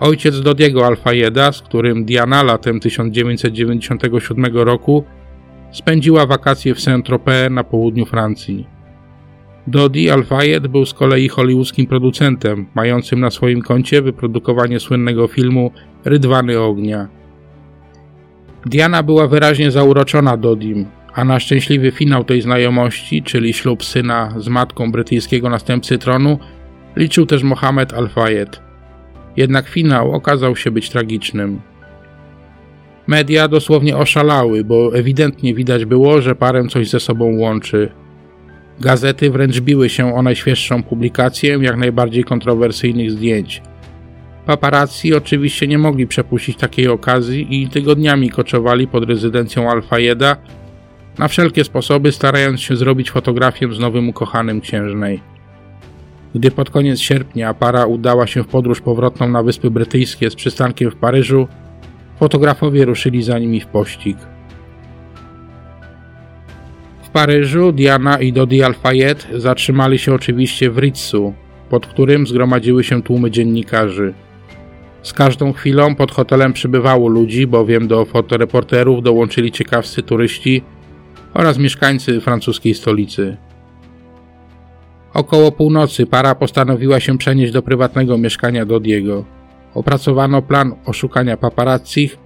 Ojciec 0.00 0.40
Dodiego 0.40 0.86
Al-Fayeda, 0.86 1.52
z 1.52 1.62
którym 1.62 2.04
Diana 2.04 2.42
latem 2.42 2.80
1997 2.80 4.44
roku 4.54 5.04
spędziła 5.72 6.26
wakacje 6.26 6.74
w 6.74 6.80
Saint-Tropez 6.80 7.50
na 7.50 7.64
południu 7.64 8.06
Francji. 8.06 8.66
Dodi 9.66 10.10
Al-Fayed 10.10 10.66
był 10.66 10.86
z 10.86 10.94
kolei 10.94 11.28
hollywoodzkim 11.28 11.86
producentem, 11.86 12.66
mającym 12.74 13.20
na 13.20 13.30
swoim 13.30 13.62
koncie 13.62 14.02
wyprodukowanie 14.02 14.80
słynnego 14.80 15.26
filmu 15.26 15.70
Rydwany 16.04 16.60
Ognia. 16.60 17.08
Diana 18.66 19.02
była 19.02 19.26
wyraźnie 19.26 19.70
zauroczona 19.70 20.36
Dodim, 20.36 20.86
a 21.14 21.24
na 21.24 21.40
szczęśliwy 21.40 21.90
finał 21.90 22.24
tej 22.24 22.42
znajomości, 22.42 23.22
czyli 23.22 23.52
ślub 23.52 23.84
syna 23.84 24.34
z 24.38 24.48
matką 24.48 24.92
brytyjskiego 24.92 25.50
następcy 25.50 25.98
tronu, 25.98 26.38
liczył 26.96 27.26
też 27.26 27.42
Mohamed 27.42 27.92
Al-Fayed. 27.92 28.60
Jednak 29.36 29.68
finał 29.68 30.12
okazał 30.12 30.56
się 30.56 30.70
być 30.70 30.90
tragicznym. 30.90 31.60
Media 33.06 33.48
dosłownie 33.48 33.96
oszalały, 33.96 34.64
bo 34.64 34.96
ewidentnie 34.96 35.54
widać 35.54 35.84
było, 35.84 36.22
że 36.22 36.34
parę 36.34 36.64
coś 36.68 36.88
ze 36.88 37.00
sobą 37.00 37.36
łączy. 37.36 37.92
Gazety 38.80 39.30
wręcz 39.30 39.60
biły 39.60 39.88
się 39.88 40.14
o 40.14 40.22
najświeższą 40.22 40.82
publikację 40.82 41.58
jak 41.62 41.76
najbardziej 41.76 42.24
kontrowersyjnych 42.24 43.10
zdjęć. 43.10 43.62
Paparazzi 44.46 45.14
oczywiście 45.14 45.66
nie 45.66 45.78
mogli 45.78 46.06
przepuścić 46.06 46.56
takiej 46.56 46.88
okazji 46.88 47.62
i 47.62 47.68
tygodniami 47.68 48.30
koczowali 48.30 48.88
pod 48.88 49.08
rezydencją 49.08 49.70
Al-Fayeda, 49.70 50.36
na 51.20 51.28
wszelkie 51.28 51.64
sposoby 51.64 52.12
starając 52.12 52.60
się 52.60 52.76
zrobić 52.76 53.10
fotografię 53.10 53.72
z 53.72 53.78
nowym 53.78 54.08
ukochanym 54.08 54.60
księżnej. 54.60 55.20
Gdy 56.34 56.50
pod 56.50 56.70
koniec 56.70 57.00
sierpnia 57.00 57.54
para 57.54 57.86
udała 57.86 58.26
się 58.26 58.42
w 58.42 58.46
podróż 58.46 58.80
powrotną 58.80 59.28
na 59.28 59.42
Wyspy 59.42 59.70
Brytyjskie 59.70 60.30
z 60.30 60.34
przystankiem 60.34 60.90
w 60.90 60.96
Paryżu, 60.96 61.48
fotografowie 62.18 62.84
ruszyli 62.84 63.22
za 63.22 63.38
nimi 63.38 63.60
w 63.60 63.66
pościg. 63.66 64.16
W 67.02 67.08
Paryżu 67.08 67.72
Diana 67.72 68.18
i 68.18 68.32
Dodi 68.32 68.62
Al-Fayed 68.62 69.26
zatrzymali 69.36 69.98
się 69.98 70.14
oczywiście 70.14 70.70
w 70.70 70.78
Ritzu, 70.78 71.34
pod 71.70 71.86
którym 71.86 72.26
zgromadziły 72.26 72.84
się 72.84 73.02
tłumy 73.02 73.30
dziennikarzy. 73.30 74.14
Z 75.02 75.12
każdą 75.12 75.52
chwilą 75.52 75.94
pod 75.94 76.12
hotelem 76.12 76.52
przybywało 76.52 77.08
ludzi, 77.08 77.46
bowiem 77.46 77.88
do 77.88 78.04
fotoreporterów 78.04 79.02
dołączyli 79.02 79.52
ciekawscy 79.52 80.02
turyści 80.02 80.62
oraz 81.34 81.58
mieszkańcy 81.58 82.20
francuskiej 82.20 82.74
stolicy. 82.74 83.36
Około 85.14 85.52
północy 85.52 86.06
para 86.06 86.34
postanowiła 86.34 87.00
się 87.00 87.18
przenieść 87.18 87.52
do 87.52 87.62
prywatnego 87.62 88.18
mieszkania 88.18 88.66
Dodiego. 88.66 89.24
Opracowano 89.74 90.42
plan 90.42 90.74
oszukania 90.86 91.36
paparazzich, 91.36 92.18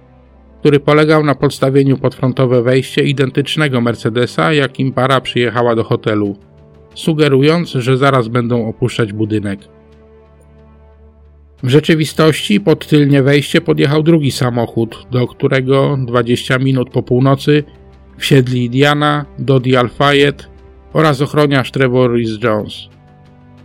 który 0.59 0.79
polegał 0.79 1.23
na 1.23 1.35
podstawieniu 1.35 1.97
pod 1.97 2.15
frontowe 2.15 2.61
wejście 2.61 3.03
identycznego 3.03 3.81
Mercedesa, 3.81 4.53
jakim 4.53 4.91
para 4.91 5.21
przyjechała 5.21 5.75
do 5.75 5.83
hotelu, 5.83 6.35
sugerując, 6.95 7.69
że 7.69 7.97
zaraz 7.97 8.27
będą 8.27 8.69
opuszczać 8.69 9.13
budynek. 9.13 9.59
W 11.63 11.69
rzeczywistości 11.69 12.59
pod 12.61 12.87
tylnie 12.87 13.23
wejście 13.23 13.61
podjechał 13.61 14.03
drugi 14.03 14.31
samochód, 14.31 15.07
do 15.11 15.27
którego 15.27 15.97
20 16.05 16.57
minut 16.57 16.89
po 16.89 17.03
północy 17.03 17.63
wsiedli 18.17 18.69
Diana, 18.69 19.25
Dodi 19.39 19.75
Al-Fayed 19.77 20.49
oraz 20.93 21.21
ochroniarz 21.21 21.71
Trevor 21.71 22.11
Rhys-Jones. 22.11 22.89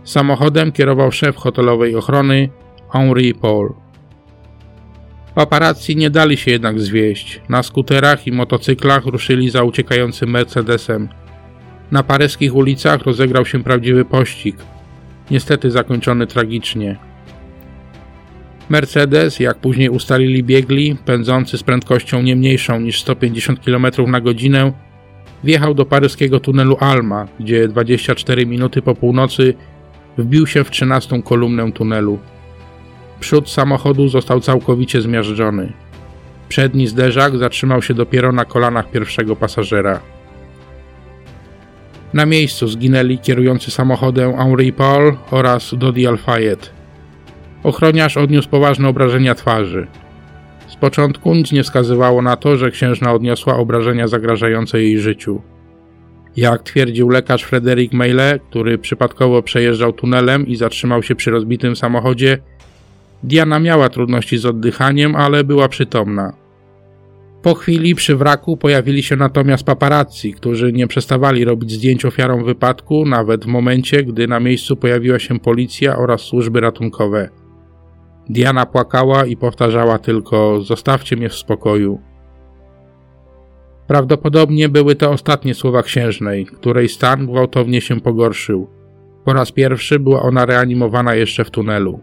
Samochodem 0.03 0.71
kierował 0.71 1.11
szef 1.11 1.35
hotelowej 1.35 1.95
ochrony 1.95 2.49
Henry 2.93 3.33
Paul. 3.33 3.73
Paparazzi 5.35 5.95
nie 5.95 6.09
dali 6.09 6.37
się 6.37 6.51
jednak 6.51 6.79
zwieść. 6.79 7.41
Na 7.49 7.63
skuterach 7.63 8.27
i 8.27 8.31
motocyklach 8.31 9.05
ruszyli 9.05 9.49
za 9.49 9.63
uciekającym 9.63 10.29
Mercedesem. 10.29 11.09
Na 11.91 12.03
paryskich 12.03 12.55
ulicach 12.55 13.01
rozegrał 13.01 13.45
się 13.45 13.63
prawdziwy 13.63 14.05
pościg, 14.05 14.55
niestety 15.31 15.71
zakończony 15.71 16.27
tragicznie. 16.27 17.10
Mercedes, 18.69 19.39
jak 19.39 19.57
później 19.57 19.89
ustalili 19.89 20.43
biegli, 20.43 20.95
pędzący 21.05 21.57
z 21.57 21.63
prędkością 21.63 22.21
nie 22.21 22.35
mniejszą 22.35 22.79
niż 22.79 23.01
150 23.01 23.59
km 23.65 23.85
na 24.07 24.21
godzinę, 24.21 24.73
wjechał 25.43 25.73
do 25.73 25.85
paryskiego 25.85 26.39
tunelu 26.39 26.77
Alma, 26.79 27.27
gdzie 27.39 27.67
24 27.67 28.45
minuty 28.45 28.81
po 28.81 28.95
północy 28.95 29.53
wbił 30.17 30.47
się 30.47 30.63
w 30.63 30.71
13 30.71 31.21
kolumnę 31.21 31.71
tunelu. 31.71 32.19
Przód 33.19 33.49
samochodu 33.49 34.07
został 34.07 34.39
całkowicie 34.39 35.01
zmiażdżony. 35.01 35.73
Przedni 36.49 36.87
zderzak 36.87 37.37
zatrzymał 37.37 37.81
się 37.81 37.93
dopiero 37.93 38.31
na 38.31 38.45
kolanach 38.45 38.91
pierwszego 38.91 39.35
pasażera. 39.35 39.99
Na 42.13 42.25
miejscu 42.25 42.67
zginęli 42.67 43.17
kierujący 43.17 43.71
samochodem 43.71 44.37
Henri 44.37 44.73
Paul 44.73 45.17
oraz 45.31 45.75
Dodi 45.77 46.07
Al-Fayed. 46.07 46.80
Ochroniarz 47.63 48.17
odniósł 48.17 48.49
poważne 48.49 48.87
obrażenia 48.87 49.35
twarzy. 49.35 49.87
Z 50.67 50.75
początku 50.75 51.35
nic 51.35 51.51
nie 51.51 51.63
wskazywało 51.63 52.21
na 52.21 52.35
to, 52.35 52.57
że 52.57 52.71
księżna 52.71 53.13
odniosła 53.13 53.57
obrażenia 53.57 54.07
zagrażające 54.07 54.81
jej 54.81 54.99
życiu. 54.99 55.41
Jak 56.35 56.63
twierdził 56.63 57.09
lekarz 57.09 57.43
Frederick 57.43 57.93
Meyle, 57.93 58.39
który 58.49 58.77
przypadkowo 58.77 59.43
przejeżdżał 59.43 59.93
tunelem 59.93 60.47
i 60.47 60.55
zatrzymał 60.55 61.03
się 61.03 61.15
przy 61.15 61.31
rozbitym 61.31 61.75
samochodzie, 61.75 62.37
Diana 63.23 63.59
miała 63.59 63.89
trudności 63.89 64.37
z 64.37 64.45
oddychaniem, 64.45 65.15
ale 65.15 65.43
była 65.43 65.67
przytomna. 65.67 66.33
Po 67.41 67.55
chwili 67.55 67.95
przy 67.95 68.15
wraku 68.15 68.57
pojawili 68.57 69.03
się 69.03 69.15
natomiast 69.15 69.63
paparazzi, 69.63 70.33
którzy 70.33 70.73
nie 70.73 70.87
przestawali 70.87 71.45
robić 71.45 71.71
zdjęć 71.71 72.05
ofiarom 72.05 72.43
wypadku, 72.43 73.05
nawet 73.05 73.43
w 73.45 73.47
momencie, 73.47 74.03
gdy 74.03 74.27
na 74.27 74.39
miejscu 74.39 74.75
pojawiła 74.75 75.19
się 75.19 75.39
policja 75.39 75.97
oraz 75.97 76.21
służby 76.21 76.61
ratunkowe. 76.61 77.40
Diana 78.31 78.65
płakała 78.65 79.25
i 79.25 79.37
powtarzała 79.37 79.99
tylko: 79.99 80.61
Zostawcie 80.61 81.15
mnie 81.15 81.29
w 81.29 81.35
spokoju. 81.35 82.01
Prawdopodobnie 83.87 84.69
były 84.69 84.95
to 84.95 85.11
ostatnie 85.11 85.53
słowa 85.53 85.83
księżnej, 85.83 86.45
której 86.45 86.89
stan 86.89 87.27
gwałtownie 87.27 87.81
się 87.81 88.01
pogorszył. 88.01 88.67
Po 89.25 89.33
raz 89.33 89.51
pierwszy 89.51 89.99
była 89.99 90.21
ona 90.21 90.45
reanimowana 90.45 91.15
jeszcze 91.15 91.45
w 91.45 91.51
tunelu. 91.51 91.99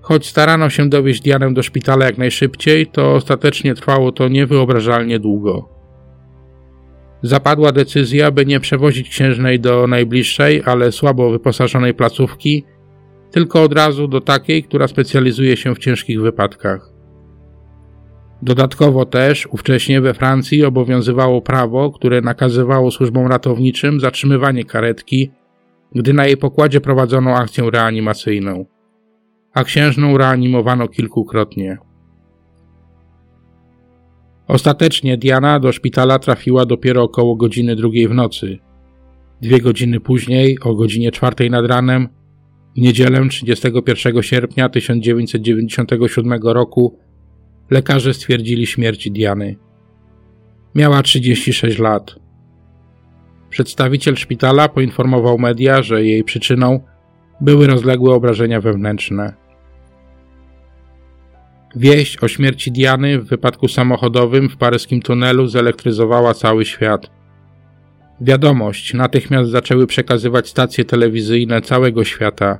Choć 0.00 0.26
starano 0.26 0.70
się 0.70 0.88
dowieść 0.88 1.20
Dianę 1.20 1.52
do 1.54 1.62
szpitala 1.62 2.06
jak 2.06 2.18
najszybciej, 2.18 2.86
to 2.86 3.14
ostatecznie 3.14 3.74
trwało 3.74 4.12
to 4.12 4.28
niewyobrażalnie 4.28 5.18
długo. 5.18 5.68
Zapadła 7.22 7.72
decyzja, 7.72 8.30
by 8.30 8.46
nie 8.46 8.60
przewozić 8.60 9.08
księżnej 9.08 9.60
do 9.60 9.86
najbliższej, 9.86 10.62
ale 10.64 10.92
słabo 10.92 11.30
wyposażonej 11.30 11.94
placówki, 11.94 12.64
tylko 13.30 13.62
od 13.62 13.72
razu 13.72 14.08
do 14.08 14.20
takiej, 14.20 14.62
która 14.62 14.88
specjalizuje 14.88 15.56
się 15.56 15.74
w 15.74 15.78
ciężkich 15.78 16.20
wypadkach. 16.20 16.98
Dodatkowo 18.42 19.04
też 19.06 19.46
ówcześnie 19.46 20.00
we 20.00 20.14
Francji 20.14 20.64
obowiązywało 20.64 21.42
prawo, 21.42 21.90
które 21.90 22.20
nakazywało 22.20 22.90
służbom 22.90 23.26
ratowniczym 23.26 24.00
zatrzymywanie 24.00 24.64
karetki, 24.64 25.30
gdy 25.94 26.12
na 26.12 26.26
jej 26.26 26.36
pokładzie 26.36 26.80
prowadzono 26.80 27.34
akcję 27.34 27.70
reanimacyjną. 27.70 28.64
A 29.54 29.64
księżną 29.64 30.18
reanimowano 30.18 30.88
kilkukrotnie. 30.88 31.78
Ostatecznie 34.48 35.16
Diana 35.16 35.60
do 35.60 35.72
szpitala 35.72 36.18
trafiła 36.18 36.66
dopiero 36.66 37.02
około 37.02 37.36
godziny 37.36 37.76
drugiej 37.76 38.08
w 38.08 38.14
nocy. 38.14 38.58
Dwie 39.42 39.60
godziny 39.60 40.00
później, 40.00 40.58
o 40.60 40.74
godzinie 40.74 41.12
czwartej 41.12 41.50
nad 41.50 41.66
ranem, 41.66 42.08
w 42.76 42.80
niedzielę 42.80 43.28
31 43.28 44.22
sierpnia 44.22 44.68
1997 44.68 46.32
roku, 46.42 46.98
lekarze 47.70 48.14
stwierdzili 48.14 48.66
śmierć 48.66 49.10
Diany. 49.10 49.56
Miała 50.74 51.02
36 51.02 51.78
lat. 51.78 52.14
Przedstawiciel 53.50 54.16
szpitala 54.16 54.68
poinformował 54.68 55.38
media, 55.38 55.82
że 55.82 56.04
jej 56.04 56.24
przyczyną 56.24 56.80
były 57.40 57.66
rozległe 57.66 58.14
obrażenia 58.14 58.60
wewnętrzne. 58.60 59.34
Wieść 61.76 62.18
o 62.22 62.28
śmierci 62.28 62.72
Diany 62.72 63.18
w 63.18 63.28
wypadku 63.28 63.68
samochodowym 63.68 64.48
w 64.48 64.56
paryskim 64.56 65.02
tunelu 65.02 65.46
zelektryzowała 65.46 66.34
cały 66.34 66.64
świat. 66.64 67.17
Wiadomość 68.20 68.94
natychmiast 68.94 69.50
zaczęły 69.50 69.86
przekazywać 69.86 70.48
stacje 70.48 70.84
telewizyjne 70.84 71.62
całego 71.62 72.04
świata. 72.04 72.58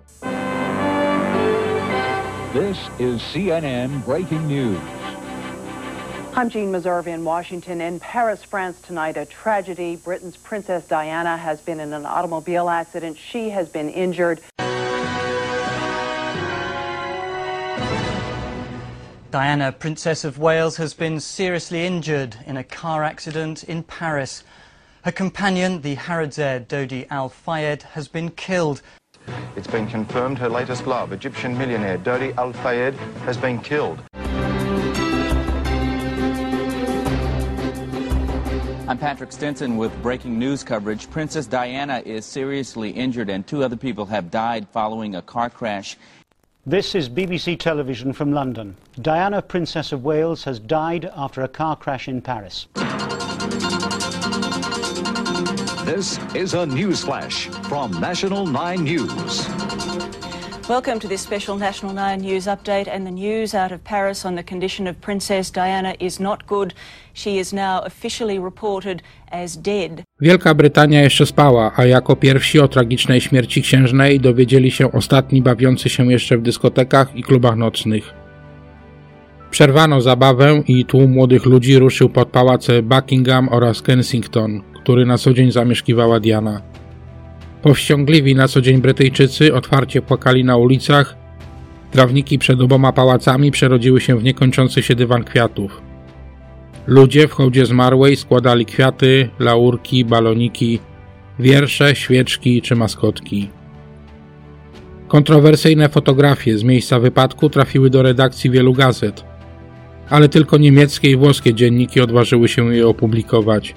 This 2.53 2.79
is 2.99 3.23
CNN 3.33 4.01
breaking 4.07 4.49
news. 4.49 4.79
I'm 6.37 6.55
Jean 6.55 6.71
Meserve 6.71 7.07
in 7.09 7.25
Washington. 7.25 7.81
In 7.81 8.01
Paris, 8.01 8.45
France 8.45 8.79
tonight, 8.87 9.17
a 9.17 9.27
tragedy. 9.27 9.99
Britain's 10.05 10.37
Princess 10.37 10.87
Diana 10.89 11.37
has 11.37 11.61
been 11.61 11.81
in 11.81 11.93
an 11.93 12.07
automobile 12.07 12.69
accident. 12.71 13.17
She 13.19 13.51
has 13.51 13.69
been 13.69 13.89
injured. 13.91 14.41
Diana, 19.31 19.73
Princess 19.73 20.25
of 20.25 20.39
Wales, 20.39 20.77
has 20.77 20.95
been 20.95 21.21
seriously 21.21 21.85
injured 21.87 22.37
in 22.47 22.57
a 22.57 22.65
car 22.65 23.03
accident 23.05 23.65
in 23.65 23.83
Paris. 23.83 24.45
Her 25.09 25.13
companion, 25.13 25.81
the 25.81 25.95
Harrods 25.95 26.39
heir 26.39 26.61
Dodi 26.61 27.07
Al 27.09 27.31
Fayed, 27.31 27.83
has 27.95 28.09
been 28.09 28.29
killed. 28.33 28.83
It's 29.57 29.67
been 29.67 29.87
confirmed 29.87 30.37
her 30.37 30.51
latest 30.51 30.87
love, 30.87 31.15
Egyptian 31.15 31.57
millionaire 31.57 31.97
Dodi 31.97 32.37
Al 32.37 32.53
Fayed, 32.53 32.93
has 33.25 33.39
been 33.39 33.59
killed. 33.59 34.03
I'm 38.87 38.99
Patrick 38.99 39.33
Stinson 39.33 39.79
with 39.79 39.97
breaking 40.03 40.39
news 40.39 40.63
coverage. 40.63 41.09
Princess 41.09 41.47
Diana 41.47 42.03
is 42.05 42.27
seriously 42.27 42.91
injured 42.91 43.31
and 43.31 43.47
two 43.47 43.65
other 43.65 43.77
people 43.77 44.05
have 44.05 44.31
died 44.31 44.69
following 44.69 45.15
a 45.15 45.23
car 45.23 45.49
crash. 45.49 45.97
This 46.67 46.95
is 46.95 47.09
BBC 47.09 47.59
Television 47.59 48.13
from 48.13 48.33
London. 48.33 48.77
Diana, 49.01 49.41
Princess 49.41 49.91
of 49.91 50.05
Wales, 50.05 50.45
has 50.45 50.61
died 50.61 51.11
after 51.17 51.41
a 51.41 51.49
car 51.49 51.77
crash 51.77 52.09
in 52.09 52.21
Paris. 52.21 52.67
This 55.99 56.19
is 56.35 56.55
a 56.55 56.65
news 56.65 57.05
flash 57.05 57.49
from 57.69 57.91
National 58.01 58.47
9 58.47 58.85
News. 58.85 59.49
Welcome 60.69 61.01
to 61.01 61.09
this 61.09 61.21
special 61.21 61.57
National 61.59 61.93
9 61.93 62.21
News 62.21 62.47
update 62.47 62.87
and 62.87 63.05
the 63.07 63.11
news 63.11 63.55
out 63.55 63.73
of 63.73 63.83
Paris 63.85 64.25
on 64.25 64.37
the 64.37 64.45
condition 64.45 64.87
of 64.87 65.01
Princess 65.01 65.51
Diana 65.51 65.95
is 65.99 66.21
not 66.21 66.47
good. 66.47 66.75
She 67.15 67.39
is 67.39 67.53
now 67.53 67.81
officially 67.81 68.39
reported 68.39 69.03
as 69.33 69.57
dead. 69.57 70.03
Wielka 70.21 70.55
Brytania 70.55 71.03
jeszcze 71.03 71.27
spała, 71.27 71.73
a 71.77 71.85
jako 71.85 72.17
pierwsi 72.17 72.61
o 72.61 72.69
tragicznej 72.69 73.21
śmierci 73.21 73.63
księżnej 73.63 74.21
dowiedzieli 74.21 74.71
się 74.71 74.93
ostatni 74.93 75.43
bawiący 75.43 75.89
się 75.89 76.13
jeszcze 76.13 76.39
w 76.39 76.43
dyskotekach 76.43 77.17
i 77.17 77.23
klubach 77.23 77.57
nocnych. 77.57 78.15
Przerwano 79.51 80.01
zabawę 80.01 80.63
i 80.69 80.85
tłum 80.85 81.11
młodych 81.13 81.47
ludzi 81.47 81.79
ruszył 81.79 82.09
pod 82.09 82.29
pałace 82.29 82.83
Buckingham 82.83 83.49
oraz 83.49 83.83
Kensington, 83.83 84.63
który 84.89 85.07
na 85.07 85.19
co 85.19 85.35
dzień 85.35 85.53
zamieszkiwała 85.53 86.21
Diana. 86.21 86.63
Powściągliwi 87.63 88.35
na 88.35 88.49
co 88.49 88.61
dzień 88.61 88.81
Brytyjczycy 88.81 89.55
otwarcie 89.55 90.03
płakali 90.03 90.45
na 90.45 90.57
ulicach, 90.57 91.17
trawniki 91.91 92.39
przed 92.39 92.61
oboma 92.61 92.93
pałacami 92.93 93.51
przerodziły 93.51 94.01
się 94.01 94.19
w 94.19 94.25
niekończący 94.25 94.83
się 94.83 94.95
dywan 94.95 95.25
kwiatów. 95.25 95.83
Ludzie 96.87 97.29
w 97.29 97.33
hołdzie 97.33 97.67
zmarłej 97.67 98.17
składali 98.17 98.67
kwiaty, 98.67 99.29
laurki, 99.39 100.05
baloniki, 100.05 100.79
wiersze, 101.39 101.95
świeczki 101.97 102.63
czy 102.63 102.77
maskotki. 102.77 103.51
Kontrowersyjne 105.09 105.89
fotografie 105.89 106.59
z 106.59 106.63
miejsca 106.63 107.01
wypadku 107.01 107.51
trafiły 107.51 107.91
do 107.91 108.03
redakcji 108.03 108.51
wielu 108.51 108.73
gazet, 108.73 109.25
ale 110.11 110.29
tylko 110.29 110.59
niemieckie 110.59 111.11
i 111.11 111.17
włoskie 111.17 111.55
dzienniki 111.55 112.01
odważyły 112.01 112.49
się 112.49 112.75
je 112.75 112.89
opublikować. 112.89 113.75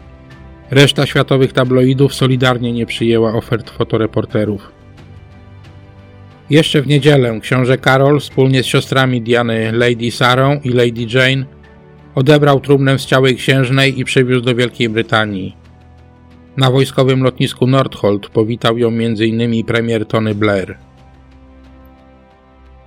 Reszta 0.72 1.06
światowych 1.06 1.54
tabloidów 1.54 2.14
solidarnie 2.14 2.74
nie 2.74 2.86
przyjęła 2.86 3.34
ofert 3.34 3.70
fotoreporterów. 3.70 4.72
Jeszcze 6.50 6.82
w 6.82 6.88
niedzielę 6.88 7.40
książę 7.42 7.78
Karol 7.78 8.20
wspólnie 8.20 8.64
z 8.64 8.66
siostrami 8.66 9.22
Diany 9.22 9.72
Lady 9.72 10.12
Sarą 10.12 10.60
i 10.64 10.70
Lady 10.70 11.06
Jane 11.14 11.46
odebrał 12.16 12.60
trumnę 12.60 13.00
z 13.00 13.06
ciałej 13.06 13.36
księżnej 13.36 14.00
i 14.00 14.06
przywiózł 14.06 14.46
do 14.46 14.56
Wielkiej 14.56 14.90
Brytanii. 14.90 15.56
Na 16.58 16.72
wojskowym 16.72 17.24
lotnisku 17.24 17.68
Nordholt 17.68 18.30
powitał 18.30 18.78
ją 18.78 18.88
m.in. 18.88 19.64
premier 19.64 20.06
Tony 20.06 20.36
Blair. 20.36 20.78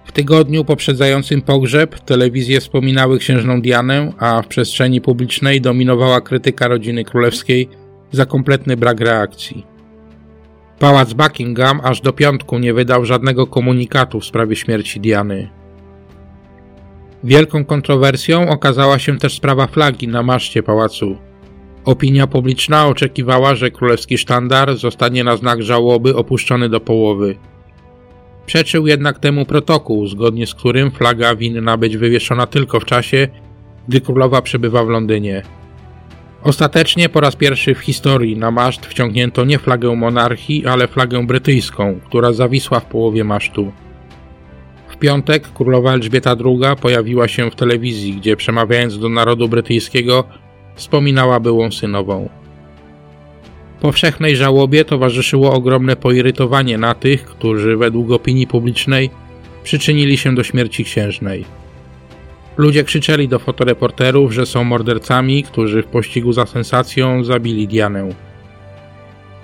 W 0.04 0.12
tygodniu 0.12 0.64
poprzedzającym 0.64 1.42
pogrzeb 1.42 1.98
telewizje 2.00 2.60
wspominały 2.60 3.18
księżną 3.18 3.60
Dianę, 3.60 4.12
a 4.18 4.42
w 4.42 4.46
przestrzeni 4.46 5.00
publicznej 5.00 5.60
dominowała 5.60 6.20
krytyka 6.20 6.68
rodziny 6.68 7.04
królewskiej 7.04 7.68
za 8.12 8.26
kompletny 8.26 8.76
brak 8.76 9.00
reakcji. 9.00 9.66
Pałac 10.78 11.12
Buckingham 11.12 11.80
aż 11.84 12.00
do 12.00 12.12
piątku 12.12 12.58
nie 12.58 12.74
wydał 12.74 13.04
żadnego 13.04 13.46
komunikatu 13.46 14.20
w 14.20 14.24
sprawie 14.24 14.56
śmierci 14.56 15.00
Diany. 15.00 15.50
Wielką 17.24 17.64
kontrowersją 17.64 18.48
okazała 18.48 18.98
się 18.98 19.18
też 19.18 19.34
sprawa 19.34 19.66
flagi 19.66 20.08
na 20.08 20.22
maszcie 20.22 20.62
pałacu. 20.62 21.16
Opinia 21.84 22.26
publiczna 22.26 22.86
oczekiwała, 22.86 23.54
że 23.54 23.70
królewski 23.70 24.18
sztandar 24.18 24.76
zostanie 24.76 25.24
na 25.24 25.36
znak 25.36 25.62
żałoby 25.62 26.16
opuszczony 26.16 26.68
do 26.68 26.80
połowy. 26.80 27.36
Przeczył 28.46 28.86
jednak 28.86 29.18
temu 29.18 29.46
protokół, 29.46 30.06
zgodnie 30.06 30.46
z 30.46 30.54
którym 30.54 30.90
flaga 30.90 31.34
winna 31.34 31.76
być 31.76 31.96
wywieszona 31.96 32.46
tylko 32.46 32.80
w 32.80 32.84
czasie, 32.84 33.28
gdy 33.88 34.00
królowa 34.00 34.42
przebywa 34.42 34.84
w 34.84 34.88
Londynie. 34.88 35.42
Ostatecznie 36.42 37.08
po 37.08 37.20
raz 37.20 37.36
pierwszy 37.36 37.74
w 37.74 37.78
historii 37.78 38.36
na 38.36 38.50
maszt 38.50 38.86
wciągnięto 38.86 39.44
nie 39.44 39.58
flagę 39.58 39.96
monarchii, 39.96 40.66
ale 40.66 40.88
flagę 40.88 41.26
brytyjską, 41.26 42.00
która 42.06 42.32
zawisła 42.32 42.80
w 42.80 42.84
połowie 42.84 43.24
masztu. 43.24 43.72
W 44.88 44.96
piątek 44.96 45.48
królowa 45.54 45.92
Elżbieta 45.92 46.36
II 46.44 46.76
pojawiła 46.80 47.28
się 47.28 47.50
w 47.50 47.54
telewizji, 47.54 48.12
gdzie 48.12 48.36
przemawiając 48.36 48.98
do 48.98 49.08
narodu 49.08 49.48
brytyjskiego 49.48 50.24
wspominała 50.74 51.40
byłą 51.40 51.72
synową. 51.72 52.28
Powszechnej 53.84 54.36
żałobie 54.36 54.84
towarzyszyło 54.84 55.52
ogromne 55.52 55.96
poirytowanie 55.96 56.78
na 56.78 56.94
tych, 56.94 57.24
którzy 57.24 57.76
według 57.76 58.10
opinii 58.10 58.46
publicznej 58.46 59.10
przyczynili 59.64 60.16
się 60.16 60.34
do 60.34 60.42
śmierci 60.42 60.84
księżnej. 60.84 61.44
Ludzie 62.56 62.84
krzyczeli 62.84 63.28
do 63.28 63.38
fotoreporterów, 63.38 64.32
że 64.32 64.46
są 64.46 64.64
mordercami, 64.64 65.42
którzy 65.42 65.82
w 65.82 65.86
pościgu 65.86 66.32
za 66.32 66.46
sensacją 66.46 67.24
zabili 67.24 67.68
Dianę. 67.68 68.08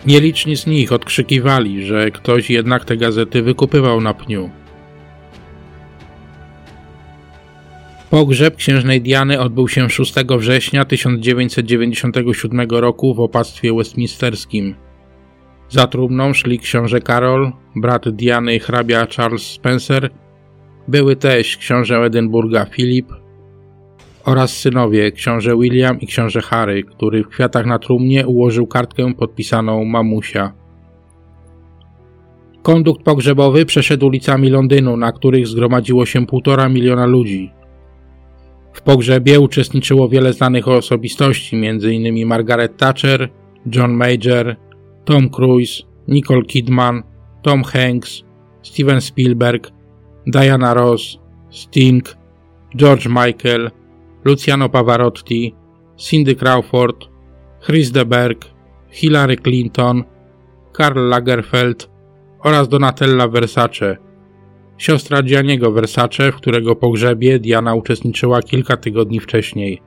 Nieliczni 0.07 0.57
z 0.57 0.66
nich 0.66 0.93
odkrzykiwali, 0.93 1.86
że 1.86 2.11
ktoś 2.11 2.51
jednak 2.51 2.84
te 2.84 2.97
gazety 2.97 3.43
wykupywał 3.43 4.01
na 4.01 4.14
pniu. 4.14 4.51
Pogrzeb 8.11 8.57
księżnej 8.57 9.01
Diany 9.01 9.41
odbył 9.41 9.69
się 9.69 9.91
6 9.91 10.15
września 10.39 10.85
1997 10.85 12.71
roku 12.71 13.15
w 13.15 13.21
opactwie 13.21 13.75
westminsterskim. 13.75 14.75
Za 15.69 15.87
trumną 15.87 16.35
szli 16.35 16.59
książę 16.59 17.01
Karol, 17.01 17.53
brat 17.77 18.09
Diany 18.09 18.61
hrabia 18.61 19.07
Charles 19.07 19.43
Spencer, 19.43 20.11
były 20.89 21.17
też 21.17 21.57
książę 21.57 21.97
Edynburga 21.97 22.65
Filip 22.65 23.13
oraz 24.25 24.57
synowie 24.57 25.13
książę 25.13 25.57
William 25.57 26.01
i 26.01 26.07
książę 26.07 26.41
Harry, 26.41 26.85
który 26.85 27.25
w 27.25 27.29
kwiatach 27.29 27.67
na 27.67 27.79
trumnie 27.79 28.27
ułożył 28.27 28.67
kartkę 28.67 29.15
podpisaną 29.15 29.85
Mamusia. 29.85 30.53
Kondukt 32.63 33.03
pogrzebowy 33.03 33.67
przeszedł 33.67 34.07
ulicami 34.07 34.51
Londynu, 34.51 34.97
na 34.97 35.13
których 35.13 35.47
zgromadziło 35.47 36.07
się 36.07 36.27
półtora 36.27 36.69
miliona 36.69 37.07
ludzi. 37.07 37.60
W 38.73 38.83
pogrzebie 38.83 39.41
uczestniczyło 39.41 40.09
wiele 40.09 40.33
znanych 40.33 40.68
osobistości, 40.68 41.57
m.in. 41.57 42.27
Margaret 42.27 42.77
Thatcher, 42.77 43.29
John 43.75 43.93
Major, 43.93 44.57
Tom 45.05 45.31
Cruise, 45.31 45.83
Nicole 46.09 46.43
Kidman, 46.43 47.03
Tom 47.43 47.62
Hanks, 47.62 48.23
Steven 48.62 49.01
Spielberg, 49.01 49.71
Diana 50.27 50.75
Ross, 50.75 51.18
Sting, 51.51 52.05
George 52.75 53.09
Michael, 53.09 53.71
Luciano 54.25 54.68
Pavarotti, 54.68 55.55
Cindy 55.97 56.37
Crawford, 56.37 56.97
Chris 57.61 57.91
de 57.91 58.05
Berg, 58.05 58.45
Hillary 58.91 59.37
Clinton, 59.37 60.05
Karl 60.73 61.09
Lagerfeld 61.09 61.91
oraz 62.45 62.68
Donatella 62.68 63.29
Versace, 63.29 63.97
siostra 64.81 65.22
Gianniego 65.22 65.72
Versace, 65.72 66.33
w 66.33 66.37
którego 66.37 66.76
pogrzebie 66.76 67.39
Diana 67.39 67.74
uczestniczyła 67.74 68.43
kilka 68.43 68.76
tygodni 68.76 69.20
wcześniej, 69.20 69.83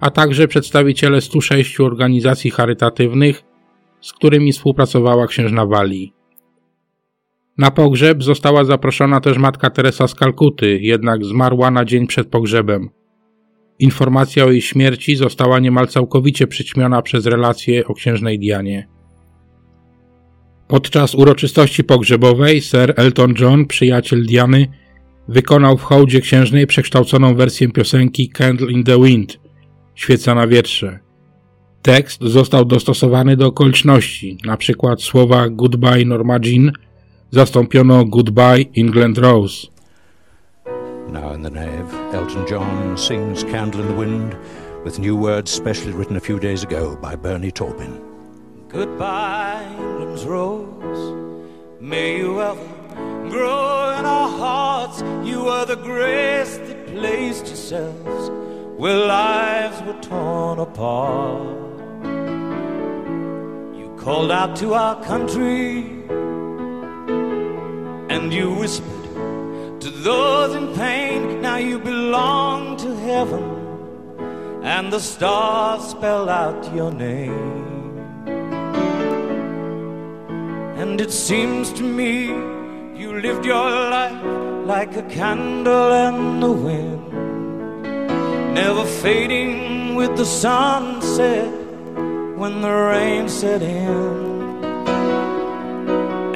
a 0.00 0.10
także 0.10 0.48
przedstawiciele 0.48 1.20
106 1.20 1.80
organizacji 1.80 2.50
charytatywnych, 2.50 3.42
z 4.00 4.12
którymi 4.12 4.52
współpracowała 4.52 5.26
księżna 5.26 5.66
Wali. 5.66 6.12
Na 7.58 7.70
pogrzeb 7.70 8.22
została 8.22 8.64
zaproszona 8.64 9.20
też 9.20 9.38
matka 9.38 9.70
Teresa 9.70 10.08
z 10.08 10.14
Kalkuty, 10.14 10.78
jednak 10.82 11.24
zmarła 11.24 11.70
na 11.70 11.84
dzień 11.84 12.06
przed 12.06 12.28
pogrzebem. 12.28 12.90
Informacja 13.78 14.44
o 14.44 14.50
jej 14.50 14.60
śmierci 14.60 15.16
została 15.16 15.58
niemal 15.58 15.86
całkowicie 15.86 16.46
przyćmiona 16.46 17.02
przez 17.02 17.26
relacje 17.26 17.86
o 17.86 17.94
księżnej 17.94 18.38
Dianie. 18.38 18.93
Podczas 20.68 21.14
uroczystości 21.14 21.84
pogrzebowej 21.84 22.60
Sir 22.60 22.94
Elton 22.96 23.34
John, 23.38 23.66
przyjaciel 23.66 24.26
Diany, 24.26 24.66
wykonał 25.28 25.78
w 25.78 25.82
hołdzie 25.82 26.20
księżnej 26.20 26.66
przekształconą 26.66 27.34
wersję 27.34 27.68
piosenki 27.68 28.28
Candle 28.28 28.72
in 28.72 28.84
the 28.84 29.02
Wind, 29.02 29.40
świeca 29.94 30.34
na 30.34 30.46
wietrze. 30.46 30.98
Tekst 31.82 32.22
został 32.22 32.64
dostosowany 32.64 33.36
do 33.36 33.46
okoliczności, 33.46 34.38
na 34.44 34.56
przykład 34.56 35.02
słowa 35.02 35.48
Goodbye 35.48 36.04
Norma 36.04 36.38
Jean 36.44 36.72
zastąpiono 37.30 38.04
Goodbye 38.04 38.64
England 38.76 39.18
Rose. 39.18 39.66
Now 41.12 41.36
in 41.36 41.42
the 41.42 41.50
nave, 41.50 41.94
Elton 42.12 42.44
John 42.50 42.98
sings 42.98 43.44
Candle 43.44 43.80
in 43.80 43.86
the 43.88 43.94
Wind 43.94 44.36
with 44.84 44.98
new 44.98 45.16
words 45.22 45.50
specially 45.50 45.92
written 45.92 46.16
a 46.16 46.20
few 46.20 46.40
days 46.40 46.64
ago 46.64 46.96
by 47.02 47.16
Bernie 47.16 47.52
Taupin. 47.52 47.92
Goodbye, 48.68 49.93
England's 50.14 50.26
rose. 50.26 51.80
May 51.80 52.18
you 52.18 52.40
ever 52.40 52.68
grow 53.28 53.98
in 53.98 54.06
our 54.06 54.28
hearts. 54.28 55.02
You 55.28 55.48
are 55.48 55.66
the 55.66 55.76
grace 55.76 56.56
that 56.58 56.86
placed 56.86 57.46
yourselves 57.46 58.30
where 58.78 59.06
lives 59.06 59.82
were 59.82 60.00
torn 60.02 60.58
apart. 60.60 61.56
You 63.76 63.96
called 63.98 64.30
out 64.30 64.56
to 64.56 64.74
our 64.74 65.02
country 65.02 65.80
and 68.08 68.32
you 68.32 68.54
whispered 68.54 69.80
to 69.80 69.90
those 69.90 70.54
in 70.54 70.74
pain. 70.74 71.40
Now 71.40 71.56
you 71.56 71.78
belong 71.78 72.76
to 72.78 72.94
heaven, 72.96 73.44
and 74.62 74.92
the 74.92 75.00
stars 75.00 75.82
spell 75.82 76.28
out 76.28 76.72
your 76.72 76.92
name. 76.92 77.83
And 80.84 81.00
it 81.00 81.12
seems 81.12 81.72
to 81.78 81.82
me 81.82 82.26
you 83.00 83.18
lived 83.18 83.46
your 83.46 83.70
life 83.96 84.22
like 84.66 84.94
a 84.98 85.02
candle 85.04 85.90
in 86.08 86.40
the 86.40 86.52
wind, 86.52 87.12
never 88.54 88.84
fading 88.84 89.94
with 89.94 90.14
the 90.18 90.26
sunset 90.26 91.48
when 92.36 92.60
the 92.60 92.70
rain 92.70 93.30
set 93.30 93.62
in. 93.62 94.62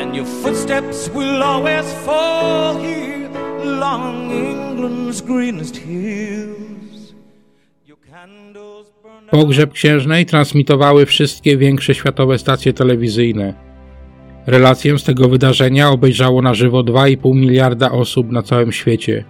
And 0.01 0.17
your 0.17 0.25
footsteps 0.43 1.11
will 1.11 1.43
always 1.43 1.87
fall 2.07 2.79
here 2.79 3.31
along 3.69 4.31
England's 4.31 5.21
greenest 5.21 5.77
hills. 5.77 7.15
Pogrzeb 9.31 9.73
księżnej 9.73 10.27
transmitowały 10.27 11.07
wszystkie 11.07 11.57
większe 11.57 11.95
światowe 11.95 12.39
stacje 12.39 12.73
telewizyjne. 12.73 13.68
Relację 14.49 14.99
z 14.99 15.05
tego 15.05 15.29
wydarzenia 15.29 15.91
obejrzało 15.91 16.43
na 16.43 16.55
żywo 16.55 16.81
2,5 16.81 17.35
miliarda 17.35 17.91
osób 17.91 18.31
na 18.31 18.43
całym 18.43 18.73
świecie. 18.73 19.25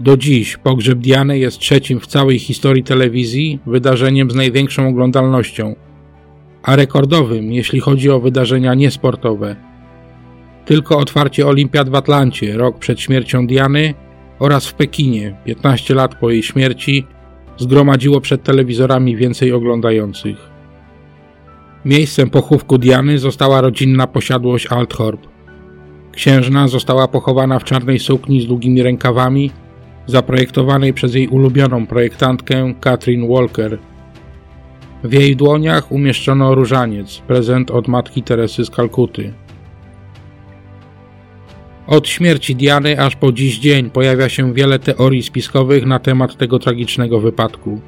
Do 0.00 0.16
dziś 0.16 0.56
pogrzeb 0.56 0.98
Diany 0.98 1.38
jest 1.38 1.58
trzecim 1.58 2.00
w 2.00 2.06
całej 2.06 2.38
historii 2.38 2.84
telewizji 2.84 3.58
wydarzeniem 3.66 4.30
z 4.30 4.34
największą 4.34 4.88
oglądalnością, 4.88 5.76
a 6.62 6.76
rekordowym, 6.76 7.52
jeśli 7.52 7.80
chodzi 7.80 8.10
o 8.10 8.20
wydarzenia 8.20 8.74
niesportowe. 8.74 9.56
Tylko 10.64 10.98
otwarcie 10.98 11.46
Olimpiad 11.46 11.88
w 11.88 11.94
Atlancie 11.94 12.56
rok 12.56 12.78
przed 12.78 13.00
śmiercią 13.00 13.46
Diany 13.46 13.94
oraz 14.38 14.66
w 14.66 14.74
Pekinie 14.74 15.36
15 15.44 15.94
lat 15.94 16.14
po 16.14 16.30
jej 16.30 16.42
śmierci 16.42 17.06
zgromadziło 17.56 18.20
przed 18.20 18.42
telewizorami 18.42 19.16
więcej 19.16 19.52
oglądających. 19.52 20.49
Miejscem 21.84 22.30
pochówku 22.30 22.78
Diany 22.78 23.18
została 23.18 23.60
rodzinna 23.60 24.06
posiadłość 24.06 24.66
Althorp. 24.66 25.26
Księżna 26.12 26.68
została 26.68 27.08
pochowana 27.08 27.58
w 27.58 27.64
czarnej 27.64 27.98
sukni 27.98 28.40
z 28.40 28.46
długimi 28.46 28.82
rękawami, 28.82 29.50
zaprojektowanej 30.06 30.94
przez 30.94 31.14
jej 31.14 31.28
ulubioną 31.28 31.86
projektantkę 31.86 32.74
Katrin 32.80 33.28
Walker. 33.28 33.78
W 35.04 35.12
jej 35.12 35.36
dłoniach 35.36 35.92
umieszczono 35.92 36.54
różaniec, 36.54 37.18
prezent 37.18 37.70
od 37.70 37.88
matki 37.88 38.22
Teresy 38.22 38.64
z 38.64 38.70
Kalkuty. 38.70 39.32
Od 41.86 42.08
śmierci 42.08 42.56
Diany 42.56 43.00
aż 43.00 43.16
po 43.16 43.32
dziś 43.32 43.58
dzień 43.58 43.90
pojawia 43.90 44.28
się 44.28 44.54
wiele 44.54 44.78
teorii 44.78 45.22
spiskowych 45.22 45.86
na 45.86 45.98
temat 45.98 46.36
tego 46.36 46.58
tragicznego 46.58 47.20
wypadku. 47.20 47.80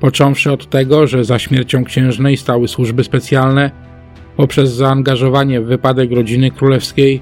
Począwszy 0.00 0.52
od 0.52 0.70
tego, 0.70 1.06
że 1.06 1.24
za 1.24 1.38
śmiercią 1.38 1.84
księżnej 1.84 2.36
stały 2.36 2.68
służby 2.68 3.04
specjalne, 3.04 3.70
poprzez 4.36 4.72
zaangażowanie 4.72 5.60
w 5.60 5.66
wypadek 5.66 6.12
rodziny 6.12 6.50
królewskiej, 6.50 7.20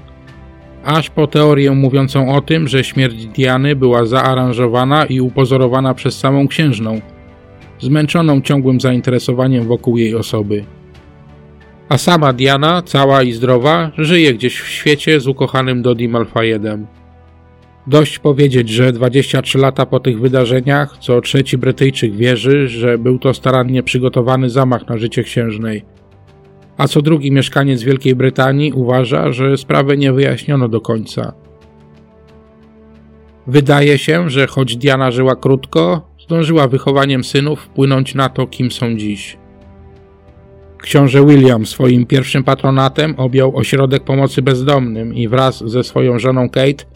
aż 0.85 1.09
po 1.09 1.27
teorię 1.27 1.71
mówiącą 1.71 2.35
o 2.35 2.41
tym, 2.41 2.67
że 2.67 2.83
śmierć 2.83 3.25
Diany 3.25 3.75
była 3.75 4.05
zaaranżowana 4.05 5.05
i 5.05 5.21
upozorowana 5.21 5.93
przez 5.93 6.19
samą 6.19 6.47
księżną, 6.47 7.01
zmęczoną 7.79 8.41
ciągłym 8.41 8.81
zainteresowaniem 8.81 9.67
wokół 9.67 9.97
jej 9.97 10.15
osoby. 10.15 10.63
A 11.89 11.97
sama 11.97 12.33
Diana, 12.33 12.81
cała 12.81 13.23
i 13.23 13.31
zdrowa, 13.31 13.91
żyje 13.97 14.33
gdzieś 14.33 14.59
w 14.59 14.67
świecie 14.67 15.19
z 15.19 15.27
ukochanym 15.27 15.81
Dodi 15.81 16.07
Malfayedem. 16.07 16.87
Dość 17.87 18.19
powiedzieć, 18.19 18.69
że 18.69 18.91
23 18.91 19.57
lata 19.57 19.85
po 19.85 19.99
tych 19.99 20.19
wydarzeniach, 20.19 20.97
co 20.97 21.21
trzeci 21.21 21.57
Brytyjczyk 21.57 22.15
wierzy, 22.15 22.67
że 22.67 22.97
był 22.97 23.19
to 23.19 23.33
starannie 23.33 23.83
przygotowany 23.83 24.49
zamach 24.49 24.87
na 24.89 24.97
życie 24.97 25.23
księżnej. 25.23 25.85
A 26.77 26.87
co 26.87 27.01
drugi 27.01 27.31
mieszkaniec 27.31 27.83
Wielkiej 27.83 28.15
Brytanii 28.15 28.73
uważa, 28.73 29.31
że 29.31 29.57
sprawę 29.57 29.97
nie 29.97 30.13
wyjaśniono 30.13 30.69
do 30.69 30.81
końca. 30.81 31.33
Wydaje 33.47 33.97
się, 33.97 34.29
że 34.29 34.47
choć 34.47 34.77
Diana 34.77 35.11
żyła 35.11 35.35
krótko, 35.35 36.09
zdążyła 36.19 36.67
wychowaniem 36.67 37.23
synów 37.23 37.61
wpłynąć 37.61 38.15
na 38.15 38.29
to, 38.29 38.47
kim 38.47 38.71
są 38.71 38.97
dziś. 38.97 39.37
Książę 40.77 41.25
William 41.25 41.65
swoim 41.65 42.05
pierwszym 42.05 42.43
patronatem 42.43 43.13
objął 43.17 43.57
ośrodek 43.57 44.03
pomocy 44.03 44.41
bezdomnym 44.41 45.15
i 45.15 45.27
wraz 45.27 45.63
ze 45.69 45.83
swoją 45.83 46.19
żoną 46.19 46.49
Kate 46.49 46.92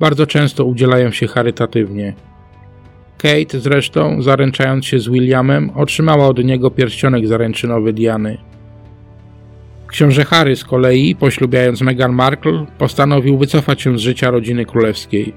bardzo 0.00 0.26
często 0.26 0.64
udzielają 0.64 1.10
się 1.10 1.26
charytatywnie. 1.26 2.14
Kate 3.18 3.60
zresztą, 3.60 4.22
zaręczając 4.22 4.86
się 4.86 4.98
z 4.98 5.08
Williamem, 5.08 5.70
otrzymała 5.74 6.26
od 6.26 6.44
niego 6.44 6.70
pierścionek 6.70 7.26
zaręczynowy 7.26 7.92
Diany. 7.92 8.38
Książę 9.86 10.24
Harry 10.24 10.56
z 10.56 10.64
kolei, 10.64 11.16
poślubiając 11.16 11.80
Meghan 11.80 12.12
Markle, 12.12 12.66
postanowił 12.78 13.38
wycofać 13.38 13.82
się 13.82 13.98
z 13.98 14.00
życia 14.00 14.30
rodziny 14.30 14.64
królewskiej. 14.64 15.32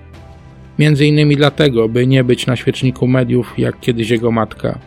Między 0.80 1.06
innymi 1.06 1.38
dlatego, 1.38 1.90
by 1.90 2.08
nie 2.08 2.24
być 2.24 2.48
na 2.48 2.56
świeczniku 2.56 3.08
mediów 3.08 3.54
jak 3.60 3.80
kiedyś 3.80 4.10
jego 4.10 4.32
matka. 4.32 4.80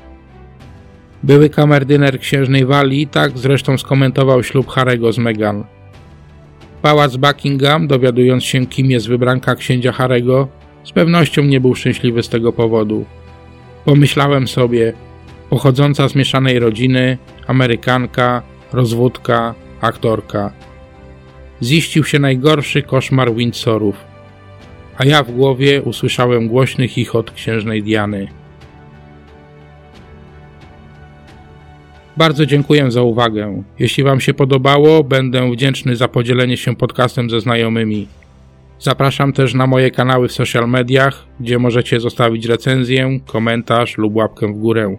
Były 1.23 1.51
kamerdyner 1.51 2.21
księżnej 2.21 2.67
Walii 2.67 3.07
tak 3.07 3.39
zresztą 3.39 3.79
skomentował 3.79 4.43
ślub 4.43 4.69
Harego 4.69 5.13
z 5.13 5.19
Meghan. 5.19 5.65
Pałac 6.83 7.17
Buckingham, 7.17 7.87
dowiadując 7.87 8.45
się 8.45 8.67
kim 8.67 8.91
jest 8.91 9.09
wybranka 9.09 9.55
księcia 9.55 9.93
Harego, 9.93 10.49
z 10.85 10.93
pewnością 10.93 11.43
nie 11.43 11.61
był 11.61 11.75
szczęśliwy 11.75 12.23
z 12.23 12.29
tego 12.29 12.53
powodu. 12.53 13.05
Pomyślałem 13.85 14.49
sobie, 14.49 14.93
pochodząca 15.51 16.09
z 16.09 16.15
mieszanej 16.15 16.59
rodziny, 16.59 17.19
Amerykanka, 17.47 18.43
rozwódka, 18.73 19.55
aktorka. 19.81 20.53
Ziścił 21.63 22.05
się 22.05 22.19
najgorszy 22.19 22.83
koszmar 22.83 23.35
Windsorów, 23.35 23.97
a 24.99 25.05
ja 25.05 25.23
w 25.23 25.33
głowie 25.33 25.83
usłyszałem 25.83 26.49
głośny 26.49 26.89
chichot 26.89 27.31
księżnej 27.31 27.83
Diany. 27.83 28.29
Bardzo 32.17 32.47
dziękuję 32.47 32.91
za 32.91 33.03
uwagę. 33.03 33.63
Jeśli 33.79 34.05
Wam 34.05 34.21
się 34.21 34.35
podobało, 34.35 35.05
będę 35.05 35.51
wdzięczny 35.51 35.97
za 35.97 36.09
podzielenie 36.09 36.57
się 36.57 36.77
podcastem 36.77 37.31
ze 37.31 37.41
znajomymi. 37.41 38.09
Zapraszam 38.79 39.33
też 39.33 39.55
na 39.55 39.67
moje 39.67 39.91
kanały 39.91 40.29
w 40.29 40.33
social 40.33 40.69
mediach, 40.69 41.27
gdzie 41.41 41.59
możecie 41.59 42.01
zostawić 42.01 42.47
recenzję, 42.47 43.21
komentarz 43.27 43.99
lub 43.99 44.17
łapkę 44.17 44.47
w 44.47 44.59
górę. 44.59 44.97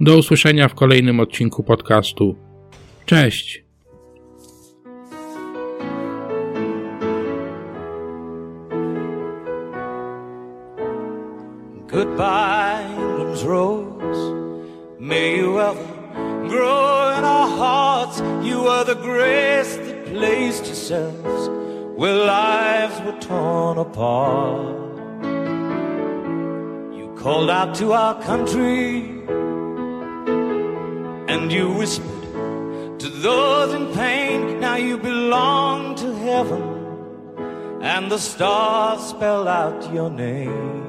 Do 0.00 0.16
usłyszenia 0.16 0.68
w 0.68 0.74
kolejnym 0.74 1.20
odcinku 1.20 1.62
podcastu. 1.62 2.36
Cześć! 3.06 3.64
Goodbye, 11.92 12.84
rose. 13.46 14.34
May 15.00 15.38
you 15.38 15.60
ever 15.60 15.97
grow 16.48 17.16
in 17.16 17.24
our 17.24 17.48
hearts. 17.48 18.20
You 18.46 18.66
are 18.66 18.84
the 18.84 18.94
grace 18.94 19.76
that 19.76 20.06
placed 20.06 20.66
yourselves 20.66 21.48
where 21.98 22.14
lives 22.14 23.00
were 23.02 23.20
torn 23.20 23.78
apart. 23.78 24.76
You 26.98 27.14
called 27.16 27.50
out 27.50 27.74
to 27.76 27.92
our 27.92 28.20
country 28.22 29.00
and 31.32 31.52
you 31.52 31.72
whispered 31.72 32.98
to 33.00 33.08
those 33.08 33.74
in 33.74 33.92
pain. 33.94 34.60
Now 34.60 34.76
you 34.76 34.96
belong 34.96 35.94
to 35.96 36.14
heaven 36.14 36.62
and 37.82 38.10
the 38.10 38.18
stars 38.18 39.02
spell 39.02 39.46
out 39.46 39.92
your 39.92 40.10
name. 40.10 40.86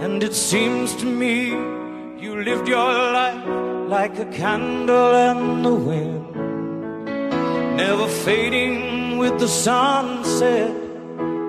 And 0.00 0.22
it 0.22 0.34
seems 0.34 0.94
to 0.96 1.06
me 1.06 1.81
you 2.22 2.40
lived 2.40 2.68
your 2.68 2.92
life 3.12 3.44
like 3.88 4.16
a 4.20 4.24
candle 4.26 5.12
in 5.28 5.62
the 5.64 5.74
wind, 5.74 6.36
never 7.76 8.06
fading 8.06 9.18
with 9.18 9.40
the 9.40 9.48
sunset 9.48 10.70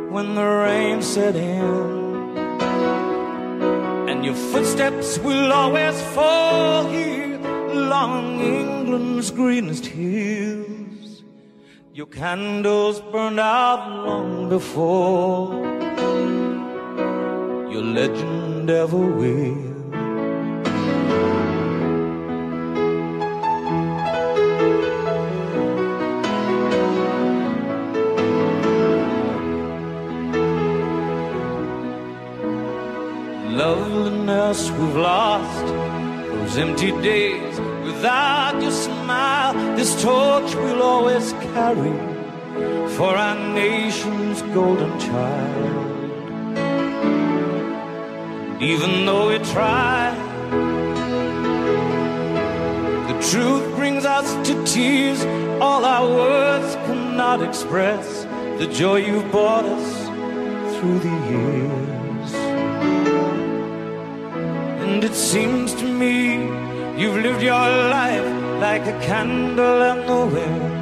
when 0.10 0.34
the 0.34 0.44
rain 0.44 1.00
set 1.04 1.36
in. 1.36 2.38
And 4.10 4.26
your 4.26 4.34
footsteps 4.34 5.20
will 5.20 5.54
always 5.54 6.02
fall 6.16 6.90
here 6.90 7.40
along 7.70 8.42
England's 8.42 9.30
greenest 9.30 9.86
hills. 9.86 11.24
Your 11.94 12.08
candles 12.08 13.00
burned 13.00 13.40
out 13.40 14.08
long 14.08 14.50
before 14.50 15.54
your 17.72 17.84
legend 17.84 18.72
ever 18.72 18.98
will. 18.98 19.73
We've 34.54 34.96
lost, 34.96 35.66
those 35.66 36.58
empty 36.60 36.92
days 37.02 37.60
without 37.84 38.62
your 38.62 38.70
smile. 38.70 39.56
This 39.76 40.00
torch 40.00 40.54
we'll 40.54 40.84
always 40.84 41.34
carry 41.56 41.98
for 42.96 43.16
our 43.16 43.36
nation's 43.56 44.44
golden 44.54 45.00
child. 45.00 46.12
Even 48.62 49.08
though 49.08 49.30
we 49.30 49.40
try, 49.40 50.14
the 53.08 53.28
truth 53.32 53.76
brings 53.76 54.06
us 54.06 54.30
to 54.48 54.54
tears. 54.66 55.26
All 55.64 55.84
our 55.84 56.08
words 56.08 56.76
cannot 56.86 57.42
express 57.42 58.26
the 58.60 58.68
joy 58.68 58.98
you've 58.98 59.32
brought 59.32 59.66
us 59.66 60.78
through 60.78 61.00
the 61.00 61.16
years. 61.32 61.83
It 65.04 65.16
seems 65.16 65.74
to 65.74 65.84
me 65.84 66.36
you've 66.98 67.18
lived 67.22 67.44
your 67.44 67.68
life 67.98 68.26
like 68.62 68.84
a 68.88 68.98
candle 69.02 69.82
in 69.92 69.98
the 70.08 70.26
wind, 70.36 70.74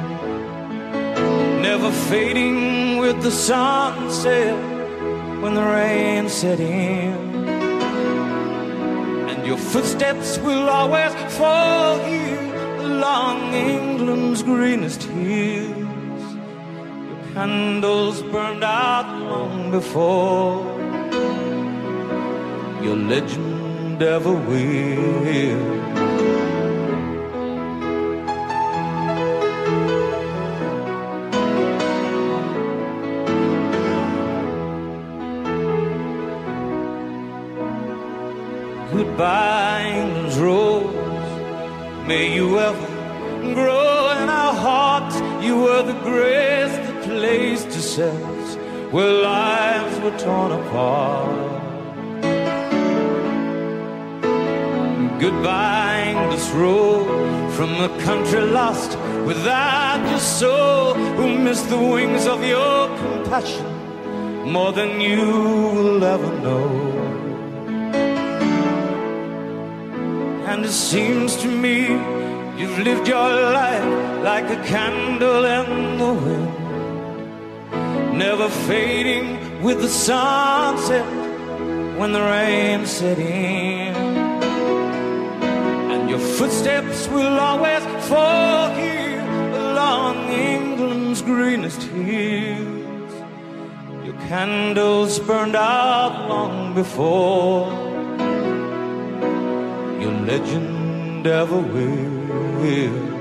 never 1.60 1.90
fading 2.08 2.98
with 2.98 3.20
the 3.20 3.32
sunset 3.32 4.54
when 5.42 5.54
the 5.54 5.64
rain 5.64 6.28
set 6.28 6.60
in. 6.60 7.14
And 9.28 9.44
your 9.44 9.56
footsteps 9.56 10.38
will 10.38 10.68
always 10.68 11.12
fall 11.36 11.98
here 12.04 12.54
along 12.78 13.52
England's 13.52 14.44
greenest 14.44 15.02
hills. 15.02 16.24
Your 17.08 17.22
candles 17.34 18.22
burned 18.22 18.62
out 18.62 19.08
long 19.30 19.72
before 19.72 20.62
your 22.84 22.94
legend 22.96 23.51
will. 24.04 25.62
Goodbye, 38.92 39.84
England's 39.94 40.38
rose. 40.38 42.08
May 42.08 42.34
you 42.34 42.58
ever 42.58 42.86
grow 43.54 44.10
in 44.20 44.28
our 44.28 44.54
hearts. 44.54 45.16
You 45.44 45.58
were 45.58 45.82
the 45.82 45.98
grace 46.00 46.72
that 46.72 47.04
placed 47.04 47.66
yourselves 47.66 48.56
where 48.90 49.12
lives 49.12 50.00
were 50.00 50.18
torn 50.18 50.50
apart. 50.52 51.41
Goodbye, 55.22 56.12
this 56.32 56.50
road 56.50 57.06
from 57.52 57.70
a 57.80 57.88
country 58.00 58.40
lost 58.40 58.98
without 59.24 60.04
your 60.10 60.18
soul, 60.18 60.94
who 60.94 61.38
missed 61.38 61.68
the 61.68 61.78
wings 61.78 62.26
of 62.26 62.42
your 62.44 62.88
compassion 62.98 63.64
more 64.50 64.72
than 64.72 65.00
you 65.00 65.20
will 65.76 66.02
ever 66.02 66.32
know. 66.40 66.66
And 70.50 70.64
it 70.64 70.72
seems 70.72 71.36
to 71.36 71.46
me 71.46 71.82
you've 72.58 72.80
lived 72.80 73.06
your 73.06 73.30
life 73.60 73.86
like 74.24 74.50
a 74.50 74.60
candle 74.64 75.44
in 75.44 75.98
the 75.98 76.14
wind, 76.24 76.52
never 78.18 78.48
fading 78.66 79.62
with 79.62 79.80
the 79.82 79.88
sunset 79.88 81.06
when 81.96 82.10
the 82.12 82.20
rain 82.20 82.86
set 82.86 83.20
in. 83.20 83.91
Your 86.12 86.20
footsteps 86.20 87.08
will 87.08 87.40
always 87.40 87.82
fall 88.06 88.68
here 88.74 89.22
along 89.22 90.28
England's 90.28 91.22
greenest 91.22 91.82
hills. 91.84 93.12
Your 94.04 94.12
candles 94.28 95.18
burned 95.20 95.56
out 95.56 96.28
long 96.28 96.74
before 96.74 97.72
your 100.02 100.12
legend 100.26 101.26
ever 101.26 101.60
will. 101.60 103.11